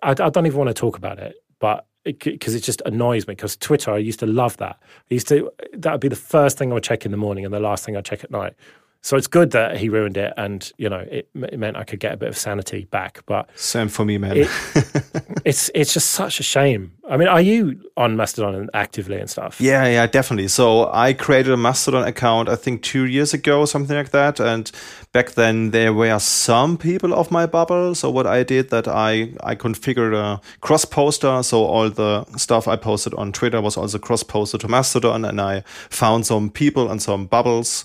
I, 0.02 0.10
I 0.10 0.14
don't 0.14 0.46
even 0.46 0.58
want 0.58 0.68
to 0.68 0.74
talk 0.74 0.96
about 0.96 1.18
it, 1.18 1.36
but 1.58 1.86
because 2.04 2.54
it, 2.54 2.58
it, 2.58 2.64
just 2.64 2.82
annoys 2.86 3.26
me. 3.26 3.32
Because 3.34 3.56
Twitter, 3.56 3.92
I 3.92 3.98
used 3.98 4.20
to 4.20 4.26
love 4.26 4.56
that. 4.58 4.78
I 4.80 5.14
used 5.14 5.28
to 5.28 5.50
that 5.74 5.92
would 5.92 6.00
be 6.00 6.08
the 6.08 6.16
first 6.16 6.58
thing 6.58 6.70
I 6.70 6.74
would 6.74 6.84
check 6.84 7.04
in 7.04 7.10
the 7.10 7.16
morning 7.16 7.44
and 7.44 7.52
the 7.52 7.60
last 7.60 7.84
thing 7.84 7.96
I 7.96 7.98
would 7.98 8.04
check 8.04 8.24
at 8.24 8.30
night. 8.30 8.54
So 9.00 9.16
it's 9.16 9.28
good 9.28 9.52
that 9.52 9.76
he 9.76 9.88
ruined 9.88 10.16
it, 10.16 10.32
and 10.36 10.70
you 10.76 10.88
know, 10.88 10.98
it, 10.98 11.28
it 11.34 11.58
meant 11.58 11.76
I 11.76 11.84
could 11.84 12.00
get 12.00 12.12
a 12.12 12.16
bit 12.16 12.28
of 12.28 12.36
sanity 12.36 12.84
back. 12.90 13.22
But 13.26 13.48
same 13.56 13.88
for 13.88 14.04
me, 14.04 14.18
man. 14.18 14.36
it, 14.36 14.48
it's 15.44 15.70
it's 15.74 15.94
just 15.94 16.10
such 16.10 16.40
a 16.40 16.42
shame. 16.42 16.92
I 17.08 17.16
mean, 17.16 17.28
are 17.28 17.40
you 17.40 17.80
on 17.96 18.16
Mastodon 18.16 18.68
actively 18.74 19.18
and 19.18 19.30
stuff? 19.30 19.60
Yeah, 19.60 19.86
yeah, 19.86 20.06
definitely. 20.06 20.48
So 20.48 20.90
I 20.92 21.14
created 21.14 21.52
a 21.52 21.56
Mastodon 21.56 22.06
account, 22.06 22.50
I 22.50 22.56
think 22.56 22.82
two 22.82 23.06
years 23.06 23.32
ago, 23.32 23.64
something 23.64 23.96
like 23.96 24.10
that. 24.10 24.40
And 24.40 24.70
back 25.12 25.30
then 25.30 25.70
there 25.70 25.94
were 25.94 26.18
some 26.18 26.76
people 26.76 27.14
of 27.14 27.30
my 27.30 27.46
bubble. 27.46 27.94
So 27.94 28.10
what 28.10 28.26
I 28.26 28.42
did 28.42 28.70
that 28.70 28.88
I 28.88 29.32
I 29.42 29.54
configured 29.54 30.14
a 30.14 30.40
cross 30.60 30.84
poster, 30.84 31.42
so 31.42 31.64
all 31.64 31.88
the 31.88 32.24
stuff 32.36 32.68
I 32.68 32.76
posted 32.76 33.14
on 33.14 33.32
Twitter 33.32 33.60
was 33.62 33.76
also 33.76 33.98
cross 33.98 34.22
posted 34.22 34.60
to 34.62 34.68
Mastodon, 34.68 35.24
and 35.24 35.40
I 35.40 35.62
found 35.88 36.26
some 36.26 36.50
people 36.50 36.90
and 36.90 37.00
some 37.00 37.26
bubbles 37.26 37.84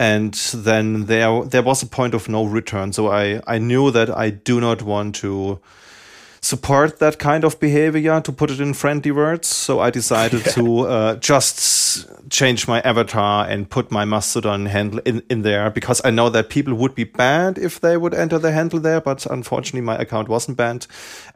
and 0.00 0.32
then 0.54 1.04
there 1.04 1.44
there 1.44 1.62
was 1.62 1.82
a 1.82 1.86
point 1.86 2.14
of 2.14 2.26
no 2.28 2.46
return. 2.46 2.92
So 2.92 3.08
I 3.08 3.42
I 3.46 3.58
knew 3.58 3.90
that 3.90 4.08
I 4.08 4.30
do 4.30 4.58
not 4.58 4.80
want 4.82 5.14
to 5.16 5.60
support 6.40 6.98
that 6.98 7.18
kind 7.18 7.44
of 7.44 7.60
behavior, 7.60 8.20
to 8.20 8.32
put 8.32 8.50
it 8.50 8.60
in 8.60 8.74
friendly 8.74 9.10
words. 9.10 9.48
So 9.48 9.80
I 9.80 9.90
decided 9.90 10.46
yeah. 10.46 10.52
to 10.56 10.80
uh, 10.80 11.16
just 11.16 12.08
change 12.30 12.68
my 12.68 12.80
avatar 12.80 13.46
and 13.46 13.68
put 13.68 13.90
my 13.90 14.04
Mastodon 14.04 14.66
handle 14.66 15.00
in, 15.04 15.22
in 15.28 15.42
there 15.42 15.68
because 15.70 16.00
I 16.04 16.10
know 16.10 16.30
that 16.30 16.48
people 16.48 16.74
would 16.74 16.94
be 16.94 17.04
banned 17.04 17.58
if 17.58 17.80
they 17.80 17.96
would 17.96 18.14
enter 18.14 18.38
the 18.38 18.52
handle 18.52 18.80
there, 18.80 19.00
but 19.00 19.26
unfortunately 19.26 19.80
my 19.80 19.96
account 19.96 20.28
wasn't 20.28 20.56
banned. 20.56 20.86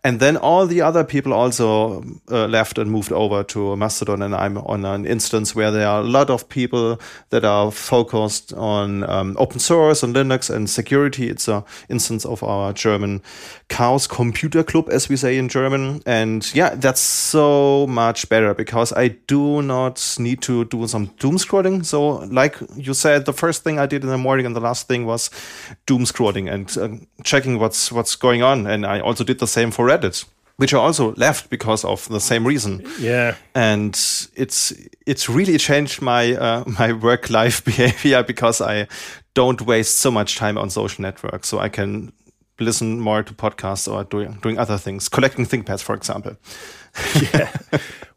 And 0.05 0.21
then 0.21 0.37
all 0.37 0.67
the 0.67 0.81
other 0.81 1.05
people 1.05 1.33
also 1.33 2.05
uh, 2.31 2.47
left 2.47 2.79
and 2.79 2.91
moved 2.91 3.13
over 3.13 3.43
to 3.45 3.77
Mastodon, 3.77 4.23
and 4.23 4.35
I'm 4.35 4.59
on 4.59 4.85
an 4.85 5.07
instance 5.07 5.55
where 5.55 5.71
there 5.71 5.89
are 5.89 6.01
a 6.01 6.05
lot 6.05 6.31
of 6.31 6.49
people 6.49 7.01
that 7.31 7.45
are 7.45 7.71
focused 7.71 8.53
on 8.53 9.09
um, 9.11 9.37
open 9.39 9.59
source 9.59 10.03
and 10.03 10.15
Linux 10.15 10.55
and 10.55 10.71
security. 10.71 11.29
It's 11.29 11.49
a 11.49 11.65
instance 11.89 12.25
of 12.25 12.43
our 12.43 12.73
German 12.73 13.23
Chaos 13.69 14.07
Computer 14.07 14.63
Club 14.63 14.89
as 14.95 15.09
we 15.09 15.17
say 15.17 15.37
in 15.37 15.49
German. 15.49 16.01
And 16.07 16.55
yeah, 16.55 16.75
that's 16.75 17.01
so 17.01 17.87
much 17.87 18.29
better 18.29 18.55
because 18.55 18.93
I 18.93 19.09
do 19.27 19.61
not 19.63 20.17
need 20.19 20.41
to 20.43 20.65
do 20.65 20.87
some 20.87 21.07
doom 21.19 21.37
scrolling. 21.37 21.85
So, 21.85 22.25
like 22.31 22.57
you 22.77 22.95
said, 22.95 23.27
the 23.27 23.33
first 23.33 23.65
thing 23.65 23.79
I 23.79 23.87
did 23.87 24.03
in 24.03 24.11
the 24.11 24.19
morning 24.19 24.47
and 24.47 24.57
the 24.57 24.61
last 24.61 24.89
thing 24.89 25.05
was 25.05 25.31
doom 25.87 26.05
scrolling 26.05 26.51
and 26.51 26.79
uh, 26.79 27.05
checking 27.25 27.59
what's 27.59 27.93
what's 27.93 28.17
going 28.17 28.43
on. 28.43 28.67
And 28.67 28.87
I 28.87 29.01
also 29.01 29.25
did 29.25 29.39
the 29.39 29.47
same 29.47 29.71
for 29.71 29.87
Reddit 29.87 30.25
which 30.57 30.73
I 30.73 30.79
also 30.79 31.15
left 31.15 31.51
because 31.51 31.85
of 31.85 32.09
the 32.09 32.21
same 32.21 32.47
reason. 32.47 32.87
Yeah, 32.99 33.35
and 33.55 33.95
it's 34.37 34.73
it's 35.07 35.29
really 35.29 35.59
changed 35.59 36.01
my 36.01 36.35
uh, 36.35 36.65
my 36.67 36.93
work 36.93 37.31
life 37.31 37.65
behavior 37.71 38.23
because 38.23 38.61
I 38.61 38.87
don't 39.35 39.61
waste 39.63 39.97
so 39.97 40.11
much 40.11 40.37
time 40.37 40.57
on 40.57 40.71
social 40.71 41.03
networks, 41.03 41.49
so 41.49 41.59
I 41.59 41.69
can 41.69 42.13
listen 42.61 43.01
more 43.01 43.23
to 43.23 43.35
podcasts 43.35 43.93
or 43.93 44.05
doing 44.05 44.39
doing 44.43 44.59
other 44.59 44.79
things, 44.79 45.09
collecting 45.09 45.47
ThinkPads, 45.47 45.83
for 45.83 45.95
example. 45.95 46.37
yeah. 47.33 47.51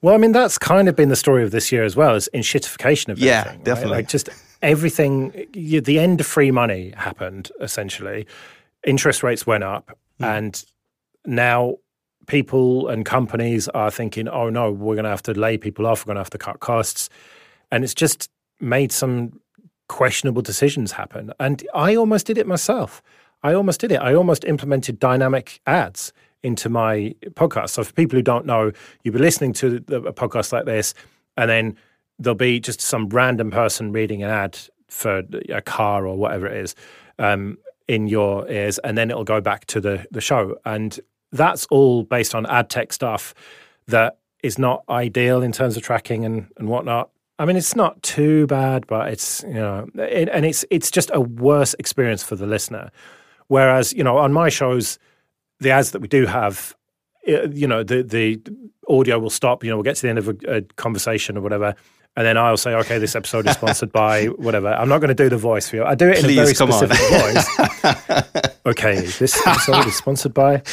Well, 0.02 0.14
I 0.14 0.18
mean, 0.18 0.32
that's 0.32 0.58
kind 0.58 0.88
of 0.88 0.96
been 0.96 1.10
the 1.10 1.16
story 1.16 1.44
of 1.44 1.52
this 1.52 1.72
year 1.72 1.84
as 1.84 1.96
well, 1.96 2.16
is 2.16 2.30
enshittification 2.34 3.10
of 3.10 3.20
yeah, 3.20 3.56
definitely. 3.64 3.92
Right? 3.92 3.98
Like 3.98 4.10
just 4.10 4.30
everything. 4.62 5.48
You, 5.54 5.82
the 5.82 6.00
end 6.00 6.22
of 6.22 6.28
free 6.28 6.52
money 6.52 6.94
happened 6.96 7.52
essentially. 7.62 8.28
Interest 8.86 9.24
rates 9.24 9.48
went 9.48 9.64
up, 9.64 9.98
mm. 10.20 10.38
and 10.38 10.64
now 11.26 11.78
people 12.28 12.90
and 12.90 13.06
companies 13.06 13.68
are 13.70 13.90
thinking, 13.90 14.28
"Oh 14.28 14.50
no, 14.50 14.72
we're 14.72 14.96
going 14.96 15.06
to 15.06 15.10
have 15.10 15.24
to 15.24 15.34
lay 15.34 15.58
people 15.58 15.88
off. 15.88 16.06
We're 16.06 16.12
going 16.14 16.18
to 16.18 16.22
have 16.22 16.30
to 16.32 16.38
cut 16.38 16.60
costs," 16.60 17.10
and 17.72 17.84
it's 17.84 17.96
just 17.96 18.30
made 18.60 18.92
some 18.92 19.40
questionable 19.90 20.42
decisions 20.42 20.92
happen. 20.92 21.32
And 21.40 21.66
I 21.74 21.96
almost 21.96 22.28
did 22.28 22.38
it 22.38 22.46
myself. 22.46 23.02
I 23.44 23.54
almost 23.54 23.80
did 23.80 23.92
it. 23.92 23.98
I 23.98 24.14
almost 24.14 24.46
implemented 24.46 25.00
dynamic 25.00 25.62
ads 25.68 26.12
into 26.44 26.70
my 26.70 27.16
podcast. 27.32 27.72
So 27.72 27.84
for 27.84 27.94
people 27.94 28.18
who 28.18 28.24
don't 28.24 28.46
know, 28.46 28.72
you'll 29.04 29.14
be 29.14 29.20
listening 29.20 29.54
to 29.54 29.78
a 29.90 30.14
podcast 30.14 30.52
like 30.52 30.66
this, 30.66 30.94
and 31.36 31.50
then 31.50 31.78
there'll 32.20 32.36
be 32.36 32.60
just 32.60 32.82
some 32.82 33.10
random 33.10 33.52
person 33.52 33.92
reading 33.92 34.24
an 34.24 34.30
ad 34.30 34.58
for 34.88 35.24
a 35.50 35.62
car 35.62 36.08
or 36.08 36.18
whatever 36.18 36.48
it 36.48 36.58
is 36.58 36.76
um, 37.20 37.58
in 37.88 38.08
your 38.08 38.50
ears, 38.50 38.80
and 38.80 38.98
then 38.98 39.12
it'll 39.12 39.24
go 39.24 39.42
back 39.42 39.66
to 39.68 39.82
the 39.82 40.06
the 40.12 40.22
show. 40.22 40.58
And 40.66 41.00
that's 41.32 41.66
all 41.68 42.04
based 42.04 42.34
on 42.34 42.46
ad 42.46 42.70
tech 42.70 42.94
stuff 42.94 43.34
that 43.88 44.18
is 44.44 44.58
not 44.58 44.84
ideal 44.90 45.42
in 45.42 45.52
terms 45.52 45.78
of 45.78 45.84
tracking 45.84 46.26
and, 46.26 46.48
and 46.58 46.70
whatnot. 46.70 47.10
I 47.40 47.46
mean, 47.46 47.56
it's 47.56 47.76
not 47.76 48.02
too 48.02 48.48
bad, 48.48 48.88
but 48.88 49.10
it's 49.10 49.44
you 49.44 49.54
know, 49.54 49.88
it, 49.96 50.30
and 50.32 50.46
it's 50.46 50.66
it's 50.72 50.90
just 50.90 51.12
a 51.14 51.22
worse 51.22 51.76
experience 51.78 52.24
for 52.24 52.36
the 52.36 52.48
listener. 52.48 52.92
Whereas, 53.48 53.94
you 53.94 54.04
know, 54.04 54.18
on 54.18 54.34
my 54.34 54.50
shows, 54.50 55.00
the 55.60 55.72
ads 55.72 55.92
that 55.92 56.02
we 56.02 56.08
do 56.08 56.26
have, 56.26 56.76
you 57.26 57.68
know, 57.68 57.84
the 57.84 58.04
the 58.04 58.42
audio 58.88 59.20
will 59.20 59.30
stop. 59.30 59.64
You 59.64 59.70
know, 59.70 59.78
we'll 59.78 59.84
get 59.84 59.96
to 59.98 60.02
the 60.04 60.10
end 60.10 60.20
of 60.20 60.28
a, 60.30 60.36
a 60.48 60.62
conversation 60.76 61.38
or 61.38 61.42
whatever, 61.42 61.76
and 62.18 62.26
then 62.26 62.38
I'll 62.38 62.58
say, 62.58 62.74
okay, 62.74 62.98
this 62.98 63.16
episode 63.16 63.48
is 63.48 63.54
sponsored 63.54 63.92
by 63.92 64.26
whatever. 64.38 64.70
I'm 64.74 64.90
not 64.90 65.00
going 65.00 65.16
to 65.16 65.24
do 65.24 65.30
the 65.30 65.38
voice 65.38 65.70
for 65.70 65.78
you. 65.78 65.84
I 65.84 65.94
do 65.94 66.10
it 66.10 66.18
in 66.18 66.24
Please, 66.24 66.60
a 66.60 66.66
very 66.66 66.72
specific 66.72 66.98
voice. 66.98 68.56
okay, 68.66 69.02
this 69.02 69.46
episode 69.46 69.86
is 69.86 69.96
sponsored 69.96 70.34
by, 70.34 70.64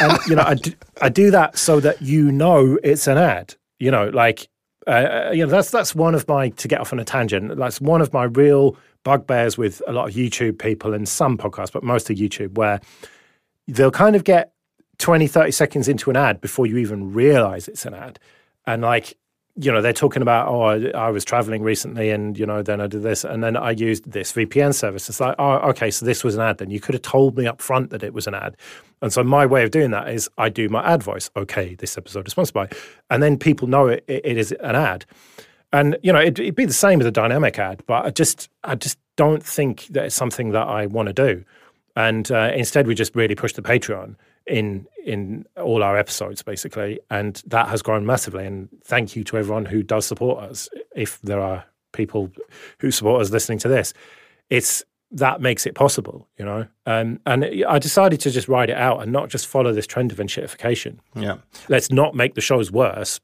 and 0.00 0.18
you 0.26 0.34
know, 0.34 0.44
I 0.46 0.54
do, 0.54 0.72
I 1.02 1.08
do 1.10 1.30
that 1.30 1.58
so 1.58 1.78
that 1.80 2.00
you 2.00 2.32
know 2.32 2.78
it's 2.82 3.06
an 3.06 3.18
ad. 3.18 3.54
You 3.78 3.90
know, 3.90 4.08
like 4.08 4.48
uh, 4.86 4.90
uh 4.90 5.30
you 5.32 5.44
know, 5.44 5.50
that's 5.50 5.70
that's 5.70 5.94
one 5.94 6.14
of 6.14 6.26
my 6.28 6.50
to 6.50 6.68
get 6.68 6.80
off 6.80 6.92
on 6.92 6.98
a 6.98 7.04
tangent. 7.04 7.56
That's 7.56 7.80
one 7.80 8.00
of 8.00 8.12
my 8.12 8.24
real 8.24 8.76
bugbears 9.04 9.56
with 9.56 9.82
a 9.86 9.92
lot 9.92 10.08
of 10.08 10.14
YouTube 10.14 10.58
people 10.58 10.94
and 10.94 11.08
some 11.08 11.36
podcasts, 11.38 11.72
but 11.72 11.82
mostly 11.82 12.16
YouTube, 12.16 12.54
where 12.54 12.80
they'll 13.68 13.90
kind 13.90 14.16
of 14.16 14.24
get 14.24 14.52
20, 14.98 15.26
30 15.26 15.50
seconds 15.50 15.88
into 15.88 16.10
an 16.10 16.16
ad 16.16 16.40
before 16.40 16.66
you 16.66 16.78
even 16.78 17.12
realize 17.12 17.68
it's 17.68 17.84
an 17.86 17.94
ad. 17.94 18.18
And 18.66 18.82
like, 18.82 19.16
you 19.56 19.70
know, 19.70 19.80
they're 19.80 19.92
talking 19.92 20.20
about, 20.20 20.48
oh, 20.48 20.62
I, 20.62 20.88
I, 20.90 21.10
was 21.10 21.24
traveling 21.24 21.62
recently 21.62 22.10
and, 22.10 22.36
you 22.36 22.44
know, 22.44 22.60
then 22.60 22.80
I 22.80 22.88
did 22.88 23.02
this 23.02 23.22
and 23.22 23.42
then 23.42 23.56
I 23.56 23.70
used 23.70 24.10
this 24.10 24.32
VPN 24.32 24.74
service. 24.74 25.08
It's 25.08 25.20
like, 25.20 25.36
oh, 25.38 25.58
okay, 25.70 25.92
so 25.92 26.04
this 26.04 26.24
was 26.24 26.34
an 26.34 26.40
ad 26.40 26.58
then. 26.58 26.70
You 26.70 26.80
could 26.80 26.94
have 26.94 27.02
told 27.02 27.36
me 27.36 27.46
up 27.46 27.62
front 27.62 27.90
that 27.90 28.02
it 28.02 28.12
was 28.12 28.26
an 28.26 28.34
ad. 28.34 28.56
And 29.00 29.12
so 29.12 29.22
my 29.22 29.46
way 29.46 29.62
of 29.62 29.70
doing 29.70 29.92
that 29.92 30.08
is 30.08 30.28
I 30.38 30.48
do 30.48 30.68
my 30.68 30.84
ad 30.84 31.04
voice. 31.04 31.30
Okay, 31.36 31.76
this 31.76 31.96
episode 31.96 32.26
is 32.26 32.32
sponsored 32.32 32.54
by. 32.54 32.68
And 33.10 33.22
then 33.22 33.38
people 33.38 33.68
know 33.68 33.86
it, 33.86 34.02
it, 34.08 34.26
it 34.26 34.36
is 34.38 34.50
an 34.52 34.74
ad. 34.74 35.06
And 35.72 35.98
you 36.02 36.12
know, 36.12 36.20
it'd, 36.20 36.40
it'd, 36.40 36.56
be 36.56 36.64
the 36.64 36.72
same 36.72 36.98
with 36.98 37.06
a 37.06 37.12
dynamic 37.12 37.58
ad, 37.58 37.82
but 37.86 38.06
I 38.06 38.10
just, 38.10 38.48
I 38.64 38.74
just 38.74 38.98
don't 39.16 39.42
think 39.42 39.86
that 39.88 40.06
it's 40.06 40.14
something 40.16 40.50
that 40.50 40.66
I 40.66 40.86
want 40.86 41.08
to 41.08 41.12
do. 41.12 41.44
And 41.96 42.30
uh, 42.32 42.50
instead, 42.54 42.88
we 42.88 42.94
just 42.96 43.14
really 43.14 43.36
push 43.36 43.52
the 43.52 43.62
Patreon 43.62 44.16
in 44.46 44.86
in 45.04 45.46
all 45.56 45.82
our 45.82 45.96
episodes, 45.96 46.42
basically, 46.42 47.00
and 47.10 47.42
that 47.46 47.68
has 47.68 47.82
grown 47.82 48.06
massively. 48.06 48.46
And 48.46 48.68
thank 48.84 49.16
you 49.16 49.24
to 49.24 49.36
everyone 49.36 49.66
who 49.66 49.82
does 49.82 50.06
support 50.06 50.42
us. 50.42 50.68
If 50.94 51.20
there 51.22 51.40
are 51.40 51.64
people 51.92 52.30
who 52.78 52.90
support 52.90 53.20
us 53.20 53.30
listening 53.30 53.58
to 53.60 53.68
this, 53.68 53.94
it's 54.50 54.84
that 55.10 55.40
makes 55.40 55.66
it 55.66 55.74
possible, 55.74 56.26
you 56.38 56.44
know. 56.44 56.66
Um, 56.86 57.20
and 57.24 57.44
I 57.68 57.78
decided 57.78 58.20
to 58.20 58.30
just 58.30 58.48
ride 58.48 58.70
it 58.70 58.76
out 58.76 59.02
and 59.02 59.12
not 59.12 59.28
just 59.28 59.46
follow 59.46 59.72
this 59.72 59.86
trend 59.86 60.10
of 60.10 60.18
enshittification. 60.18 60.98
Yeah, 61.14 61.36
let's 61.68 61.90
not 61.90 62.14
make 62.14 62.34
the 62.34 62.40
shows 62.40 62.72
worse, 62.72 63.20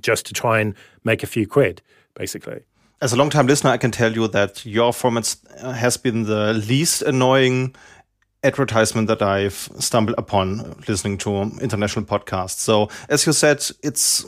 just 0.00 0.26
to 0.26 0.34
try 0.34 0.60
and 0.60 0.74
make 1.04 1.22
a 1.22 1.26
few 1.26 1.46
quid, 1.46 1.82
basically. 2.14 2.60
As 3.02 3.12
a 3.12 3.16
long-time 3.16 3.46
listener, 3.46 3.70
I 3.70 3.76
can 3.76 3.90
tell 3.90 4.12
you 4.12 4.26
that 4.28 4.64
your 4.64 4.90
format 4.92 5.36
has 5.60 5.98
been 5.98 6.22
the 6.22 6.54
least 6.54 7.02
annoying 7.02 7.76
advertisement 8.46 9.08
that 9.08 9.22
I've 9.22 9.68
stumbled 9.78 10.16
upon 10.18 10.82
listening 10.88 11.18
to 11.18 11.42
international 11.60 12.04
podcasts. 12.04 12.58
So, 12.58 12.88
as 13.08 13.26
you 13.26 13.32
said, 13.32 13.64
it's 13.82 14.24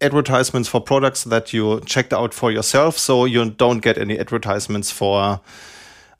advertisements 0.00 0.68
for 0.68 0.80
products 0.80 1.24
that 1.24 1.52
you 1.52 1.80
checked 1.80 2.12
out 2.12 2.34
for 2.34 2.52
yourself. 2.52 2.98
So 2.98 3.24
you 3.24 3.50
don't 3.50 3.78
get 3.78 3.98
any 3.98 4.18
advertisements 4.18 4.90
for, 4.90 5.40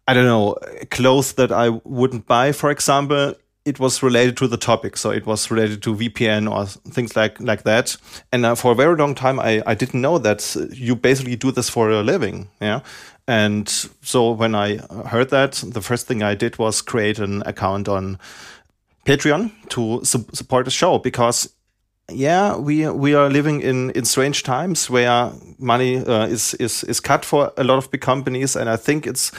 I 0.09 0.15
don't 0.15 0.25
know, 0.25 0.57
clothes 0.91 1.35
that 1.35 1.53
I 1.53 1.69
wouldn't 1.69 2.27
buy, 2.27 2.53
for 2.53 2.71
example 2.71 3.35
it 3.65 3.81
was 3.81 4.03
related 4.03 4.37
to 4.37 4.47
the 4.47 4.57
topic. 4.57 4.97
So 4.97 5.11
it 5.11 5.27
was 5.27 5.51
related 5.51 5.83
to 5.85 5.95
VPN 5.95 6.51
or 6.51 6.67
things 6.67 7.17
like, 7.17 7.41
like 7.41 7.63
that. 7.63 7.97
And 8.31 8.45
uh, 8.45 8.55
for 8.55 8.73
a 8.73 8.75
very 8.75 8.97
long 8.97 9.15
time, 9.15 9.41
I, 9.41 9.63
I 9.67 9.75
didn't 9.75 10.01
know 10.01 10.19
that 10.19 10.55
you 10.73 10.95
basically 10.95 11.37
do 11.37 11.51
this 11.51 11.71
for 11.71 11.91
a 11.91 12.03
living. 12.03 12.49
Yeah. 12.61 12.81
And 13.27 13.69
so 14.03 14.33
when 14.33 14.55
I 14.55 14.77
heard 15.07 15.31
that, 15.31 15.53
the 15.67 15.81
first 15.81 16.07
thing 16.07 16.23
I 16.23 16.35
did 16.35 16.59
was 16.59 16.83
create 16.83 17.19
an 17.19 17.43
account 17.47 17.89
on 17.89 18.19
Patreon 19.07 19.51
to 19.71 20.05
su 20.05 20.25
support 20.33 20.65
the 20.65 20.71
show 20.71 20.99
because 20.99 21.49
yeah, 22.11 22.57
we 22.57 22.87
we 22.89 23.15
are 23.15 23.31
living 23.31 23.63
in 23.63 23.91
in 23.91 24.05
strange 24.05 24.43
times 24.43 24.91
where 24.91 25.33
money 25.59 25.97
uh, 25.97 26.27
is 26.27 26.55
is 26.55 26.85
is 26.85 27.01
cut 27.01 27.25
for 27.25 27.51
a 27.57 27.65
lot 27.65 27.79
of 27.79 27.91
big 27.91 28.03
companies, 28.03 28.57
and 28.57 28.69
I 28.69 28.77
think 28.77 29.07
it's 29.07 29.33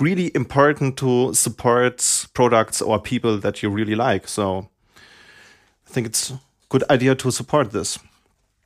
really 0.00 0.32
important 0.34 0.96
to 0.96 1.32
support 1.34 2.26
products 2.34 2.82
or 2.82 2.98
people 2.98 3.38
that 3.38 3.62
you 3.62 3.70
really 3.70 3.94
like. 3.94 4.26
So 4.28 4.68
I 5.88 5.92
think 5.92 6.06
it's 6.08 6.30
a 6.30 6.40
good 6.68 6.82
idea 6.90 7.14
to 7.14 7.30
support 7.30 7.70
this. 7.70 7.98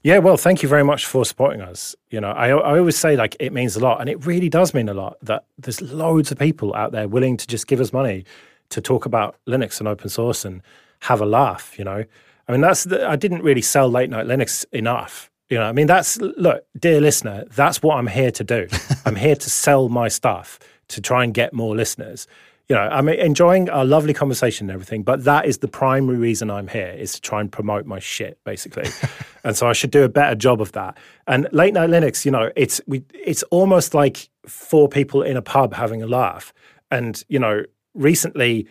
Yeah, 0.02 0.18
well, 0.18 0.38
thank 0.38 0.62
you 0.62 0.68
very 0.68 0.82
much 0.82 1.04
for 1.04 1.26
supporting 1.26 1.60
us. 1.60 1.94
You 2.08 2.22
know, 2.22 2.30
I, 2.30 2.48
I 2.48 2.78
always 2.78 2.96
say 2.96 3.16
like 3.16 3.36
it 3.38 3.52
means 3.52 3.76
a 3.76 3.80
lot, 3.80 4.00
and 4.00 4.08
it 4.08 4.24
really 4.24 4.48
does 4.48 4.72
mean 4.72 4.88
a 4.88 4.94
lot 4.94 5.18
that 5.22 5.44
there's 5.58 5.82
loads 5.82 6.32
of 6.32 6.38
people 6.38 6.74
out 6.74 6.92
there 6.92 7.06
willing 7.06 7.36
to 7.36 7.46
just 7.46 7.66
give 7.66 7.80
us 7.80 7.92
money 7.92 8.24
to 8.70 8.80
talk 8.80 9.04
about 9.04 9.36
Linux 9.46 9.78
and 9.78 9.86
open 9.86 10.08
source 10.08 10.44
and 10.44 10.62
have 11.00 11.20
a 11.20 11.26
laugh. 11.26 11.78
You 11.78 11.84
know, 11.84 12.04
I 12.48 12.52
mean, 12.52 12.62
that's 12.62 12.84
the, 12.84 13.06
I 13.06 13.16
didn't 13.16 13.42
really 13.42 13.60
sell 13.60 13.90
late 13.90 14.08
night 14.08 14.26
Linux 14.26 14.64
enough. 14.72 15.30
You 15.50 15.58
know, 15.58 15.64
I 15.64 15.72
mean, 15.72 15.86
that's 15.86 16.18
look, 16.18 16.64
dear 16.78 17.00
listener, 17.00 17.44
that's 17.54 17.82
what 17.82 17.96
I'm 17.96 18.06
here 18.06 18.30
to 18.30 18.44
do. 18.44 18.68
I'm 19.04 19.16
here 19.16 19.36
to 19.36 19.50
sell 19.50 19.90
my 19.90 20.08
stuff 20.08 20.58
to 20.88 21.02
try 21.02 21.24
and 21.24 21.34
get 21.34 21.52
more 21.52 21.76
listeners. 21.76 22.26
You 22.70 22.76
know, 22.76 22.82
I'm 22.82 23.08
enjoying 23.08 23.68
a 23.68 23.84
lovely 23.84 24.14
conversation 24.14 24.70
and 24.70 24.74
everything, 24.74 25.02
but 25.02 25.24
that 25.24 25.44
is 25.44 25.58
the 25.58 25.66
primary 25.66 26.16
reason 26.16 26.52
I'm 26.52 26.68
here 26.68 26.94
is 26.96 27.14
to 27.14 27.20
try 27.20 27.40
and 27.40 27.50
promote 27.50 27.84
my 27.84 27.98
shit, 27.98 28.38
basically. 28.44 28.88
and 29.44 29.56
so 29.56 29.66
I 29.66 29.72
should 29.72 29.90
do 29.90 30.04
a 30.04 30.08
better 30.08 30.36
job 30.36 30.60
of 30.60 30.70
that. 30.72 30.96
And 31.26 31.48
late 31.50 31.74
night 31.74 31.90
Linux, 31.90 32.24
you 32.24 32.30
know, 32.30 32.52
it's 32.54 32.80
we 32.86 33.02
it's 33.12 33.42
almost 33.50 33.92
like 33.92 34.28
four 34.46 34.88
people 34.88 35.20
in 35.20 35.36
a 35.36 35.42
pub 35.42 35.74
having 35.74 36.00
a 36.00 36.06
laugh. 36.06 36.54
And 36.92 37.20
you 37.26 37.40
know, 37.40 37.64
recently 37.94 38.68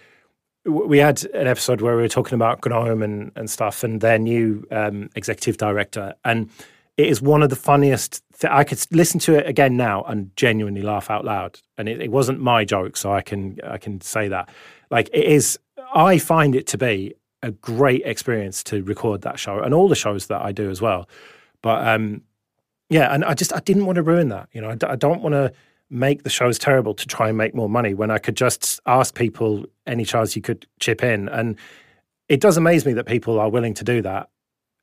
we 0.63 0.99
had 0.99 1.25
an 1.33 1.47
episode 1.47 1.81
where 1.81 1.97
we 1.97 2.01
were 2.01 2.07
talking 2.07 2.35
about 2.35 2.65
GNOME 2.65 3.03
and, 3.03 3.33
and 3.35 3.49
stuff, 3.49 3.83
and 3.83 3.99
their 3.99 4.17
new 4.17 4.65
um, 4.71 5.09
executive 5.15 5.57
director, 5.57 6.13
and 6.23 6.49
it 6.95 7.07
is 7.07 7.21
one 7.21 7.43
of 7.43 7.49
the 7.49 7.57
funniest. 7.57 8.23
Th- 8.39 8.51
I 8.51 8.63
could 8.63 8.79
listen 8.91 9.19
to 9.21 9.35
it 9.35 9.47
again 9.47 9.77
now 9.77 10.03
and 10.03 10.35
genuinely 10.35 10.81
laugh 10.81 11.09
out 11.09 11.25
loud. 11.25 11.59
And 11.77 11.89
it, 11.89 12.01
it 12.01 12.11
wasn't 12.11 12.39
my 12.39 12.65
joke, 12.65 12.97
so 12.97 13.13
I 13.13 13.21
can 13.21 13.59
I 13.63 13.77
can 13.77 14.01
say 14.01 14.27
that. 14.27 14.49
Like 14.89 15.09
it 15.13 15.25
is, 15.25 15.59
I 15.93 16.17
find 16.17 16.55
it 16.55 16.67
to 16.67 16.77
be 16.77 17.15
a 17.41 17.51
great 17.51 18.01
experience 18.05 18.63
to 18.63 18.83
record 18.83 19.21
that 19.21 19.39
show 19.39 19.59
and 19.59 19.73
all 19.73 19.87
the 19.87 19.95
shows 19.95 20.27
that 20.27 20.41
I 20.41 20.51
do 20.51 20.69
as 20.69 20.81
well. 20.81 21.07
But 21.61 21.87
um, 21.87 22.21
yeah, 22.89 23.13
and 23.13 23.23
I 23.23 23.33
just 23.33 23.53
I 23.53 23.59
didn't 23.59 23.85
want 23.85 23.97
to 23.97 24.03
ruin 24.03 24.29
that. 24.29 24.49
You 24.53 24.61
know, 24.61 24.69
I 24.69 24.75
d- 24.75 24.87
I 24.87 24.95
don't 24.95 25.21
want 25.21 25.33
to 25.33 25.53
make 25.89 26.23
the 26.23 26.29
shows 26.29 26.59
terrible 26.59 26.93
to 26.93 27.07
try 27.07 27.29
and 27.29 27.37
make 27.37 27.55
more 27.55 27.69
money 27.69 27.93
when 27.93 28.11
I 28.11 28.19
could 28.19 28.37
just 28.37 28.79
ask 28.85 29.15
people 29.15 29.65
any 29.87 30.05
chance 30.05 30.35
you 30.35 30.41
could 30.41 30.67
chip 30.79 31.03
in. 31.03 31.27
And 31.29 31.57
it 32.27 32.41
does 32.41 32.57
amaze 32.57 32.85
me 32.85 32.93
that 32.93 33.05
people 33.05 33.39
are 33.39 33.49
willing 33.49 33.73
to 33.73 33.83
do 33.83 34.01
that 34.03 34.29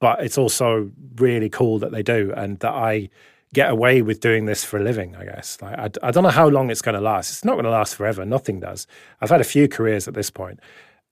but 0.01 0.23
it's 0.23 0.39
also 0.39 0.91
really 1.17 1.49
cool 1.49 1.79
that 1.79 1.93
they 1.93 2.03
do 2.03 2.33
and 2.37 2.59
that 2.61 2.73
I 2.73 3.09
get 3.55 3.71
away 3.71 4.03
with 4.03 4.21
doing 4.21 4.47
this 4.47 4.65
for 4.65 4.79
a 4.79 4.83
living, 4.83 5.17
I 5.17 5.25
guess. 5.25 5.59
Like, 5.63 5.79
I, 5.79 5.91
I 6.09 6.11
don't 6.11 6.25
know 6.25 6.31
how 6.31 6.49
long 6.49 6.71
it's 6.71 6.83
going 6.83 6.95
to 6.95 7.01
last. 7.01 7.31
It's 7.31 7.45
not 7.45 7.55
going 7.55 7.65
to 7.65 7.71
last 7.71 7.95
forever. 7.95 8.25
Nothing 8.25 8.61
does. 8.61 8.87
I've 9.21 9.31
had 9.31 9.41
a 9.41 9.45
few 9.45 9.69
careers 9.69 10.09
at 10.09 10.15
this 10.15 10.31
point. 10.31 10.61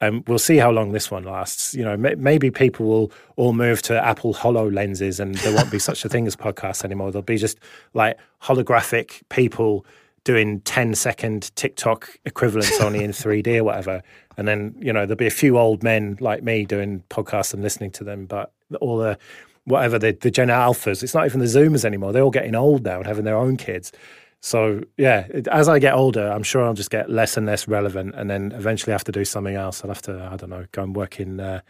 And 0.00 0.16
um, 0.16 0.24
we'll 0.26 0.40
see 0.40 0.56
how 0.56 0.70
long 0.70 0.92
this 0.92 1.10
one 1.10 1.22
lasts. 1.22 1.72
You 1.72 1.84
know, 1.84 1.96
may, 1.96 2.16
maybe 2.16 2.50
people 2.50 2.86
will 2.86 3.12
all 3.36 3.52
move 3.52 3.80
to 3.82 4.04
Apple 4.04 4.34
HoloLenses, 4.34 5.20
and 5.20 5.36
there 5.36 5.54
won't 5.54 5.70
be 5.70 5.78
such 5.78 6.04
a 6.04 6.08
thing 6.08 6.26
as 6.26 6.34
podcasts 6.34 6.84
anymore. 6.84 7.12
There'll 7.12 7.22
be 7.22 7.38
just 7.38 7.58
like 7.94 8.18
holographic 8.42 9.22
people 9.28 9.86
doing 10.24 10.60
10 10.62 10.94
second 10.94 11.54
TikTok 11.54 12.10
equivalents 12.24 12.80
only 12.80 13.04
in 13.04 13.12
3D 13.12 13.58
or 13.58 13.64
whatever. 13.64 14.02
And 14.36 14.48
then, 14.48 14.74
you 14.80 14.92
know, 14.92 15.06
there'll 15.06 15.16
be 15.16 15.26
a 15.26 15.30
few 15.30 15.58
old 15.58 15.82
men 15.82 16.16
like 16.20 16.42
me 16.42 16.64
doing 16.64 17.04
podcasts 17.08 17.54
and 17.54 17.62
listening 17.62 17.92
to 17.92 18.04
them. 18.04 18.26
But 18.26 18.52
all 18.80 18.98
the 18.98 19.16
whatever 19.64 19.98
the 19.98 20.12
the 20.12 20.30
Gen 20.30 20.48
Alphas. 20.48 21.02
It's 21.02 21.14
not 21.14 21.26
even 21.26 21.40
the 21.40 21.46
Zoomers 21.46 21.84
anymore. 21.84 22.12
They're 22.12 22.22
all 22.22 22.30
getting 22.30 22.54
old 22.54 22.84
now 22.84 22.98
and 22.98 23.06
having 23.06 23.24
their 23.24 23.36
own 23.36 23.56
kids. 23.56 23.92
So 24.40 24.82
yeah, 24.98 25.26
as 25.50 25.68
I 25.68 25.78
get 25.78 25.94
older, 25.94 26.30
I'm 26.30 26.42
sure 26.42 26.64
I'll 26.64 26.74
just 26.74 26.90
get 26.90 27.08
less 27.08 27.36
and 27.36 27.46
less 27.46 27.66
relevant, 27.66 28.14
and 28.14 28.28
then 28.28 28.52
eventually 28.52 28.92
have 28.92 29.04
to 29.04 29.12
do 29.12 29.24
something 29.24 29.54
else. 29.54 29.82
I'll 29.82 29.90
have 29.90 30.02
to 30.02 30.28
I 30.30 30.36
don't 30.36 30.50
know 30.50 30.66
go 30.72 30.82
and 30.82 30.94
work 30.94 31.18
in 31.18 31.40
a 31.40 31.62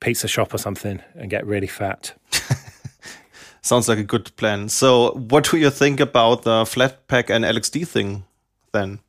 pizza 0.00 0.28
shop 0.28 0.54
or 0.54 0.58
something 0.58 1.02
and 1.14 1.30
get 1.30 1.46
really 1.46 1.66
fat. 1.66 2.14
Sounds 3.62 3.88
like 3.88 3.98
a 3.98 4.04
good 4.04 4.34
plan. 4.36 4.68
So, 4.68 5.10
what 5.12 5.50
do 5.50 5.56
you 5.56 5.70
think 5.70 6.00
about 6.00 6.42
the 6.42 6.64
Flatpak 6.64 7.30
and 7.30 7.44
LXD 7.44 7.86
thing 7.86 8.24
then? 8.72 9.00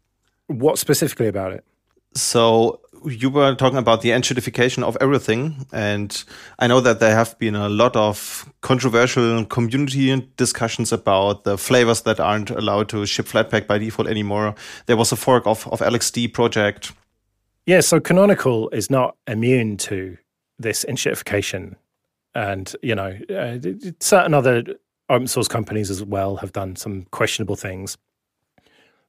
What 0.48 0.80
specifically 0.80 1.28
about 1.28 1.52
it? 1.52 1.64
So, 2.16 2.80
you 3.06 3.30
were 3.30 3.56
talking 3.56 3.78
about 3.78 4.02
the 4.02 4.10
enshittification 4.10 4.84
of 4.84 4.98
everything, 5.02 5.66
and 5.72 6.24
I 6.60 6.68
know 6.68 6.80
that 6.82 7.00
there 7.00 7.16
have 7.16 7.38
been 7.40 7.56
a 7.56 7.70
lot 7.70 7.96
of 7.96 8.52
controversial 8.62 9.46
community 9.46 10.28
discussions 10.38 10.92
about 10.92 11.44
the 11.44 11.58
flavors 11.58 12.02
that 12.02 12.20
aren't 12.20 12.50
allowed 12.50 12.90
to 12.90 13.06
ship 13.06 13.28
Flatpak 13.28 13.68
by 13.68 13.78
default 13.78 14.08
anymore. 14.08 14.56
There 14.86 14.98
was 14.98 15.12
a 15.12 15.16
fork 15.16 15.46
of, 15.46 15.68
of 15.68 15.80
LXD 15.80 16.34
project. 16.34 16.92
Yeah, 17.66 17.82
so 17.82 18.00
Canonical 18.00 18.70
is 18.70 18.90
not 18.90 19.16
immune 19.28 19.78
to 19.78 20.18
this 20.58 20.86
enshittification, 20.88 21.76
and 22.34 22.76
you 22.82 22.96
know, 22.96 23.18
uh, 23.30 23.58
certain 24.00 24.34
other 24.34 24.64
open 25.10 25.28
source 25.28 25.48
companies 25.48 25.90
as 25.90 26.04
well 26.04 26.38
have 26.38 26.52
done 26.52 26.76
some 26.76 27.04
questionable 27.12 27.56
things. 27.56 27.98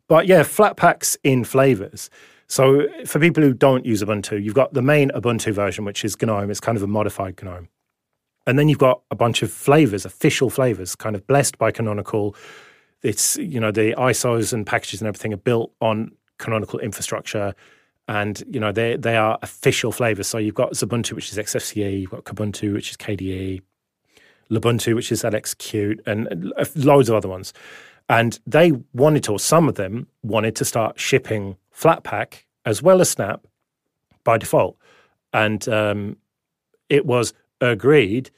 But 0.08 0.26
yeah, 0.26 0.42
Flatpaks 0.42 1.16
in 1.22 1.44
flavors 1.44 2.08
so 2.48 2.86
for 3.04 3.20
people 3.20 3.42
who 3.42 3.52
don't 3.52 3.84
use 3.84 4.02
Ubuntu, 4.02 4.42
you've 4.42 4.54
got 4.54 4.72
the 4.72 4.82
main 4.82 5.10
Ubuntu 5.10 5.52
version, 5.52 5.84
which 5.84 6.04
is 6.04 6.20
GNOME. 6.20 6.50
It's 6.50 6.60
kind 6.60 6.76
of 6.76 6.82
a 6.82 6.86
modified 6.86 7.40
GNOME. 7.42 7.68
And 8.46 8.58
then 8.58 8.70
you've 8.70 8.78
got 8.78 9.02
a 9.10 9.14
bunch 9.14 9.42
of 9.42 9.52
flavors, 9.52 10.06
official 10.06 10.48
flavors, 10.48 10.96
kind 10.96 11.14
of 11.14 11.26
blessed 11.26 11.58
by 11.58 11.70
Canonical. 11.70 12.34
It's, 13.02 13.36
you 13.36 13.60
know, 13.60 13.70
the 13.70 13.94
ISOs 13.98 14.54
and 14.54 14.66
packages 14.66 15.02
and 15.02 15.08
everything 15.08 15.34
are 15.34 15.38
built 15.38 15.72
on 15.82 16.12
Canonical 16.38 16.78
infrastructure. 16.78 17.54
And, 18.08 18.42
you 18.48 18.58
know, 18.58 18.72
they, 18.72 18.96
they 18.96 19.18
are 19.18 19.38
official 19.42 19.92
flavors. 19.92 20.26
So 20.26 20.38
you've 20.38 20.54
got 20.54 20.72
Xubuntu, 20.72 21.12
which 21.12 21.30
is 21.30 21.36
XFCE, 21.36 22.00
you've 22.00 22.10
got 22.10 22.24
Kubuntu, 22.24 22.72
which 22.72 22.90
is 22.90 22.96
KDE, 22.96 23.60
Lubuntu, 24.50 24.94
which 24.94 25.12
is 25.12 25.22
LXQt, 25.22 26.06
and 26.06 26.50
loads 26.74 27.10
of 27.10 27.16
other 27.16 27.28
ones. 27.28 27.52
And 28.08 28.40
they 28.46 28.72
wanted 28.94 29.24
to, 29.24 29.32
or 29.32 29.38
some 29.38 29.68
of 29.68 29.74
them 29.74 30.06
wanted 30.22 30.56
to 30.56 30.64
start 30.64 30.98
shipping 30.98 31.58
Flatpak 31.78 32.44
as 32.64 32.82
well 32.82 33.00
as 33.00 33.10
Snap 33.10 33.46
by 34.24 34.38
default. 34.38 34.76
And 35.32 35.68
um, 35.68 36.16
it 36.88 37.06
was 37.06 37.32
agreed 37.60 38.30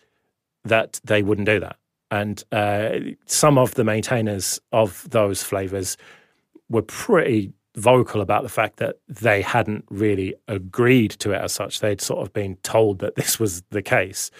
that 0.64 1.00
they 1.04 1.22
wouldn't 1.22 1.46
do 1.46 1.60
that. 1.60 1.76
And 2.10 2.42
uh, 2.52 2.90
some 3.26 3.56
of 3.56 3.74
the 3.74 3.84
maintainers 3.84 4.60
of 4.72 5.08
those 5.10 5.42
flavors 5.42 5.96
were 6.68 6.82
pretty 6.82 7.52
vocal 7.76 8.20
about 8.20 8.42
the 8.42 8.48
fact 8.48 8.76
that 8.78 8.96
they 9.08 9.42
hadn't 9.42 9.84
really 9.90 10.34
agreed 10.48 11.12
to 11.12 11.32
it 11.32 11.40
as 11.40 11.52
such. 11.52 11.80
They'd 11.80 12.00
sort 12.00 12.26
of 12.26 12.32
been 12.32 12.56
told 12.56 12.98
that 12.98 13.14
this 13.14 13.38
was 13.38 13.62
the 13.70 13.82
case. 13.82 14.30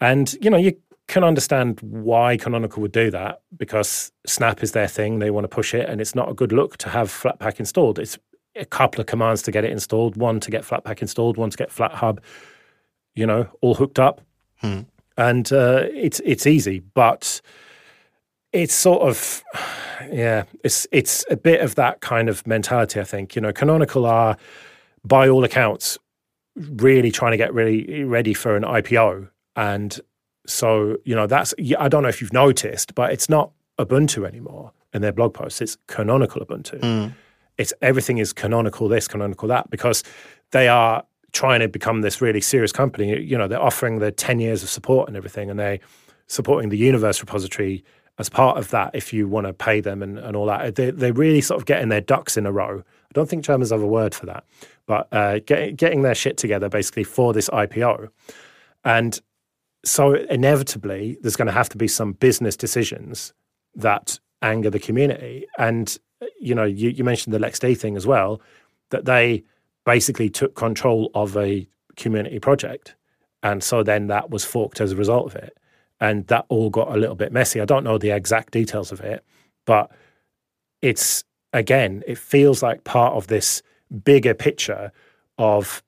And, 0.00 0.32
you 0.40 0.50
know, 0.50 0.56
you 0.56 0.76
can 1.08 1.22
understand 1.22 1.78
why 1.80 2.36
Canonical 2.36 2.82
would 2.82 2.92
do 2.92 3.10
that 3.10 3.42
because 3.56 4.10
Snap 4.26 4.62
is 4.62 4.72
their 4.72 4.88
thing. 4.88 5.18
They 5.18 5.30
want 5.30 5.44
to 5.44 5.48
push 5.48 5.74
it, 5.74 5.88
and 5.88 6.00
it's 6.00 6.14
not 6.14 6.28
a 6.28 6.34
good 6.34 6.52
look 6.52 6.76
to 6.78 6.88
have 6.88 7.08
Flatpak 7.08 7.60
installed. 7.60 7.98
It's 7.98 8.18
a 8.56 8.64
couple 8.64 9.00
of 9.00 9.06
commands 9.06 9.42
to 9.42 9.52
get 9.52 9.64
it 9.64 9.70
installed 9.70 10.16
one 10.16 10.40
to 10.40 10.50
get 10.50 10.62
Flatpak 10.62 11.02
installed, 11.02 11.36
one 11.36 11.50
to 11.50 11.56
get 11.56 11.70
FlatHub, 11.70 12.18
you 13.14 13.26
know, 13.26 13.48
all 13.60 13.74
hooked 13.74 13.98
up. 13.98 14.20
Hmm. 14.56 14.80
And 15.16 15.50
uh, 15.52 15.84
it's 15.92 16.20
it's 16.24 16.46
easy, 16.46 16.80
but 16.80 17.40
it's 18.52 18.74
sort 18.74 19.02
of 19.02 19.44
yeah, 20.10 20.44
it's 20.64 20.86
it's 20.92 21.24
a 21.30 21.36
bit 21.36 21.60
of 21.60 21.74
that 21.76 22.00
kind 22.00 22.28
of 22.28 22.46
mentality. 22.46 23.00
I 23.00 23.04
think 23.04 23.36
you 23.36 23.42
know, 23.42 23.52
Canonical 23.52 24.06
are 24.06 24.36
by 25.04 25.28
all 25.28 25.44
accounts 25.44 25.98
really 26.56 27.10
trying 27.10 27.32
to 27.32 27.36
get 27.36 27.54
really 27.54 28.04
ready 28.04 28.34
for 28.34 28.56
an 28.56 28.64
IPO, 28.64 29.28
and 29.54 30.00
so, 30.46 30.96
you 31.04 31.14
know, 31.14 31.26
that's, 31.26 31.54
I 31.78 31.88
don't 31.88 32.02
know 32.02 32.08
if 32.08 32.20
you've 32.20 32.32
noticed, 32.32 32.94
but 32.94 33.12
it's 33.12 33.28
not 33.28 33.50
Ubuntu 33.78 34.26
anymore 34.26 34.72
in 34.92 35.02
their 35.02 35.12
blog 35.12 35.34
posts. 35.34 35.60
It's 35.60 35.76
canonical 35.86 36.44
Ubuntu. 36.44 36.80
Mm. 36.80 37.12
It's 37.58 37.72
everything 37.82 38.18
is 38.18 38.32
canonical 38.32 38.88
this, 38.88 39.08
canonical 39.08 39.48
that, 39.48 39.70
because 39.70 40.02
they 40.50 40.68
are 40.68 41.04
trying 41.32 41.60
to 41.60 41.68
become 41.68 42.00
this 42.00 42.20
really 42.20 42.40
serious 42.40 42.72
company. 42.72 43.20
You 43.20 43.36
know, 43.36 43.48
they're 43.48 43.60
offering 43.60 43.98
the 43.98 44.12
10 44.12 44.40
years 44.40 44.62
of 44.62 44.68
support 44.68 45.08
and 45.08 45.16
everything, 45.16 45.50
and 45.50 45.58
they're 45.58 45.78
supporting 46.26 46.70
the 46.70 46.78
Universe 46.78 47.20
repository 47.20 47.84
as 48.18 48.28
part 48.28 48.56
of 48.56 48.70
that 48.70 48.90
if 48.94 49.12
you 49.12 49.28
want 49.28 49.46
to 49.46 49.52
pay 49.52 49.80
them 49.80 50.02
and, 50.02 50.18
and 50.18 50.36
all 50.36 50.46
that. 50.46 50.74
They, 50.74 50.90
they're 50.90 51.12
really 51.12 51.40
sort 51.40 51.60
of 51.60 51.66
getting 51.66 51.88
their 51.88 52.00
ducks 52.00 52.36
in 52.36 52.46
a 52.46 52.52
row. 52.52 52.78
I 52.78 53.12
don't 53.12 53.28
think 53.28 53.44
Germans 53.44 53.70
have 53.70 53.82
a 53.82 53.86
word 53.86 54.14
for 54.14 54.26
that, 54.26 54.44
but 54.86 55.08
uh, 55.12 55.40
get, 55.40 55.76
getting 55.76 56.02
their 56.02 56.14
shit 56.14 56.36
together 56.36 56.68
basically 56.68 57.04
for 57.04 57.32
this 57.32 57.50
IPO. 57.50 58.08
And 58.84 59.20
so 59.86 60.14
inevitably, 60.14 61.18
there's 61.20 61.36
going 61.36 61.46
to 61.46 61.52
have 61.52 61.68
to 61.70 61.78
be 61.78 61.88
some 61.88 62.12
business 62.12 62.56
decisions 62.56 63.32
that 63.74 64.18
anger 64.42 64.70
the 64.70 64.78
community. 64.78 65.46
And 65.58 65.96
you 66.40 66.54
know, 66.54 66.64
you, 66.64 66.90
you 66.90 67.04
mentioned 67.04 67.34
the 67.34 67.38
LXD 67.38 67.78
thing 67.78 67.96
as 67.96 68.06
well, 68.06 68.40
that 68.90 69.04
they 69.04 69.44
basically 69.84 70.28
took 70.28 70.54
control 70.54 71.10
of 71.14 71.36
a 71.36 71.68
community 71.96 72.38
project, 72.38 72.94
and 73.42 73.62
so 73.62 73.82
then 73.82 74.08
that 74.08 74.30
was 74.30 74.44
forked 74.44 74.80
as 74.80 74.92
a 74.92 74.96
result 74.96 75.26
of 75.26 75.36
it, 75.36 75.56
and 76.00 76.26
that 76.26 76.46
all 76.48 76.70
got 76.70 76.92
a 76.92 76.96
little 76.96 77.14
bit 77.14 77.32
messy. 77.32 77.60
I 77.60 77.64
don't 77.64 77.84
know 77.84 77.98
the 77.98 78.10
exact 78.10 78.52
details 78.52 78.92
of 78.92 79.00
it, 79.00 79.24
but 79.66 79.90
it's 80.82 81.24
again, 81.52 82.02
it 82.06 82.18
feels 82.18 82.62
like 82.62 82.84
part 82.84 83.14
of 83.14 83.28
this 83.28 83.62
bigger 84.04 84.34
picture 84.34 84.92
of 85.38 85.82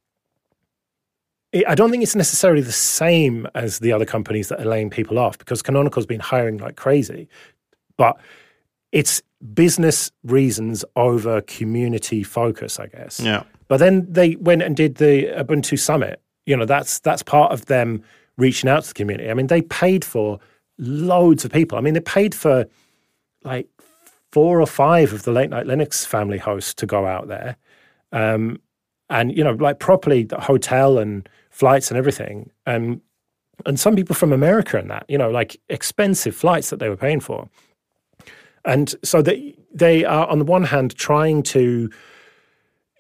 I 1.67 1.75
don't 1.75 1.91
think 1.91 2.03
it's 2.03 2.17
necessarily 2.17 2.63
the 2.63 2.73
same 2.73 3.47
as 3.55 3.79
the 3.79 3.93
other 3.93 4.05
companies 4.05 4.49
that 4.49 4.61
are 4.61 4.67
laying 4.67 4.91
people 4.91 5.19
off 5.19 5.39
because 5.39 5.63
Canonical's 5.63 6.07
been 6.07 6.21
hiring 6.21 6.59
like 6.59 6.77
crazy, 6.77 7.29
but 7.97 8.19
it's 8.93 9.23
business 9.55 10.11
reasons 10.25 10.85
over 10.97 11.41
community 11.43 12.23
focus, 12.23 12.79
I 12.79 12.87
guess. 12.87 13.21
Yeah. 13.21 13.45
But 13.69 13.79
then 13.79 14.07
they 14.11 14.37
went 14.37 14.63
and 14.63 14.77
did 14.77 14.97
the 14.97 15.27
Ubuntu 15.37 15.79
Summit. 15.79 16.21
You 16.47 16.57
know, 16.57 16.65
that's 16.65 16.99
that's 17.01 17.23
part 17.23 17.53
of 17.53 17.67
them 17.67 18.03
reaching 18.37 18.71
out 18.71 18.83
to 18.83 18.89
the 18.89 18.95
community. 18.95 19.31
I 19.31 19.35
mean, 19.35 19.49
they 19.49 19.63
paid 19.63 20.05
for 20.05 20.39
loads 20.79 21.45
of 21.45 21.53
people. 21.53 21.77
I 21.77 21.81
mean, 21.81 21.95
they 21.95 22.01
paid 22.01 22.35
for 22.35 22.67
like 23.45 23.69
four 24.33 24.61
or 24.61 24.67
five 24.67 25.13
of 25.13 25.23
the 25.25 25.33
late 25.33 25.51
night 25.51 25.67
Linux 25.67 26.07
family 26.07 26.39
hosts 26.39 26.75
to 26.75 26.87
go 26.87 27.07
out 27.07 27.29
there 27.29 27.57
um, 28.13 28.61
and 29.11 29.37
you 29.37 29.45
know, 29.45 29.53
like 29.53 29.79
properly 29.79 30.25
the 30.25 30.41
hotel 30.41 30.99
and 30.99 31.29
flights 31.51 31.91
and 31.91 31.99
everything, 31.99 32.51
and 32.67 33.01
and 33.67 33.79
some 33.79 33.97
people 33.97 34.15
from 34.15 34.33
America 34.33 34.79
and 34.79 34.91
that, 34.91 35.05
you 35.09 35.19
know, 35.19 35.31
like 35.31 35.61
expensive 35.69 36.35
flights 36.35 36.71
that 36.71 36.79
they 36.79 36.89
were 36.89 36.97
paying 36.97 37.21
for, 37.21 37.49
and 38.65 38.95
so 39.03 39.23
they 39.23 39.57
they 39.75 40.05
are 40.05 40.27
on 40.29 40.39
the 40.39 40.45
one 40.45 40.65
hand 40.65 40.95
trying 40.97 41.43
to 41.43 41.91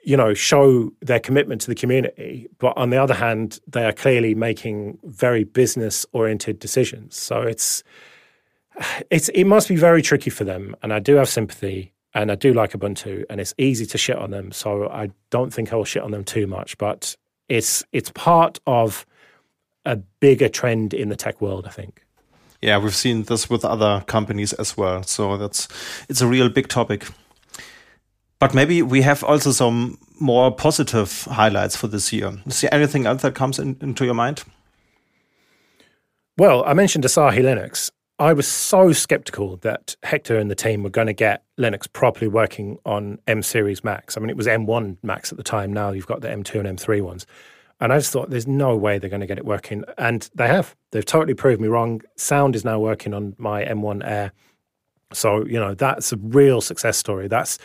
you 0.09 0.17
know, 0.17 0.33
show 0.33 0.91
their 1.03 1.21
commitment 1.21 1.61
to 1.61 1.67
the 1.67 1.75
community. 1.75 2.49
But 2.57 2.75
on 2.79 2.89
the 2.89 2.97
other 2.97 3.13
hand, 3.13 3.61
they 3.67 3.85
are 3.85 3.93
clearly 3.93 4.35
making 4.35 4.99
very 5.05 5.45
business 5.45 6.07
oriented 6.13 6.59
decisions. 6.59 7.15
So 7.15 7.43
it's, 7.43 7.83
it's, 9.11 9.29
it 9.31 9.45
must 9.45 9.69
be 9.69 9.77
very 9.77 10.01
tricky 10.01 10.31
for 10.31 10.45
them. 10.45 10.75
And 10.83 10.95
I 10.95 10.99
do 10.99 11.17
have 11.17 11.29
sympathy 11.29 11.93
and 12.15 12.33
I 12.33 12.35
do 12.35 12.53
like 12.53 12.73
Ubuntu 12.73 13.25
and 13.29 13.41
it's 13.41 13.55
easy 13.59 13.87
to 13.87 13.99
shit 13.99 14.17
on 14.17 14.31
them. 14.31 14.53
So 14.53 14.89
I 14.89 15.11
don't 15.31 15.53
think 15.53 15.73
I'll 15.73 15.85
shit 15.85 16.03
on 16.03 16.11
them 16.11 16.25
too 16.25 16.47
much, 16.47 16.79
but 16.79 17.17
it's, 17.49 17.85
it's 17.93 18.11
part 18.11 18.61
of 18.67 19.07
a 19.85 19.97
bigger 19.97 20.49
trend 20.49 20.95
in 20.95 21.09
the 21.09 21.17
tech 21.17 21.41
world, 21.41 21.67
I 21.67 21.71
think. 21.71 22.05
Yeah, 22.61 22.79
we've 22.79 22.95
seen 22.95 23.23
this 23.25 23.49
with 23.49 23.65
other 23.65 24.03
companies 24.07 24.53
as 24.55 24.77
well. 24.77 25.03
So 25.05 25.37
that's, 25.37 25.69
it's 26.09 26.21
a 26.21 26.27
real 26.27 26.49
big 26.49 26.69
topic. 26.69 27.07
But 28.39 28.55
maybe 28.55 28.83
we 28.83 29.03
have 29.03 29.23
also 29.25 29.53
some 29.53 29.99
more 30.21 30.51
positive 30.51 31.25
highlights 31.25 31.77
for 31.77 31.89
this 31.89 32.13
year. 32.13 32.33
Is 32.47 32.61
there 32.61 32.75
anything 32.75 33.07
else 33.07 33.23
that 33.23 33.35
comes 33.35 33.59
in, 33.59 33.77
into 33.81 34.05
your 34.05 34.15
mind? 34.15 34.45
Well, 36.37 36.65
I 36.65 36.75
mentioned 36.75 37.05
Asahi 37.05 37.39
Linux. 37.39 37.91
I 38.21 38.33
was 38.33 38.49
so 38.49 38.93
skeptical 38.93 39.59
that 39.59 39.95
Hector 40.03 40.37
and 40.37 40.51
the 40.51 40.57
team 40.57 40.83
were 40.83 40.91
going 40.91 41.07
to 41.07 41.13
get 41.13 41.45
Linux 41.57 41.91
properly 41.93 42.27
working 42.27 42.79
on 42.85 43.19
M 43.29 43.43
series 43.43 43.85
Macs. 43.85 44.17
I 44.17 44.21
mean, 44.21 44.29
it 44.29 44.37
was 44.37 44.49
M1 44.49 44.97
Macs 45.05 45.31
at 45.31 45.39
the 45.39 45.45
time. 45.45 45.73
Now 45.73 45.93
you've 45.93 46.09
got 46.09 46.21
the 46.21 46.29
M2 46.29 46.67
and 46.67 46.79
M3 46.79 47.01
ones. 47.01 47.27
And 47.81 47.93
I 47.93 47.99
just 47.99 48.13
thought 48.13 48.31
there's 48.31 48.49
no 48.49 48.77
way 48.77 48.99
they're 48.99 49.09
going 49.09 49.21
to 49.21 49.27
get 49.27 49.39
it 49.39 49.45
working. 49.45 49.85
And 49.99 50.29
they 50.35 50.49
have. 50.49 50.75
They've 50.91 51.05
totally 51.05 51.35
proved 51.35 51.61
me 51.61 51.69
wrong. 51.69 52.03
Sound 52.17 52.57
is 52.57 52.65
now 52.65 52.81
working 52.81 53.15
on 53.15 53.37
my 53.39 53.65
M1 53.65 54.05
Air. 54.05 54.33
So, 55.13 55.47
you 55.47 55.61
know, 55.61 55.75
that's 55.75 56.13
a 56.13 56.17
real 56.17 56.61
success 56.61 56.97
story. 56.97 57.29
That's 57.29 57.57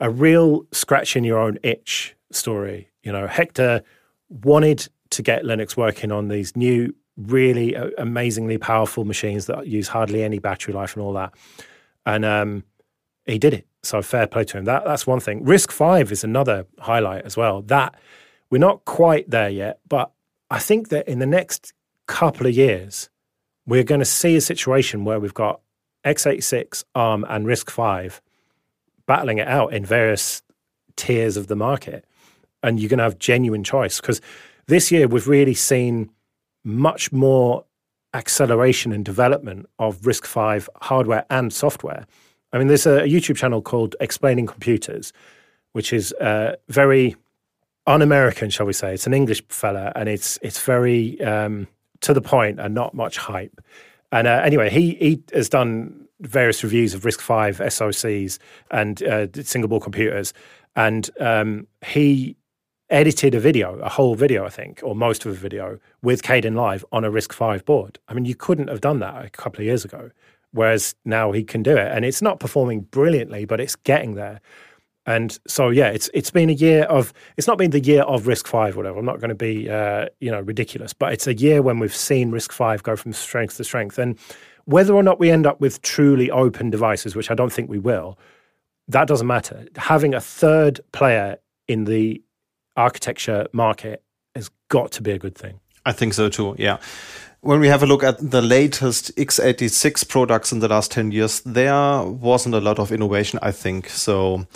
a 0.00 0.08
real 0.08 0.64
scratching 0.72 1.24
your 1.24 1.38
own 1.38 1.58
itch 1.62 2.16
story. 2.32 2.88
You 3.02 3.12
know, 3.12 3.26
Hector 3.26 3.82
wanted 4.30 4.88
to 5.10 5.22
get 5.22 5.44
Linux 5.44 5.76
working 5.76 6.10
on 6.10 6.28
these 6.28 6.56
new, 6.56 6.94
really 7.26 7.76
uh, 7.76 7.90
amazingly 7.98 8.58
powerful 8.58 9.04
machines 9.04 9.46
that 9.46 9.66
use 9.66 9.88
hardly 9.88 10.22
any 10.22 10.38
battery 10.38 10.74
life 10.74 10.94
and 10.94 11.02
all 11.02 11.12
that. 11.14 11.34
And 12.06 12.24
um, 12.24 12.64
he 13.26 13.38
did 13.38 13.54
it. 13.54 13.66
So 13.82 14.02
fair 14.02 14.26
play 14.26 14.44
to 14.44 14.58
him. 14.58 14.64
That 14.64 14.84
that's 14.84 15.06
one 15.06 15.20
thing. 15.20 15.44
RISC-V 15.44 16.12
is 16.12 16.24
another 16.24 16.66
highlight 16.78 17.24
as 17.24 17.36
well. 17.36 17.62
That 17.62 17.94
we're 18.50 18.58
not 18.58 18.84
quite 18.84 19.30
there 19.30 19.48
yet, 19.48 19.80
but 19.88 20.10
I 20.50 20.58
think 20.58 20.88
that 20.88 21.08
in 21.08 21.18
the 21.18 21.26
next 21.26 21.72
couple 22.06 22.46
of 22.46 22.54
years, 22.54 23.08
we're 23.66 23.84
going 23.84 24.00
to 24.00 24.04
see 24.04 24.36
a 24.36 24.40
situation 24.40 25.04
where 25.04 25.20
we've 25.20 25.34
got 25.34 25.60
x86, 26.04 26.84
ARM, 26.94 27.24
and 27.28 27.46
RISC-V 27.46 28.20
battling 29.06 29.38
it 29.38 29.48
out 29.48 29.72
in 29.72 29.84
various 29.84 30.42
tiers 30.96 31.36
of 31.36 31.46
the 31.46 31.56
market. 31.56 32.04
And 32.62 32.78
you're 32.78 32.88
going 32.88 32.98
to 32.98 33.04
have 33.04 33.18
genuine 33.18 33.64
choice 33.64 34.00
because 34.00 34.20
this 34.66 34.92
year 34.92 35.08
we've 35.08 35.28
really 35.28 35.54
seen 35.54 36.10
much 36.64 37.12
more 37.12 37.64
acceleration 38.14 38.92
and 38.92 39.04
development 39.04 39.66
of 39.78 40.00
RISC-V 40.02 40.66
hardware 40.82 41.24
and 41.30 41.52
software. 41.52 42.06
I 42.52 42.58
mean, 42.58 42.68
there's 42.68 42.86
a 42.86 43.02
YouTube 43.02 43.36
channel 43.36 43.62
called 43.62 43.94
Explaining 44.00 44.46
Computers, 44.46 45.12
which 45.72 45.92
is 45.92 46.12
uh, 46.14 46.56
very 46.68 47.16
un-American, 47.86 48.50
shall 48.50 48.66
we 48.66 48.72
say? 48.72 48.94
It's 48.94 49.06
an 49.06 49.14
English 49.14 49.42
fella, 49.48 49.92
and 49.94 50.08
it's 50.08 50.38
it's 50.42 50.60
very 50.62 51.20
um, 51.22 51.68
to 52.00 52.12
the 52.12 52.20
point 52.20 52.58
and 52.58 52.74
not 52.74 52.94
much 52.94 53.18
hype. 53.18 53.60
And 54.12 54.26
uh, 54.26 54.42
anyway, 54.44 54.70
he 54.70 54.94
he 54.94 55.22
has 55.32 55.48
done 55.48 56.08
various 56.20 56.62
reviews 56.62 56.92
of 56.94 57.02
RISC-V 57.02 57.62
SoCs 57.64 58.38
and 58.70 59.02
uh, 59.02 59.26
single 59.42 59.68
board 59.68 59.82
computers, 59.82 60.34
and 60.76 61.08
um, 61.20 61.66
he 61.86 62.36
edited 62.90 63.34
a 63.34 63.40
video, 63.40 63.78
a 63.78 63.88
whole 63.88 64.14
video, 64.14 64.44
I 64.44 64.50
think, 64.50 64.80
or 64.82 64.94
most 64.94 65.24
of 65.24 65.32
a 65.32 65.34
video 65.34 65.78
with 66.02 66.22
Caden 66.22 66.52
Kdenlive 66.52 66.84
on 66.92 67.04
a 67.04 67.10
RISC-V 67.10 67.64
board. 67.64 67.98
I 68.08 68.14
mean, 68.14 68.24
you 68.24 68.34
couldn't 68.34 68.68
have 68.68 68.80
done 68.80 68.98
that 69.00 69.24
a 69.24 69.30
couple 69.30 69.60
of 69.60 69.66
years 69.66 69.84
ago, 69.84 70.10
whereas 70.52 70.94
now 71.04 71.32
he 71.32 71.44
can 71.44 71.62
do 71.62 71.76
it, 71.76 71.92
and 71.92 72.04
it's 72.04 72.20
not 72.20 72.40
performing 72.40 72.80
brilliantly, 72.80 73.44
but 73.44 73.60
it's 73.60 73.76
getting 73.76 74.14
there. 74.14 74.40
And 75.06 75.38
so, 75.46 75.70
yeah, 75.70 75.88
it's 75.88 76.10
it's 76.12 76.30
been 76.30 76.50
a 76.50 76.54
year 76.54 76.84
of 76.84 77.12
it's 77.36 77.46
not 77.46 77.58
been 77.58 77.70
the 77.70 77.80
year 77.80 78.02
of 78.02 78.24
RISC-V, 78.24 78.76
whatever. 78.76 78.98
I'm 78.98 79.06
not 79.06 79.18
going 79.18 79.30
to 79.30 79.34
be 79.34 79.70
uh, 79.70 80.06
you 80.20 80.30
know 80.30 80.40
ridiculous, 80.40 80.92
but 80.92 81.12
it's 81.12 81.26
a 81.26 81.34
year 81.34 81.62
when 81.62 81.78
we've 81.78 81.94
seen 81.94 82.30
RISC-V 82.30 82.82
go 82.82 82.96
from 82.96 83.12
strength 83.12 83.56
to 83.56 83.64
strength, 83.64 83.98
and 83.98 84.18
whether 84.64 84.94
or 84.94 85.02
not 85.02 85.18
we 85.18 85.30
end 85.30 85.46
up 85.46 85.60
with 85.60 85.80
truly 85.82 86.30
open 86.30 86.70
devices, 86.70 87.16
which 87.16 87.30
I 87.30 87.34
don't 87.34 87.52
think 87.52 87.70
we 87.70 87.78
will, 87.78 88.18
that 88.88 89.08
doesn't 89.08 89.26
matter. 89.26 89.66
Having 89.76 90.14
a 90.14 90.20
third 90.20 90.80
player 90.92 91.38
in 91.66 91.84
the 91.84 92.22
architecture 92.80 93.46
market 93.52 94.02
has 94.34 94.50
got 94.68 94.90
to 94.92 95.02
be 95.02 95.12
a 95.12 95.18
good 95.18 95.36
thing. 95.36 95.60
I 95.84 95.92
think 95.92 96.14
so 96.14 96.28
too. 96.28 96.54
Yeah. 96.58 96.78
When 97.42 97.60
we 97.60 97.68
have 97.68 97.82
a 97.82 97.86
look 97.86 98.02
at 98.02 98.18
the 98.18 98.42
latest 98.42 99.16
x86 99.16 100.06
products 100.08 100.52
in 100.52 100.60
the 100.60 100.68
last 100.68 100.90
10 100.90 101.10
years, 101.10 101.40
there 101.40 102.02
wasn't 102.04 102.54
a 102.54 102.60
lot 102.60 102.78
of 102.78 102.92
innovation, 102.92 103.38
I 103.42 103.52
think. 103.52 103.88
So 103.88 104.46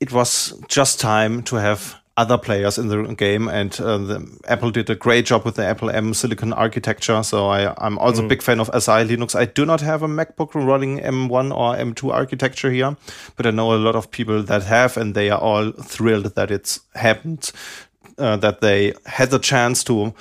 it 0.00 0.12
was 0.12 0.52
just 0.68 1.00
time 1.00 1.42
to 1.44 1.56
have 1.56 2.01
other 2.16 2.36
players 2.36 2.76
in 2.76 2.88
the 2.88 3.14
game, 3.14 3.48
and 3.48 3.80
uh, 3.80 3.96
the, 3.98 4.40
Apple 4.46 4.70
did 4.70 4.90
a 4.90 4.94
great 4.94 5.24
job 5.24 5.44
with 5.44 5.56
the 5.56 5.64
Apple 5.64 5.90
M 5.90 6.12
Silicon 6.12 6.52
architecture. 6.52 7.22
So 7.22 7.46
I, 7.46 7.74
am 7.86 7.98
also 7.98 8.22
mm. 8.22 8.26
a 8.26 8.28
big 8.28 8.42
fan 8.42 8.60
of 8.60 8.70
Asahi 8.70 9.08
Linux. 9.08 9.34
I 9.34 9.46
do 9.46 9.64
not 9.64 9.80
have 9.80 10.02
a 10.02 10.08
MacBook 10.08 10.54
running 10.54 10.98
M1 10.98 11.56
or 11.56 11.74
M2 11.74 12.12
architecture 12.12 12.70
here, 12.70 12.96
but 13.36 13.46
I 13.46 13.50
know 13.50 13.72
a 13.72 13.76
lot 13.76 13.96
of 13.96 14.10
people 14.10 14.42
that 14.42 14.62
have, 14.64 14.96
and 14.96 15.14
they 15.14 15.30
are 15.30 15.40
all 15.40 15.72
thrilled 15.72 16.34
that 16.34 16.50
it's 16.50 16.80
happened, 16.94 17.50
uh, 18.18 18.36
that 18.36 18.60
they 18.60 18.92
had 19.06 19.30
the 19.30 19.38
chance 19.38 19.82
to 19.84 20.12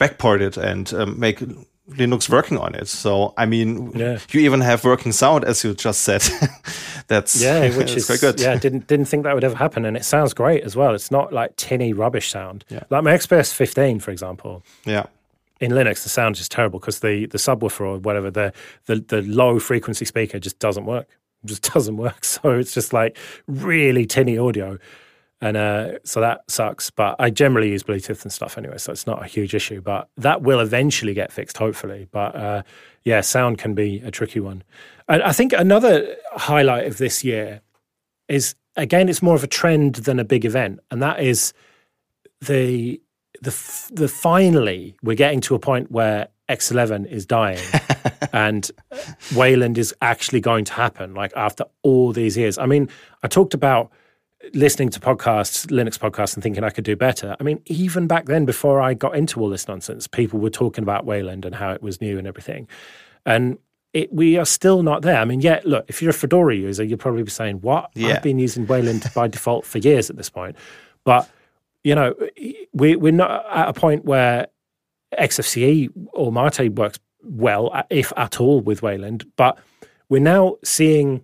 backport 0.00 0.40
it 0.40 0.56
and 0.56 0.92
um, 0.94 1.20
make 1.20 1.42
Linux 1.90 2.30
working 2.30 2.58
on 2.58 2.74
it. 2.74 2.88
So 2.88 3.34
I 3.36 3.46
mean, 3.46 3.92
yeah. 3.92 4.18
you 4.30 4.40
even 4.40 4.60
have 4.60 4.84
working 4.84 5.12
sound, 5.12 5.44
as 5.44 5.62
you 5.64 5.74
just 5.74 6.02
said. 6.02 6.22
that's 7.08 7.40
yeah, 7.40 7.76
which 7.76 7.94
is 7.94 8.06
quite 8.06 8.20
good. 8.20 8.40
Yeah, 8.40 8.56
didn't 8.56 8.86
didn't 8.86 9.06
think 9.06 9.24
that 9.24 9.34
would 9.34 9.44
ever 9.44 9.56
happen, 9.56 9.84
and 9.84 9.96
it 9.96 10.04
sounds 10.04 10.32
great 10.32 10.64
as 10.64 10.76
well. 10.76 10.94
It's 10.94 11.10
not 11.10 11.32
like 11.32 11.56
tinny 11.56 11.92
rubbish 11.92 12.30
sound. 12.30 12.64
Yeah. 12.68 12.84
Like 12.90 13.04
my 13.04 13.14
XPS 13.14 13.52
15, 13.52 14.00
for 14.00 14.10
example. 14.10 14.62
Yeah. 14.84 15.06
In 15.60 15.70
Linux, 15.72 16.02
the 16.02 16.08
sound 16.08 16.36
is 16.36 16.40
just 16.40 16.52
terrible 16.52 16.78
because 16.78 17.00
the 17.00 17.26
the 17.26 17.38
subwoofer 17.38 17.80
or 17.80 17.98
whatever 17.98 18.30
the, 18.30 18.52
the 18.86 18.96
the 18.96 19.22
low 19.22 19.58
frequency 19.58 20.04
speaker 20.04 20.38
just 20.38 20.58
doesn't 20.58 20.86
work. 20.86 21.08
It 21.42 21.48
just 21.48 21.62
doesn't 21.74 21.98
work. 21.98 22.24
So 22.24 22.50
it's 22.52 22.72
just 22.72 22.92
like 22.94 23.18
really 23.46 24.06
tinny 24.06 24.38
audio 24.38 24.78
and 25.40 25.56
uh, 25.56 25.98
so 26.04 26.20
that 26.20 26.42
sucks. 26.48 26.90
But 26.90 27.16
I 27.18 27.30
generally 27.30 27.70
use 27.70 27.82
Bluetooth 27.82 28.22
and 28.22 28.32
stuff 28.32 28.56
anyway, 28.56 28.78
so 28.78 28.92
it's 28.92 29.06
not 29.06 29.22
a 29.22 29.26
huge 29.26 29.54
issue. 29.54 29.80
But 29.80 30.08
that 30.16 30.42
will 30.42 30.60
eventually 30.60 31.14
get 31.14 31.32
fixed, 31.32 31.58
hopefully. 31.58 32.06
But 32.10 32.34
uh, 32.34 32.62
yeah, 33.04 33.20
sound 33.20 33.58
can 33.58 33.74
be 33.74 34.00
a 34.04 34.10
tricky 34.10 34.40
one. 34.40 34.62
And 35.08 35.22
I 35.22 35.32
think 35.32 35.52
another 35.52 36.16
highlight 36.32 36.86
of 36.86 36.98
this 36.98 37.24
year 37.24 37.60
is 38.28 38.54
again, 38.76 39.08
it's 39.08 39.22
more 39.22 39.34
of 39.34 39.44
a 39.44 39.48
trend 39.48 39.96
than 39.96 40.18
a 40.18 40.24
big 40.24 40.44
event, 40.44 40.80
and 40.90 41.02
that 41.02 41.20
is 41.20 41.52
the 42.40 43.00
the 43.42 43.90
the 43.92 44.08
finally 44.08 44.96
we're 45.02 45.16
getting 45.16 45.40
to 45.42 45.54
a 45.54 45.58
point 45.58 45.90
where 45.90 46.28
X11 46.48 47.06
is 47.06 47.26
dying 47.26 47.58
and 48.32 48.70
Wayland 49.34 49.78
is 49.78 49.94
actually 50.02 50.40
going 50.40 50.64
to 50.66 50.72
happen. 50.72 51.14
Like 51.14 51.32
after 51.36 51.64
all 51.82 52.12
these 52.12 52.36
years, 52.36 52.58
I 52.58 52.66
mean, 52.66 52.88
I 53.22 53.28
talked 53.28 53.54
about 53.54 53.90
listening 54.52 54.90
to 54.90 55.00
podcasts, 55.00 55.66
Linux 55.66 55.98
podcasts, 55.98 56.34
and 56.34 56.42
thinking 56.42 56.64
I 56.64 56.70
could 56.70 56.84
do 56.84 56.96
better. 56.96 57.36
I 57.38 57.42
mean, 57.42 57.60
even 57.66 58.06
back 58.06 58.26
then, 58.26 58.44
before 58.44 58.80
I 58.80 58.94
got 58.94 59.16
into 59.16 59.40
all 59.40 59.48
this 59.48 59.66
nonsense, 59.68 60.06
people 60.06 60.38
were 60.38 60.50
talking 60.50 60.82
about 60.82 61.04
Wayland 61.04 61.44
and 61.44 61.54
how 61.54 61.72
it 61.72 61.82
was 61.82 62.00
new 62.00 62.18
and 62.18 62.26
everything. 62.26 62.68
And 63.24 63.58
it, 63.92 64.12
we 64.12 64.36
are 64.36 64.44
still 64.44 64.82
not 64.82 65.02
there. 65.02 65.18
I 65.18 65.24
mean, 65.24 65.40
yeah, 65.40 65.60
look, 65.64 65.84
if 65.88 66.02
you're 66.02 66.10
a 66.10 66.14
Fedora 66.14 66.54
user, 66.54 66.82
you'll 66.82 66.98
probably 66.98 67.22
be 67.22 67.30
saying, 67.30 67.60
What? 67.60 67.90
Yeah. 67.94 68.14
I've 68.14 68.22
been 68.22 68.38
using 68.38 68.66
Wayland 68.66 69.08
by 69.14 69.28
default 69.28 69.64
for 69.64 69.78
years 69.78 70.10
at 70.10 70.16
this 70.16 70.28
point. 70.28 70.56
But, 71.04 71.30
you 71.84 71.94
know, 71.94 72.14
we, 72.72 72.96
we're 72.96 73.12
not 73.12 73.46
at 73.50 73.68
a 73.68 73.72
point 73.72 74.04
where 74.04 74.48
XFCE 75.18 75.90
or 76.12 76.32
Mate 76.32 76.70
works 76.70 76.98
well, 77.22 77.70
uh, 77.72 77.84
if 77.88 78.12
at 78.16 78.40
all, 78.40 78.60
with 78.60 78.82
Wayland. 78.82 79.24
But 79.36 79.58
we're 80.08 80.20
now 80.20 80.56
seeing 80.64 81.22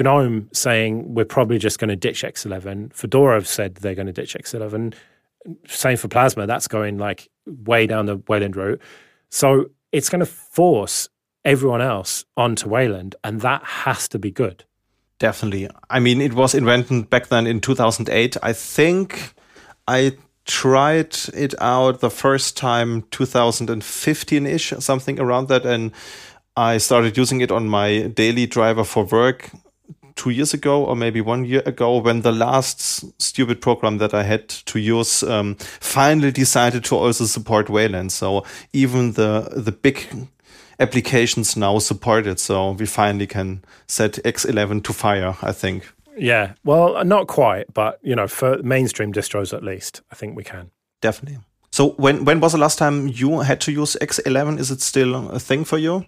GNOME 0.00 0.48
saying 0.52 1.14
we're 1.14 1.24
probably 1.24 1.58
just 1.58 1.78
going 1.78 1.88
to 1.88 1.96
ditch 1.96 2.22
X11. 2.22 2.92
Fedora 2.92 3.34
have 3.34 3.48
said 3.48 3.76
they're 3.76 3.94
going 3.94 4.06
to 4.06 4.12
ditch 4.12 4.34
X11. 4.34 4.94
Same 5.66 5.96
for 5.96 6.08
Plasma. 6.08 6.46
That's 6.46 6.68
going 6.68 6.98
like 6.98 7.28
way 7.46 7.86
down 7.86 8.06
the 8.06 8.22
Wayland 8.28 8.56
route. 8.56 8.80
So 9.30 9.70
it's 9.92 10.08
going 10.08 10.20
to 10.20 10.26
force 10.26 11.08
everyone 11.44 11.80
else 11.80 12.24
onto 12.36 12.68
Wayland, 12.68 13.16
and 13.24 13.40
that 13.40 13.64
has 13.64 14.08
to 14.08 14.18
be 14.18 14.30
good. 14.30 14.64
Definitely. 15.18 15.68
I 15.90 15.98
mean, 15.98 16.20
it 16.20 16.34
was 16.34 16.54
invented 16.54 17.10
back 17.10 17.28
then 17.28 17.46
in 17.46 17.60
2008. 17.60 18.36
I 18.42 18.52
think 18.52 19.34
I 19.88 20.16
tried 20.44 21.16
it 21.34 21.54
out 21.60 22.00
the 22.00 22.10
first 22.10 22.56
time 22.56 23.02
2015 23.10 24.46
ish, 24.46 24.72
something 24.78 25.18
around 25.18 25.48
that. 25.48 25.66
And 25.66 25.92
I 26.56 26.78
started 26.78 27.16
using 27.16 27.40
it 27.40 27.50
on 27.50 27.68
my 27.68 28.02
daily 28.08 28.46
driver 28.46 28.84
for 28.84 29.04
work 29.04 29.50
two 30.18 30.30
years 30.30 30.52
ago 30.52 30.84
or 30.84 30.94
maybe 30.94 31.20
one 31.20 31.46
year 31.46 31.62
ago 31.64 31.98
when 31.98 32.20
the 32.22 32.32
last 32.32 33.04
stupid 33.22 33.62
program 33.62 33.98
that 33.98 34.12
I 34.12 34.24
had 34.24 34.48
to 34.48 34.78
use 34.78 35.22
um, 35.22 35.54
finally 35.80 36.32
decided 36.32 36.84
to 36.84 36.96
also 36.96 37.24
support 37.24 37.70
Wayland. 37.70 38.12
So 38.12 38.44
even 38.72 39.12
the 39.12 39.48
the 39.56 39.72
big 39.72 40.06
applications 40.78 41.56
now 41.56 41.78
support 41.78 42.26
it. 42.26 42.40
So 42.40 42.72
we 42.72 42.86
finally 42.86 43.26
can 43.26 43.64
set 43.86 44.12
X11 44.24 44.82
to 44.84 44.92
fire, 44.92 45.36
I 45.42 45.52
think. 45.52 45.92
Yeah, 46.16 46.54
well, 46.64 47.04
not 47.04 47.28
quite, 47.28 47.72
but 47.72 47.98
you 48.02 48.16
know, 48.16 48.26
for 48.26 48.62
mainstream 48.62 49.12
distros 49.12 49.52
at 49.52 49.62
least, 49.62 50.02
I 50.10 50.16
think 50.16 50.36
we 50.36 50.44
can. 50.44 50.70
Definitely. 51.00 51.38
So 51.70 51.90
when 51.90 52.24
when 52.24 52.40
was 52.40 52.52
the 52.52 52.58
last 52.58 52.78
time 52.78 53.08
you 53.08 53.40
had 53.40 53.60
to 53.60 53.72
use 53.72 53.96
X11? 54.00 54.58
Is 54.58 54.70
it 54.70 54.80
still 54.80 55.30
a 55.30 55.38
thing 55.38 55.64
for 55.64 55.78
you? 55.78 56.04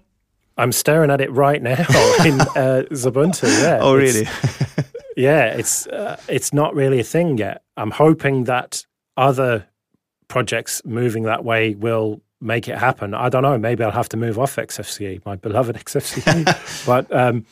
I'm 0.61 0.72
staring 0.72 1.11
at 1.11 1.22
it 1.22 1.32
right 1.32 1.62
now 1.62 1.70
in 2.24 2.40
uh, 2.40 2.84
Ubuntu. 2.90 3.48
Yeah. 3.62 3.78
Oh, 3.80 3.96
really? 3.96 4.28
yeah, 5.16 5.46
it's 5.46 5.86
uh, 5.86 6.20
it's 6.28 6.52
not 6.52 6.74
really 6.74 7.00
a 7.00 7.04
thing 7.04 7.38
yet. 7.38 7.62
I'm 7.78 7.90
hoping 7.90 8.44
that 8.44 8.84
other 9.16 9.66
projects 10.28 10.82
moving 10.84 11.22
that 11.24 11.44
way 11.44 11.74
will 11.74 12.20
make 12.42 12.68
it 12.68 12.76
happen. 12.76 13.14
I 13.14 13.30
don't 13.30 13.42
know. 13.42 13.56
Maybe 13.56 13.82
I'll 13.82 13.90
have 13.90 14.11
to 14.11 14.18
move 14.18 14.38
off 14.38 14.56
XFCE, 14.56 15.24
my 15.24 15.36
beloved 15.36 15.76
XFCE. 15.76 16.84
but 16.86 17.11
um, 17.14 17.46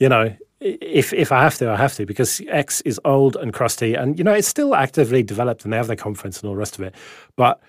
you 0.00 0.08
know, 0.08 0.34
if 0.60 1.12
if 1.12 1.30
I 1.30 1.42
have 1.42 1.56
to, 1.58 1.70
I 1.70 1.76
have 1.76 1.94
to 1.94 2.06
because 2.06 2.42
X 2.48 2.80
is 2.80 3.00
old 3.04 3.36
and 3.36 3.52
crusty, 3.52 3.94
and 3.94 4.18
you 4.18 4.24
know 4.24 4.32
it's 4.32 4.48
still 4.48 4.74
actively 4.74 5.22
developed, 5.22 5.62
and 5.62 5.72
they 5.72 5.76
have 5.76 5.86
their 5.86 5.94
conference 5.94 6.40
and 6.40 6.48
all 6.48 6.54
the 6.54 6.58
rest 6.58 6.76
of 6.76 6.84
it. 6.84 6.94
But 7.36 7.60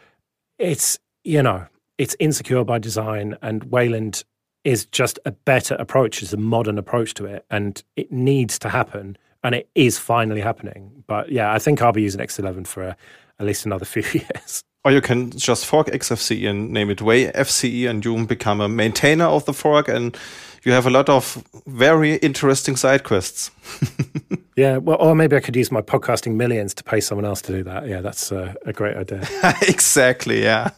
it's 0.58 0.98
you 1.24 1.44
know 1.44 1.68
it's 2.00 2.16
insecure 2.20 2.64
by 2.64 2.80
design, 2.80 3.38
and 3.44 3.66
Wayland 3.66 4.24
is 4.64 4.86
just 4.86 5.20
a 5.26 5.32
better 5.32 5.76
approach. 5.76 6.22
It's 6.22 6.34
a 6.34 6.38
modern 6.38 6.78
approach 6.78 7.14
to 7.16 7.26
it, 7.26 7.46
and 7.50 7.82
it 7.96 8.12
needs 8.12 8.58
to 8.60 8.70
happen, 8.70 9.18
and 9.44 9.56
it 9.56 9.70
is 9.76 9.98
finally 9.98 10.42
happening. 10.42 11.04
But 11.08 11.32
yeah, 11.32 11.52
I 11.52 11.60
think 11.60 11.82
I'll 11.82 11.92
be 11.92 12.02
using 12.02 12.22
X11 12.22 12.68
for 12.68 12.84
a, 12.84 12.98
at 13.40 13.46
least 13.46 13.66
another 13.66 13.86
few 13.94 14.04
years. 14.04 14.64
Or 14.86 14.92
you 14.92 15.00
can 15.00 15.32
just 15.32 15.66
fork 15.66 15.88
XFCE 15.88 16.50
and 16.50 16.72
name 16.72 16.90
it 16.90 17.02
Way 17.02 17.32
FCE, 17.32 17.90
and 17.90 18.04
you 18.04 18.26
become 18.26 18.60
a 18.60 18.68
maintainer 18.68 19.26
of 19.26 19.46
the 19.46 19.54
fork, 19.54 19.88
and 19.88 20.18
you 20.64 20.72
have 20.72 20.86
a 20.86 20.90
lot 20.90 21.10
of 21.10 21.44
very 21.68 22.16
interesting 22.16 22.76
side 22.76 23.04
quests. 23.04 23.52
yeah, 24.56 24.78
well, 24.78 24.98
or 25.00 25.16
maybe 25.16 25.36
I 25.36 25.40
could 25.40 25.56
use 25.56 25.72
my 25.72 25.82
podcasting 25.82 26.36
millions 26.36 26.74
to 26.76 26.84
pay 26.84 27.00
someone 27.00 27.26
else 27.26 27.42
to 27.44 27.54
do 27.54 27.64
that. 27.64 27.88
Yeah, 27.88 28.02
that's 28.02 28.32
a, 28.32 28.56
a 28.66 28.74
great 28.74 28.96
idea. 28.96 29.28
exactly. 29.68 30.42
Yeah. 30.42 30.72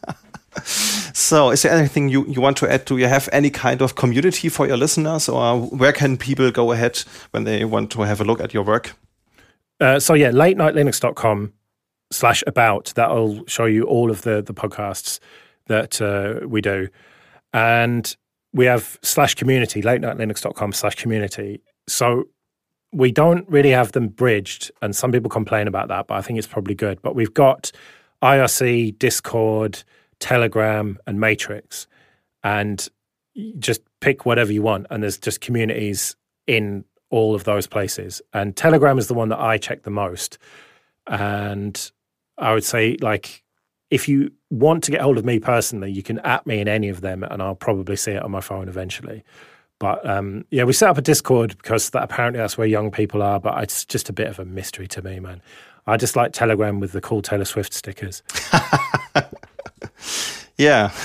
So, 0.63 1.51
is 1.51 1.61
there 1.61 1.71
anything 1.71 2.09
you, 2.09 2.25
you 2.27 2.41
want 2.41 2.57
to 2.57 2.71
add? 2.71 2.85
Do 2.85 2.97
you 2.97 3.07
have 3.07 3.29
any 3.31 3.49
kind 3.49 3.81
of 3.81 3.95
community 3.95 4.49
for 4.49 4.67
your 4.67 4.77
listeners, 4.77 5.29
or 5.29 5.59
where 5.59 5.93
can 5.93 6.17
people 6.17 6.51
go 6.51 6.71
ahead 6.71 7.03
when 7.31 7.43
they 7.43 7.65
want 7.65 7.91
to 7.91 8.01
have 8.01 8.21
a 8.21 8.23
look 8.23 8.39
at 8.39 8.53
your 8.53 8.63
work? 8.63 8.95
Uh, 9.79 9.99
so, 9.99 10.13
yeah, 10.13 10.29
late 10.29 10.57
nightlinux.com 10.57 11.53
slash 12.11 12.43
about 12.47 12.93
that'll 12.95 13.45
show 13.47 13.65
you 13.65 13.83
all 13.83 14.11
of 14.11 14.21
the 14.21 14.41
the 14.41 14.53
podcasts 14.53 15.19
that 15.67 16.01
uh, 16.01 16.45
we 16.47 16.61
do 16.61 16.87
and 17.53 18.15
we 18.53 18.65
have 18.65 18.97
slash 19.01 19.35
community 19.35 19.81
late 19.81 20.01
night 20.01 20.17
linux.com 20.17 20.71
slash 20.71 20.95
community 20.95 21.61
so 21.87 22.25
we 22.91 23.11
don't 23.11 23.47
really 23.49 23.71
have 23.71 23.91
them 23.93 24.07
bridged 24.07 24.71
and 24.81 24.95
some 24.95 25.11
people 25.11 25.29
complain 25.29 25.67
about 25.67 25.87
that 25.87 26.07
but 26.07 26.15
i 26.15 26.21
think 26.21 26.37
it's 26.37 26.47
probably 26.47 26.75
good 26.75 27.01
but 27.01 27.15
we've 27.15 27.33
got 27.33 27.71
irc 28.23 28.99
discord 28.99 29.83
telegram 30.19 30.97
and 31.07 31.19
matrix 31.19 31.87
and 32.43 32.87
just 33.59 33.81
pick 34.01 34.25
whatever 34.25 34.51
you 34.51 34.61
want 34.61 34.87
and 34.89 35.03
there's 35.03 35.17
just 35.17 35.41
communities 35.41 36.15
in 36.47 36.85
all 37.09 37.35
of 37.35 37.43
those 37.43 37.67
places 37.67 38.21
and 38.33 38.55
telegram 38.55 38.97
is 38.97 39.07
the 39.07 39.13
one 39.13 39.29
that 39.29 39.39
i 39.39 39.57
check 39.57 39.83
the 39.83 39.89
most 39.89 40.37
and 41.07 41.91
I 42.37 42.53
would 42.53 42.63
say, 42.63 42.97
like, 43.01 43.43
if 43.89 44.09
you 44.09 44.31
want 44.49 44.83
to 44.85 44.91
get 44.91 45.01
hold 45.01 45.17
of 45.17 45.25
me 45.25 45.39
personally, 45.39 45.91
you 45.91 46.03
can 46.03 46.19
at 46.19 46.45
me 46.45 46.59
in 46.59 46.67
any 46.67 46.89
of 46.89 47.01
them, 47.01 47.23
and 47.23 47.41
I'll 47.41 47.55
probably 47.55 47.95
see 47.95 48.11
it 48.11 48.23
on 48.23 48.31
my 48.31 48.41
phone 48.41 48.67
eventually. 48.67 49.23
But 49.79 50.07
um, 50.09 50.45
yeah, 50.51 50.63
we 50.63 50.73
set 50.73 50.89
up 50.89 50.97
a 50.97 51.01
Discord 51.01 51.57
because 51.57 51.89
that 51.91 52.03
apparently 52.03 52.39
that's 52.39 52.57
where 52.57 52.67
young 52.67 52.91
people 52.91 53.21
are. 53.21 53.39
But 53.39 53.61
it's 53.61 53.85
just 53.85 54.09
a 54.09 54.13
bit 54.13 54.27
of 54.27 54.39
a 54.39 54.45
mystery 54.45 54.87
to 54.89 55.01
me, 55.01 55.19
man. 55.19 55.41
I 55.85 55.97
just 55.97 56.15
like 56.15 56.33
Telegram 56.33 56.79
with 56.79 56.93
the 56.93 57.01
cool 57.01 57.21
Taylor 57.21 57.45
Swift 57.45 57.73
stickers. 57.73 58.23
yeah. 60.57 60.91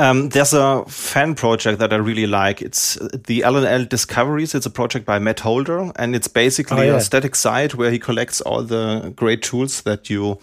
Um, 0.00 0.28
there's 0.28 0.52
a 0.52 0.84
fan 0.86 1.34
project 1.34 1.80
that 1.80 1.92
I 1.92 1.96
really 1.96 2.28
like. 2.28 2.62
It's 2.62 2.94
the 2.94 3.40
LNL 3.40 3.88
Discoveries. 3.88 4.54
It's 4.54 4.64
a 4.64 4.70
project 4.70 5.04
by 5.04 5.18
Matt 5.18 5.40
Holder, 5.40 5.90
and 5.96 6.14
it's 6.14 6.28
basically 6.28 6.88
oh, 6.88 6.92
yeah. 6.92 6.96
a 6.98 7.00
static 7.00 7.34
site 7.34 7.74
where 7.74 7.90
he 7.90 7.98
collects 7.98 8.40
all 8.40 8.62
the 8.62 9.12
great 9.16 9.42
tools 9.42 9.82
that 9.82 10.08
you 10.08 10.38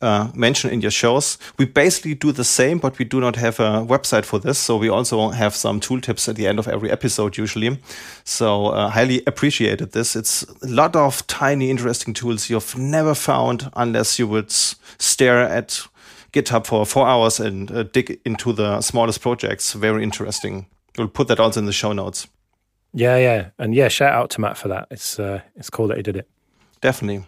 uh, 0.00 0.30
mention 0.32 0.70
in 0.70 0.80
your 0.80 0.92
shows. 0.92 1.38
We 1.58 1.64
basically 1.64 2.14
do 2.14 2.30
the 2.30 2.44
same, 2.44 2.78
but 2.78 3.00
we 3.00 3.04
do 3.04 3.20
not 3.20 3.34
have 3.34 3.58
a 3.58 3.84
website 3.84 4.24
for 4.24 4.38
this. 4.38 4.60
So 4.60 4.76
we 4.76 4.88
also 4.88 5.30
have 5.30 5.56
some 5.56 5.80
tooltips 5.80 6.28
at 6.28 6.36
the 6.36 6.46
end 6.46 6.60
of 6.60 6.68
every 6.68 6.92
episode, 6.92 7.36
usually. 7.36 7.78
So 8.22 8.66
uh, 8.66 8.90
highly 8.90 9.24
appreciated 9.26 9.90
this. 9.90 10.14
It's 10.14 10.44
a 10.62 10.68
lot 10.68 10.94
of 10.94 11.26
tiny, 11.26 11.68
interesting 11.68 12.14
tools 12.14 12.48
you've 12.48 12.78
never 12.78 13.16
found 13.16 13.70
unless 13.74 14.20
you 14.20 14.28
would 14.28 14.52
stare 14.52 15.40
at 15.40 15.88
GitHub 16.32 16.66
for 16.66 16.86
four 16.86 17.06
hours 17.06 17.40
and 17.40 17.70
uh, 17.70 17.82
dig 17.84 18.20
into 18.24 18.52
the 18.52 18.80
smallest 18.80 19.20
projects. 19.20 19.72
Very 19.72 20.02
interesting. 20.02 20.66
We'll 20.98 21.08
put 21.08 21.28
that 21.28 21.40
also 21.40 21.60
in 21.60 21.66
the 21.66 21.72
show 21.72 21.92
notes. 21.92 22.28
Yeah, 22.92 23.16
yeah, 23.16 23.50
and 23.58 23.74
yeah, 23.74 23.88
shout 23.88 24.12
out 24.12 24.30
to 24.30 24.40
Matt 24.40 24.56
for 24.56 24.68
that. 24.68 24.88
It's 24.90 25.18
uh, 25.18 25.42
it's 25.54 25.70
cool 25.70 25.88
that 25.88 25.96
he 25.96 26.02
did 26.02 26.16
it. 26.16 26.28
Definitely. 26.80 27.24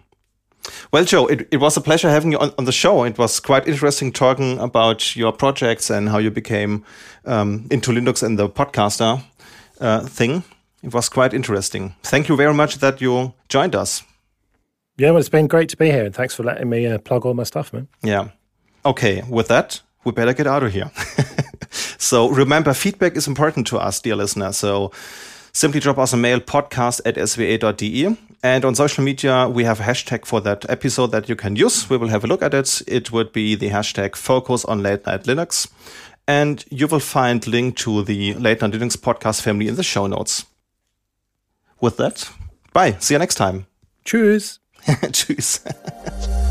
Well, 0.92 1.04
Joe, 1.04 1.26
it, 1.26 1.48
it 1.50 1.56
was 1.58 1.76
a 1.76 1.80
pleasure 1.80 2.08
having 2.08 2.32
you 2.32 2.38
on, 2.38 2.52
on 2.58 2.64
the 2.64 2.72
show. 2.72 3.04
It 3.04 3.18
was 3.18 3.40
quite 3.40 3.66
interesting 3.66 4.12
talking 4.12 4.58
about 4.58 5.16
your 5.16 5.32
projects 5.32 5.90
and 5.90 6.08
how 6.08 6.18
you 6.18 6.30
became 6.30 6.84
um, 7.24 7.66
into 7.70 7.90
Linux 7.90 8.22
and 8.22 8.38
the 8.38 8.48
podcaster 8.48 9.22
uh, 9.80 10.00
thing. 10.06 10.44
It 10.82 10.92
was 10.92 11.08
quite 11.08 11.34
interesting. 11.34 11.94
Thank 12.02 12.28
you 12.28 12.36
very 12.36 12.54
much 12.54 12.76
that 12.78 13.00
you 13.00 13.34
joined 13.48 13.74
us. 13.74 14.02
Yeah, 14.98 15.10
well, 15.10 15.18
it's 15.18 15.28
been 15.28 15.46
great 15.46 15.68
to 15.70 15.76
be 15.76 15.90
here, 15.90 16.04
and 16.04 16.14
thanks 16.14 16.34
for 16.34 16.42
letting 16.42 16.68
me 16.68 16.86
uh, 16.86 16.98
plug 16.98 17.24
all 17.24 17.34
my 17.34 17.44
stuff, 17.44 17.72
man. 17.72 17.88
Yeah. 18.02 18.28
Okay, 18.84 19.22
with 19.28 19.48
that, 19.48 19.80
we 20.04 20.12
better 20.12 20.32
get 20.32 20.46
out 20.46 20.62
of 20.62 20.72
here. 20.72 20.90
so 21.98 22.28
remember, 22.28 22.74
feedback 22.74 23.16
is 23.16 23.28
important 23.28 23.66
to 23.68 23.78
us, 23.78 24.00
dear 24.00 24.16
listener. 24.16 24.52
So 24.52 24.90
simply 25.52 25.80
drop 25.80 25.98
us 25.98 26.12
a 26.12 26.16
mail 26.16 26.40
podcast 26.40 27.00
at 27.04 27.14
sva.de. 27.14 28.16
And 28.42 28.64
on 28.64 28.74
social 28.74 29.04
media, 29.04 29.48
we 29.48 29.62
have 29.62 29.78
a 29.78 29.84
hashtag 29.84 30.24
for 30.26 30.40
that 30.40 30.68
episode 30.68 31.12
that 31.12 31.28
you 31.28 31.36
can 31.36 31.54
use. 31.54 31.88
We 31.88 31.96
will 31.96 32.08
have 32.08 32.24
a 32.24 32.26
look 32.26 32.42
at 32.42 32.54
it. 32.54 32.82
It 32.88 33.12
would 33.12 33.32
be 33.32 33.54
the 33.54 33.70
hashtag 33.70 34.16
focus 34.16 34.64
on 34.64 34.82
late 34.82 35.06
night 35.06 35.24
Linux. 35.24 35.70
And 36.26 36.64
you 36.70 36.88
will 36.88 37.00
find 37.00 37.46
link 37.46 37.76
to 37.78 38.02
the 38.02 38.34
late 38.34 38.62
night 38.62 38.72
Linux 38.72 38.96
podcast 38.96 39.42
family 39.42 39.68
in 39.68 39.76
the 39.76 39.84
show 39.84 40.08
notes. 40.08 40.44
With 41.80 41.98
that, 41.98 42.28
bye. 42.72 42.96
See 42.98 43.14
you 43.14 43.18
next 43.18 43.36
time. 43.36 43.66
Tschüss. 44.04 44.58
Tschüss. 44.86 45.60